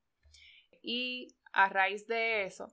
Y 0.84 1.36
a 1.54 1.70
raíz 1.70 2.08
de 2.08 2.46
eso, 2.46 2.68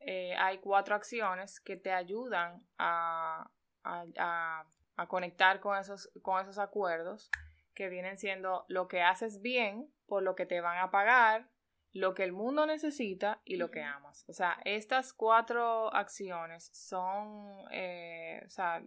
eh, 0.00 0.34
hay 0.36 0.58
cuatro 0.58 0.94
acciones 0.94 1.60
que 1.60 1.76
te 1.76 1.92
ayudan 1.92 2.66
a, 2.78 3.50
a, 3.84 4.64
a, 4.96 5.06
conectar 5.06 5.60
con 5.60 5.78
esos, 5.78 6.10
con 6.22 6.40
esos 6.40 6.58
acuerdos 6.58 7.30
que 7.74 7.88
vienen 7.88 8.18
siendo 8.18 8.64
lo 8.68 8.88
que 8.88 9.02
haces 9.02 9.40
bien, 9.42 9.92
por 10.06 10.22
lo 10.22 10.34
que 10.34 10.46
te 10.46 10.60
van 10.60 10.78
a 10.78 10.90
pagar, 10.90 11.48
lo 11.92 12.14
que 12.14 12.24
el 12.24 12.32
mundo 12.32 12.66
necesita 12.66 13.40
y 13.44 13.56
lo 13.56 13.70
que 13.70 13.82
amas. 13.82 14.24
O 14.28 14.32
sea, 14.32 14.58
estas 14.64 15.12
cuatro 15.12 15.92
acciones 15.94 16.70
son, 16.72 17.64
eh, 17.70 18.42
o 18.46 18.50
sea, 18.50 18.82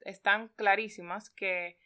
están 0.00 0.48
clarísimas 0.48 1.30
que, 1.30 1.78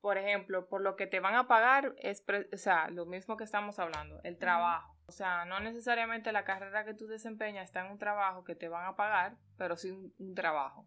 por 0.00 0.18
ejemplo, 0.18 0.68
por 0.68 0.80
lo 0.80 0.96
que 0.96 1.06
te 1.06 1.20
van 1.20 1.34
a 1.34 1.48
pagar 1.48 1.94
es, 1.98 2.24
o 2.52 2.56
sea, 2.56 2.88
lo 2.90 3.06
mismo 3.06 3.36
que 3.36 3.44
estamos 3.44 3.78
hablando, 3.78 4.20
el 4.22 4.38
trabajo. 4.38 4.96
O 5.06 5.12
sea, 5.12 5.44
no 5.44 5.58
necesariamente 5.60 6.32
la 6.32 6.44
carrera 6.44 6.84
que 6.84 6.94
tú 6.94 7.06
desempeñas 7.06 7.64
está 7.64 7.84
en 7.84 7.92
un 7.92 7.98
trabajo 7.98 8.44
que 8.44 8.54
te 8.54 8.68
van 8.68 8.86
a 8.86 8.96
pagar, 8.96 9.36
pero 9.56 9.76
sí 9.76 9.90
un, 9.90 10.34
trabajo. 10.34 10.86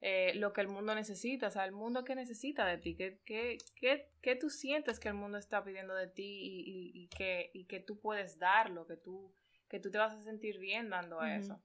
Eh, 0.00 0.32
lo 0.36 0.54
que 0.54 0.62
el 0.62 0.68
mundo 0.68 0.94
necesita, 0.94 1.48
o 1.48 1.50
sea, 1.50 1.66
el 1.66 1.72
mundo 1.72 2.04
que 2.04 2.14
necesita 2.14 2.64
de 2.64 2.78
ti, 2.78 2.96
¿qué, 2.96 3.20
qué, 3.26 3.58
qué, 3.76 4.10
qué 4.22 4.34
tú 4.34 4.48
sientes 4.48 4.98
que 4.98 5.08
el 5.08 5.14
mundo 5.14 5.36
está 5.36 5.62
pidiendo 5.62 5.94
de 5.94 6.08
ti 6.08 6.24
y, 6.24 6.92
y, 6.94 7.08
que, 7.08 7.50
y 7.52 7.66
que 7.66 7.80
tú 7.80 8.00
puedes 8.00 8.38
darlo, 8.38 8.86
que 8.86 8.96
tú, 8.96 9.34
que 9.68 9.78
tú 9.78 9.90
te 9.90 9.98
vas 9.98 10.14
a 10.14 10.22
sentir 10.22 10.58
bien 10.58 10.88
dando 10.88 11.22
eso 11.22 11.62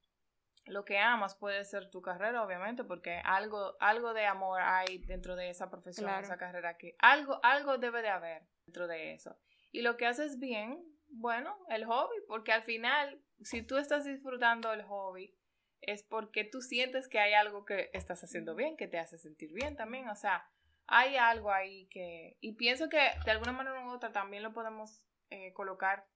lo 0.65 0.83
que 0.83 0.97
amas 0.97 1.35
puede 1.35 1.63
ser 1.65 1.89
tu 1.89 2.01
carrera, 2.01 2.43
obviamente, 2.43 2.83
porque 2.83 3.21
algo, 3.23 3.75
algo 3.79 4.13
de 4.13 4.25
amor 4.25 4.61
hay 4.61 4.97
dentro 4.99 5.35
de 5.35 5.49
esa 5.49 5.69
profesión, 5.69 6.09
esa 6.09 6.37
carrera, 6.37 6.77
que 6.77 6.95
algo, 6.99 7.39
algo 7.43 7.77
debe 7.77 8.01
de 8.01 8.09
haber 8.09 8.43
dentro 8.65 8.87
de 8.87 9.13
eso. 9.13 9.37
Y 9.71 9.81
lo 9.81 9.97
que 9.97 10.07
haces 10.07 10.39
bien, 10.39 10.83
bueno, 11.07 11.55
el 11.69 11.85
hobby, 11.85 12.15
porque 12.27 12.51
al 12.51 12.63
final, 12.63 13.21
si 13.41 13.61
tú 13.61 13.77
estás 13.77 14.05
disfrutando 14.05 14.73
el 14.73 14.83
hobby, 14.83 15.35
es 15.81 16.03
porque 16.03 16.43
tú 16.43 16.61
sientes 16.61 17.07
que 17.07 17.19
hay 17.19 17.33
algo 17.33 17.65
que 17.65 17.91
estás 17.93 18.23
haciendo 18.23 18.55
bien, 18.55 18.75
que 18.75 18.87
te 18.87 18.97
hace 18.97 19.17
sentir 19.17 19.53
bien 19.53 19.75
también, 19.75 20.09
o 20.09 20.15
sea, 20.15 20.49
hay 20.87 21.15
algo 21.15 21.51
ahí 21.51 21.87
que, 21.87 22.37
y 22.41 22.53
pienso 22.53 22.89
que 22.89 23.11
de 23.23 23.31
alguna 23.31 23.51
manera 23.51 23.85
u 23.85 23.91
otra 23.91 24.11
también 24.11 24.43
lo 24.43 24.53
podemos 24.53 25.01
eh, 25.29 25.53
colocar 25.53 26.07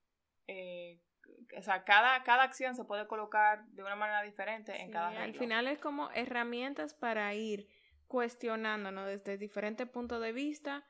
eh, 0.46 1.00
o 1.56 1.62
sea, 1.62 1.84
cada, 1.84 2.22
cada 2.22 2.44
acción 2.44 2.74
se 2.74 2.84
puede 2.84 3.06
colocar 3.06 3.66
de 3.68 3.82
una 3.82 3.96
manera 3.96 4.22
diferente 4.22 4.80
en 4.80 4.90
cada 4.90 5.08
Al 5.22 5.34
final 5.34 5.68
es 5.68 5.78
como 5.78 6.10
herramientas 6.12 6.94
para 6.94 7.32
ir 7.34 7.68
cuestionándonos 8.06 9.06
desde 9.06 9.38
diferentes 9.38 9.88
puntos 9.88 10.20
de 10.20 10.32
vista 10.32 10.84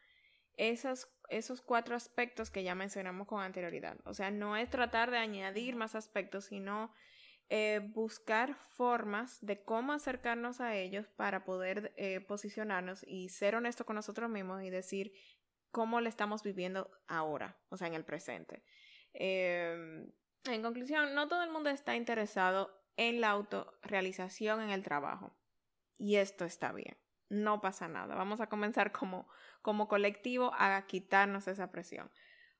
esos, 0.56 1.08
esos 1.28 1.62
cuatro 1.62 1.96
aspectos 1.96 2.50
que 2.50 2.62
ya 2.62 2.74
mencionamos 2.74 3.26
con 3.26 3.42
anterioridad. 3.42 3.96
O 4.04 4.14
sea, 4.14 4.30
no 4.30 4.56
es 4.56 4.68
tratar 4.68 5.10
de 5.10 5.18
añadir 5.18 5.76
más 5.76 5.94
aspectos, 5.94 6.46
sino 6.46 6.92
eh, 7.48 7.80
buscar 7.92 8.54
formas 8.54 9.38
de 9.40 9.62
cómo 9.64 9.92
acercarnos 9.92 10.60
a 10.60 10.76
ellos 10.76 11.08
para 11.08 11.44
poder 11.44 11.92
eh, 11.96 12.20
posicionarnos 12.20 13.04
y 13.06 13.28
ser 13.30 13.56
honestos 13.56 13.86
con 13.86 13.96
nosotros 13.96 14.30
mismos 14.30 14.62
y 14.62 14.70
decir 14.70 15.12
cómo 15.70 16.00
le 16.00 16.08
estamos 16.08 16.42
viviendo 16.42 16.90
ahora, 17.08 17.58
o 17.68 17.76
sea, 17.76 17.88
en 17.88 17.94
el 17.94 18.04
presente. 18.04 18.62
Em, 19.12 20.12
en 20.44 20.62
conclusión, 20.62 21.14
no 21.14 21.28
todo 21.28 21.42
el 21.42 21.50
mundo 21.50 21.70
está 21.70 21.96
interesado 21.96 22.70
en 22.96 23.20
la 23.20 23.30
autorrealización 23.30 24.62
en 24.62 24.70
el 24.70 24.82
trabajo. 24.82 25.34
Y 25.98 26.16
esto 26.16 26.44
está 26.44 26.72
bien. 26.72 26.96
No 27.28 27.60
pasa 27.60 27.88
nada. 27.88 28.14
Vamos 28.14 28.40
a 28.40 28.48
comenzar 28.48 28.92
como, 28.92 29.28
como 29.62 29.88
colectivo 29.88 30.52
a 30.54 30.84
quitarnos 30.86 31.46
esa 31.46 31.70
presión. 31.70 32.10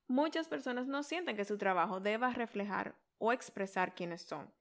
Muchas 0.06 0.48
personas 0.48 0.86
no 0.86 1.02
sienten 1.02 1.36
que 1.36 1.44
su 1.44 1.58
trabajo 1.58 2.00
deba 2.00 2.32
reflejar 2.32 2.96
o 3.18 3.32
expresar 3.32 3.94
quiénes 3.94 4.22
son, 4.22 4.52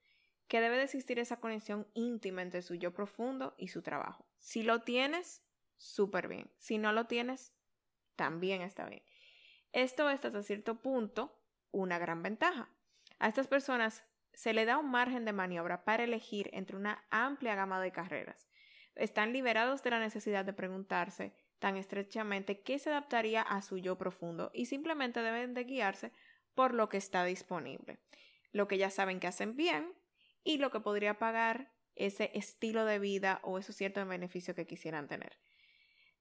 que 0.47 0.61
debe 0.61 0.78
de 0.78 0.84
existir 0.84 1.20
esa 1.20 1.39
conexión 1.39 1.88
íntima 1.93 2.41
entre 2.41 2.61
su 2.61 2.76
yo 2.76 2.93
profundo 2.93 3.55
y 3.57 3.70
su 3.70 3.82
trabajo. 3.82 4.26
Si 4.38 4.63
lo 4.63 4.82
tienes, 4.82 5.43
súper 5.78 6.28
bien. 6.28 6.51
Si 6.57 6.78
no 6.78 6.91
lo 6.91 7.05
tienes, 7.05 7.53
también 8.15 8.61
está 8.61 8.86
bien. 8.88 9.03
Esto 9.72 10.09
es 10.09 10.24
hasta 10.24 10.43
cierto 10.43 10.82
punto 10.82 11.41
una 11.72 11.99
gran 11.99 12.24
ventaja. 12.24 12.70
A 13.20 13.28
estas 13.28 13.47
personas 13.47 14.03
se 14.34 14.53
le 14.53 14.65
da 14.65 14.78
un 14.78 14.89
margen 14.89 15.26
de 15.26 15.34
maniobra 15.34 15.84
para 15.84 16.03
elegir 16.05 16.49
entre 16.53 16.78
una 16.78 17.05
amplia 17.09 17.55
gama 17.55 17.82
de 17.82 17.91
carreras. 17.91 18.47
Están 18.95 19.34
liberados 19.34 19.84
de 19.84 19.91
la 19.91 19.99
necesidad 19.99 20.45
de 20.45 20.53
preguntarse 20.53 21.34
tan 21.59 21.76
estrechamente 21.76 22.61
qué 22.61 22.80
se 22.80 22.89
adaptaría 22.89 23.41
a 23.41 23.61
su 23.61 23.78
yo 23.78 23.97
profundo 23.97 24.49
y 24.53 24.65
simplemente 24.65 25.22
deben 25.22 25.53
de 25.53 25.65
guiarse 25.65 26.13
por 26.55 26.74
lo 26.74 26.89
que 26.89 26.97
está 26.97 27.26
disponible, 27.26 27.99
lo 28.51 28.67
que 28.67 28.78
ya 28.78 28.89
saben 28.89 29.20
que 29.20 29.28
hacen 29.28 29.55
bien 29.55 29.93
y 30.43 30.57
lo 30.57 30.72
que 30.72 30.80
podría 30.80 31.20
pagar 31.20 31.72
ese 31.95 32.32
estilo 32.34 32.86
de 32.86 32.99
vida 32.99 33.39
o 33.43 33.59
esos 33.59 33.76
ciertos 33.76 34.07
beneficios 34.07 34.55
que 34.55 34.65
quisieran 34.65 35.07
tener. 35.07 35.38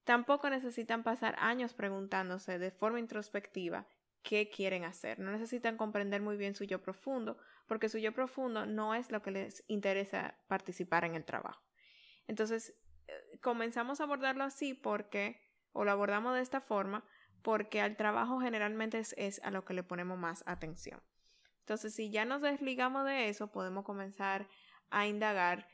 Tampoco 0.03 0.51
necesitan 0.51 1.05
pasar 1.05 1.37
años 1.39 1.75
preguntándose 1.75 2.59
de 2.59 2.71
forma 2.73 2.99
introspectiva 2.99 3.87
qué 4.23 4.51
quieren 4.51 4.85
hacer. 4.85 5.19
No 5.19 5.33
necesitan 5.33 5.77
comprender 5.77 6.21
muy 6.21 6.37
bien 6.37 6.55
su 6.55 6.65
yo 6.65 6.83
profundo, 6.83 7.39
porque 7.67 7.89
su 7.89 7.99
yo 7.99 8.13
profundo 8.13 8.67
no 8.67 8.95
es 8.95 9.11
lo 9.11 9.23
que 9.23 9.31
les 9.31 9.65
interesa 9.69 10.37
participar 10.49 11.05
en 11.05 11.15
el 11.15 11.25
trabajo. 11.25 11.63
Entonces, 12.27 12.75
eh, 13.07 13.39
comenzamos 13.41 14.01
a 14.01 14.05
abordarlo 14.05 14.45
así 14.45 14.75
porque, 14.75 15.41
o 15.73 15.85
lo 15.85 15.91
abordamos 15.91 16.35
de 16.35 16.43
esta 16.43 16.61
forma, 16.61 17.05
porque 17.43 17.81
al 17.81 17.97
trabajo 17.97 18.41
generalmente 18.41 19.01
es, 19.17 19.41
a 19.43 19.51
lo 19.51 19.65
que 19.65 19.75
le 19.75 19.83
ponemos 19.83 20.19
más 20.19 20.45
atención. 20.47 21.03
Entonces, 21.61 21.95
si 21.95 22.11
ya 22.11 22.25
nos 22.25 22.43
desligamos 22.43 23.05
de 23.05 23.29
eso, 23.29 23.51
podemos 23.53 23.85
comenzar 23.85 24.49
a 24.91 25.07
indagar 25.07 25.69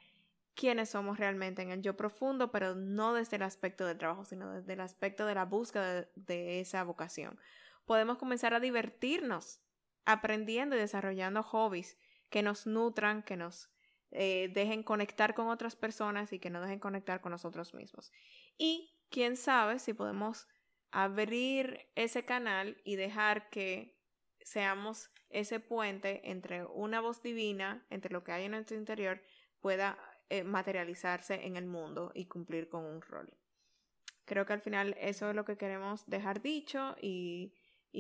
quiénes 0.55 0.91
somos 0.91 1.19
realmente 1.19 1.63
en 1.63 1.71
el 1.71 1.83
yo 1.83 1.97
profundo, 1.97 2.51
pero 2.51 2.75
no 2.75 3.15
desde 3.15 3.37
el 3.37 3.43
aspecto 3.43 3.87
del 3.87 3.99
trabajo, 3.99 4.25
sino 4.25 4.53
desde 4.53 4.73
el 4.75 4.81
aspecto 4.81 5.27
de 5.27 5.35
la 5.35 5.45
búsqueda 5.45 6.07
de, 6.15 6.61
esa 6.61 6.83
vocación. 6.85 7.39
Podemos 7.87 8.19
comenzar 8.19 8.55
a 8.55 8.61
divertirnos 8.61 9.61
aprendiendo 10.05 10.77
y 10.77 10.79
desarrollando 10.79 11.43
hobbies 11.43 11.97
que 12.31 12.43
nos 12.43 12.67
nutran, 12.67 13.23
que 13.23 13.37
nos 13.37 13.71
eh, 14.11 14.51
dejen 14.53 14.83
conectar 14.83 15.35
con 15.35 15.49
otras 15.49 15.77
personas 15.77 16.33
y 16.33 16.39
que 16.39 16.51
nos 16.51 16.63
dejen 16.63 16.79
conectar 16.79 17.21
con 17.21 17.33
nosotros 17.33 17.75
mismos. 17.75 18.13
Y 18.59 18.93
quién 19.11 19.37
sabe 19.37 19.79
si 19.79 19.93
podemos 19.93 20.49
abrir 20.91 21.89
ese 21.95 22.25
canal 22.25 22.81
y 22.85 22.97
dejar 22.97 23.51
que 23.51 23.99
seamos 24.41 25.11
ese 25.31 25.59
puente 25.59 26.31
entre 26.31 26.65
una 26.65 27.01
voz 27.01 27.23
divina, 27.23 27.85
entre 27.91 28.13
lo 28.13 28.23
que 28.23 28.33
hay 28.33 28.45
en 28.45 28.53
nuestro 28.53 28.77
interior, 28.77 29.21
pueda 29.61 29.99
eh, 30.29 30.45
materializarse 30.45 31.47
en 31.47 31.57
el 31.57 31.67
mundo 31.67 32.13
y 32.15 32.27
cumplir 32.27 32.69
con 32.69 32.85
un 32.85 33.03
rol. 33.03 33.33
Creo 34.25 34.47
que 34.47 34.53
al 34.53 34.61
final 34.61 34.97
eso 34.99 35.29
es 35.29 35.37
lo 35.37 35.45
que 35.45 35.57
queremos 35.57 36.07
dejar 36.07 36.41
dicho 36.41 36.95
y, 37.01 37.53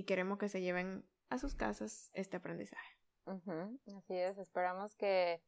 queremos 0.03 0.39
que 0.39 0.49
se 0.49 0.61
lleven 0.61 1.07
a 1.31 1.39
sus 1.39 1.55
casas 1.55 2.11
este 2.15 2.37
aprendizaje. 2.39 2.99
Así 3.97 4.19
es, 4.19 4.37
esperamos 4.39 4.95
que 4.97 5.41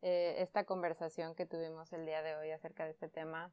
eh, 0.00 0.36
esta 0.38 0.64
conversación 0.64 1.34
que 1.34 1.44
tuvimos 1.44 1.92
el 1.92 2.06
día 2.06 2.22
de 2.22 2.36
hoy 2.36 2.50
acerca 2.52 2.84
de 2.84 2.92
este 2.92 3.08
tema 3.08 3.52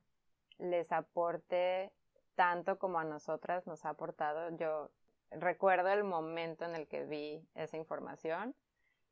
les 0.57 0.91
aporte 0.91 1.91
tanto 2.35 2.77
como 2.77 2.99
a 2.99 3.03
nosotras 3.03 3.67
nos 3.67 3.83
ha 3.83 3.89
aportado. 3.89 4.55
Yo 4.55 4.91
recuerdo 5.31 5.89
el 5.89 6.03
momento 6.03 6.63
en 6.65 6.75
el 6.75 6.87
que 6.87 7.03
vi 7.05 7.45
esa 7.55 7.77
información 7.77 8.55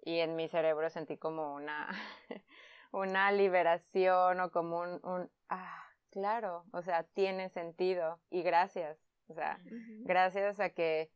y 0.02 0.20
en 0.20 0.36
mi 0.36 0.48
cerebro 0.48 0.90
sentí 0.90 1.18
como 1.18 1.56
una 1.56 1.90
una 2.94 3.32
liberación 3.32 4.40
o 4.40 4.52
como 4.52 4.80
un, 4.80 5.00
un, 5.04 5.32
ah, 5.50 5.84
claro, 6.12 6.66
o 6.72 6.82
sea, 6.84 7.04
tiene 7.04 7.50
sentido 7.50 8.20
y 8.30 8.44
gracias, 8.44 8.98
o 9.28 9.34
sea, 9.34 9.60
gracias 10.02 10.60
a 10.60 10.70
que 10.70 11.10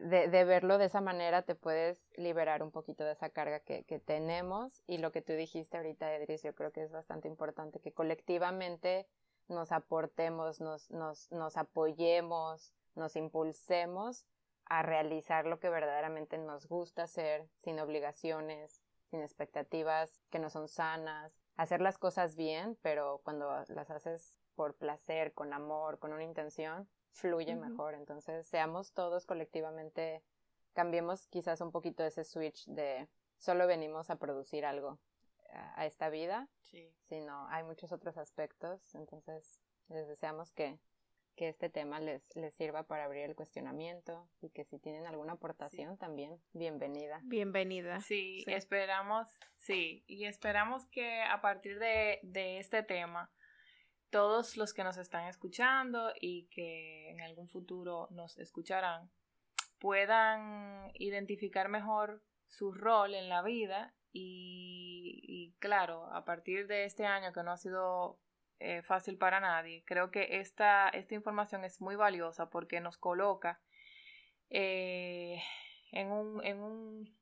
de, 0.00 0.28
de, 0.28 0.44
verlo 0.44 0.78
de 0.78 0.86
esa 0.86 1.00
manera 1.00 1.42
te 1.42 1.54
puedes 1.54 2.10
liberar 2.16 2.62
un 2.62 2.70
poquito 2.70 3.04
de 3.04 3.12
esa 3.12 3.30
carga 3.30 3.60
que, 3.60 3.84
que 3.84 3.98
tenemos. 3.98 4.82
Y 4.86 4.98
lo 4.98 5.12
que 5.12 5.22
tú 5.22 5.32
dijiste 5.32 5.76
ahorita, 5.76 6.14
Edris, 6.14 6.42
yo 6.42 6.54
creo 6.54 6.72
que 6.72 6.82
es 6.82 6.90
bastante 6.90 7.28
importante 7.28 7.80
que 7.80 7.92
colectivamente 7.92 9.06
nos 9.48 9.72
aportemos, 9.72 10.60
nos, 10.60 10.90
nos, 10.90 11.30
nos 11.32 11.56
apoyemos, 11.56 12.72
nos 12.94 13.16
impulsemos 13.16 14.24
a 14.66 14.82
realizar 14.82 15.46
lo 15.46 15.58
que 15.58 15.68
verdaderamente 15.68 16.38
nos 16.38 16.68
gusta 16.68 17.02
hacer 17.02 17.48
sin 17.58 17.80
obligaciones, 17.80 18.80
sin 19.10 19.20
expectativas 19.20 20.22
que 20.30 20.38
no 20.38 20.48
son 20.50 20.68
sanas, 20.68 21.32
hacer 21.56 21.80
las 21.80 21.98
cosas 21.98 22.36
bien, 22.36 22.78
pero 22.80 23.20
cuando 23.24 23.64
las 23.68 23.90
haces 23.90 24.38
por 24.60 24.74
placer, 24.74 25.32
con 25.32 25.54
amor, 25.54 25.98
con 25.98 26.12
una 26.12 26.22
intención, 26.22 26.86
fluye 27.12 27.56
mejor. 27.56 27.94
Entonces, 27.94 28.46
seamos 28.46 28.92
todos 28.92 29.24
colectivamente, 29.24 30.22
cambiemos 30.74 31.28
quizás 31.28 31.62
un 31.62 31.72
poquito 31.72 32.04
ese 32.04 32.24
switch 32.24 32.66
de 32.66 33.08
solo 33.38 33.66
venimos 33.66 34.10
a 34.10 34.16
producir 34.16 34.66
algo 34.66 34.98
a, 35.76 35.86
esta 35.86 36.10
vida, 36.10 36.46
sino 37.08 37.48
hay 37.48 37.62
muchos 37.64 37.90
otros 37.90 38.18
aspectos. 38.18 38.94
Entonces, 38.94 39.62
les 39.88 40.06
deseamos 40.06 40.52
que 40.52 40.78
que 41.36 41.48
este 41.48 41.70
tema 41.70 42.00
les, 42.00 42.22
les 42.36 42.54
sirva 42.54 42.82
para 42.82 43.04
abrir 43.04 43.24
el 43.24 43.34
cuestionamiento 43.34 44.28
y 44.42 44.50
que 44.50 44.64
si 44.64 44.78
tienen 44.78 45.06
alguna 45.06 45.34
aportación 45.34 45.96
también, 45.96 46.38
bienvenida. 46.52 47.20
Bienvenida. 47.24 48.00
Sí, 48.00 48.44
esperamos, 48.46 49.26
sí, 49.56 50.04
y 50.06 50.26
esperamos 50.26 50.86
que 50.88 51.22
a 51.22 51.40
partir 51.40 51.78
de, 51.78 52.18
de 52.22 52.58
este 52.58 52.82
tema, 52.82 53.30
todos 54.10 54.56
los 54.56 54.74
que 54.74 54.84
nos 54.84 54.96
están 54.96 55.26
escuchando 55.26 56.12
y 56.20 56.46
que 56.48 57.10
en 57.10 57.20
algún 57.20 57.48
futuro 57.48 58.08
nos 58.10 58.38
escucharán, 58.38 59.10
puedan 59.78 60.90
identificar 60.94 61.68
mejor 61.68 62.22
su 62.46 62.72
rol 62.72 63.14
en 63.14 63.28
la 63.28 63.42
vida 63.42 63.94
y, 64.12 65.22
y, 65.22 65.54
claro, 65.58 66.12
a 66.12 66.24
partir 66.24 66.66
de 66.66 66.84
este 66.84 67.06
año 67.06 67.32
que 67.32 67.42
no 67.42 67.52
ha 67.52 67.56
sido 67.56 68.18
eh, 68.58 68.82
fácil 68.82 69.16
para 69.16 69.40
nadie. 69.40 69.84
Creo 69.86 70.10
que 70.10 70.40
esta, 70.40 70.88
esta 70.90 71.14
información 71.14 71.64
es 71.64 71.80
muy 71.80 71.96
valiosa 71.96 72.50
porque 72.50 72.80
nos 72.80 72.98
coloca 72.98 73.60
eh, 74.50 75.40
en, 75.92 76.10
un, 76.10 76.44
en, 76.44 76.60
un, 76.60 77.19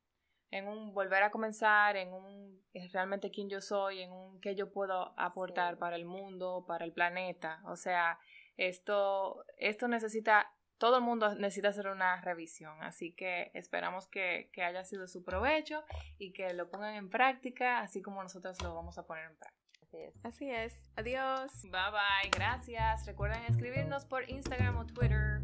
en 0.51 0.69
un 0.69 0.93
volver 0.95 1.23
a 1.23 1.31
comenzar, 1.31 1.97
en 1.97 2.13
un 2.13 2.63
realmente 2.93 3.31
quién 3.31 3.49
yo 3.49 3.61
soy, 3.61 4.01
en 4.01 4.13
un 4.13 4.41
qué 4.41 4.55
yo 4.55 4.73
puedo 4.73 5.13
aportar 5.19 5.79
para 5.79 5.97
el 5.97 6.05
mundo, 6.05 6.65
para 6.67 6.85
el 6.85 6.93
planeta. 6.93 7.61
O 7.67 7.77
sea, 7.77 8.19
esto, 8.57 9.45
esto 9.59 9.89
necesita 9.89 10.53
todo 10.79 10.99
el 10.99 11.03
mundo 11.03 11.35
necesita 11.35 11.69
hacer 11.71 11.89
una 11.89 12.21
revisión, 12.21 12.81
así 12.85 13.13
que 13.13 13.51
esperamos 13.53 14.07
que, 14.07 14.49
que, 14.53 14.63
haya 14.63 14.85
sido 14.85 15.09
su 15.09 15.25
provecho 15.25 15.83
y 16.19 16.33
que 16.33 16.55
lo 16.55 16.71
pongan 16.71 16.95
en 16.95 17.11
práctica, 17.11 17.81
así 17.81 18.01
como 18.01 18.23
nosotros 18.23 18.63
lo 18.63 18.77
vamos 18.77 18.97
a 18.97 19.05
poner 19.05 19.25
en 19.25 19.37
práctica. 19.37 19.59
Así 19.83 19.97
es. 19.97 20.15
Así 20.25 20.51
es. 20.51 20.91
Adiós. 20.97 21.63
Bye 21.63 21.71
bye. 21.71 22.31
Gracias. 22.31 23.07
Recuerden 23.07 23.43
escribirnos 23.45 24.05
por 24.05 24.29
Instagram 24.29 24.77
o 24.77 24.87
Twitter 24.87 25.41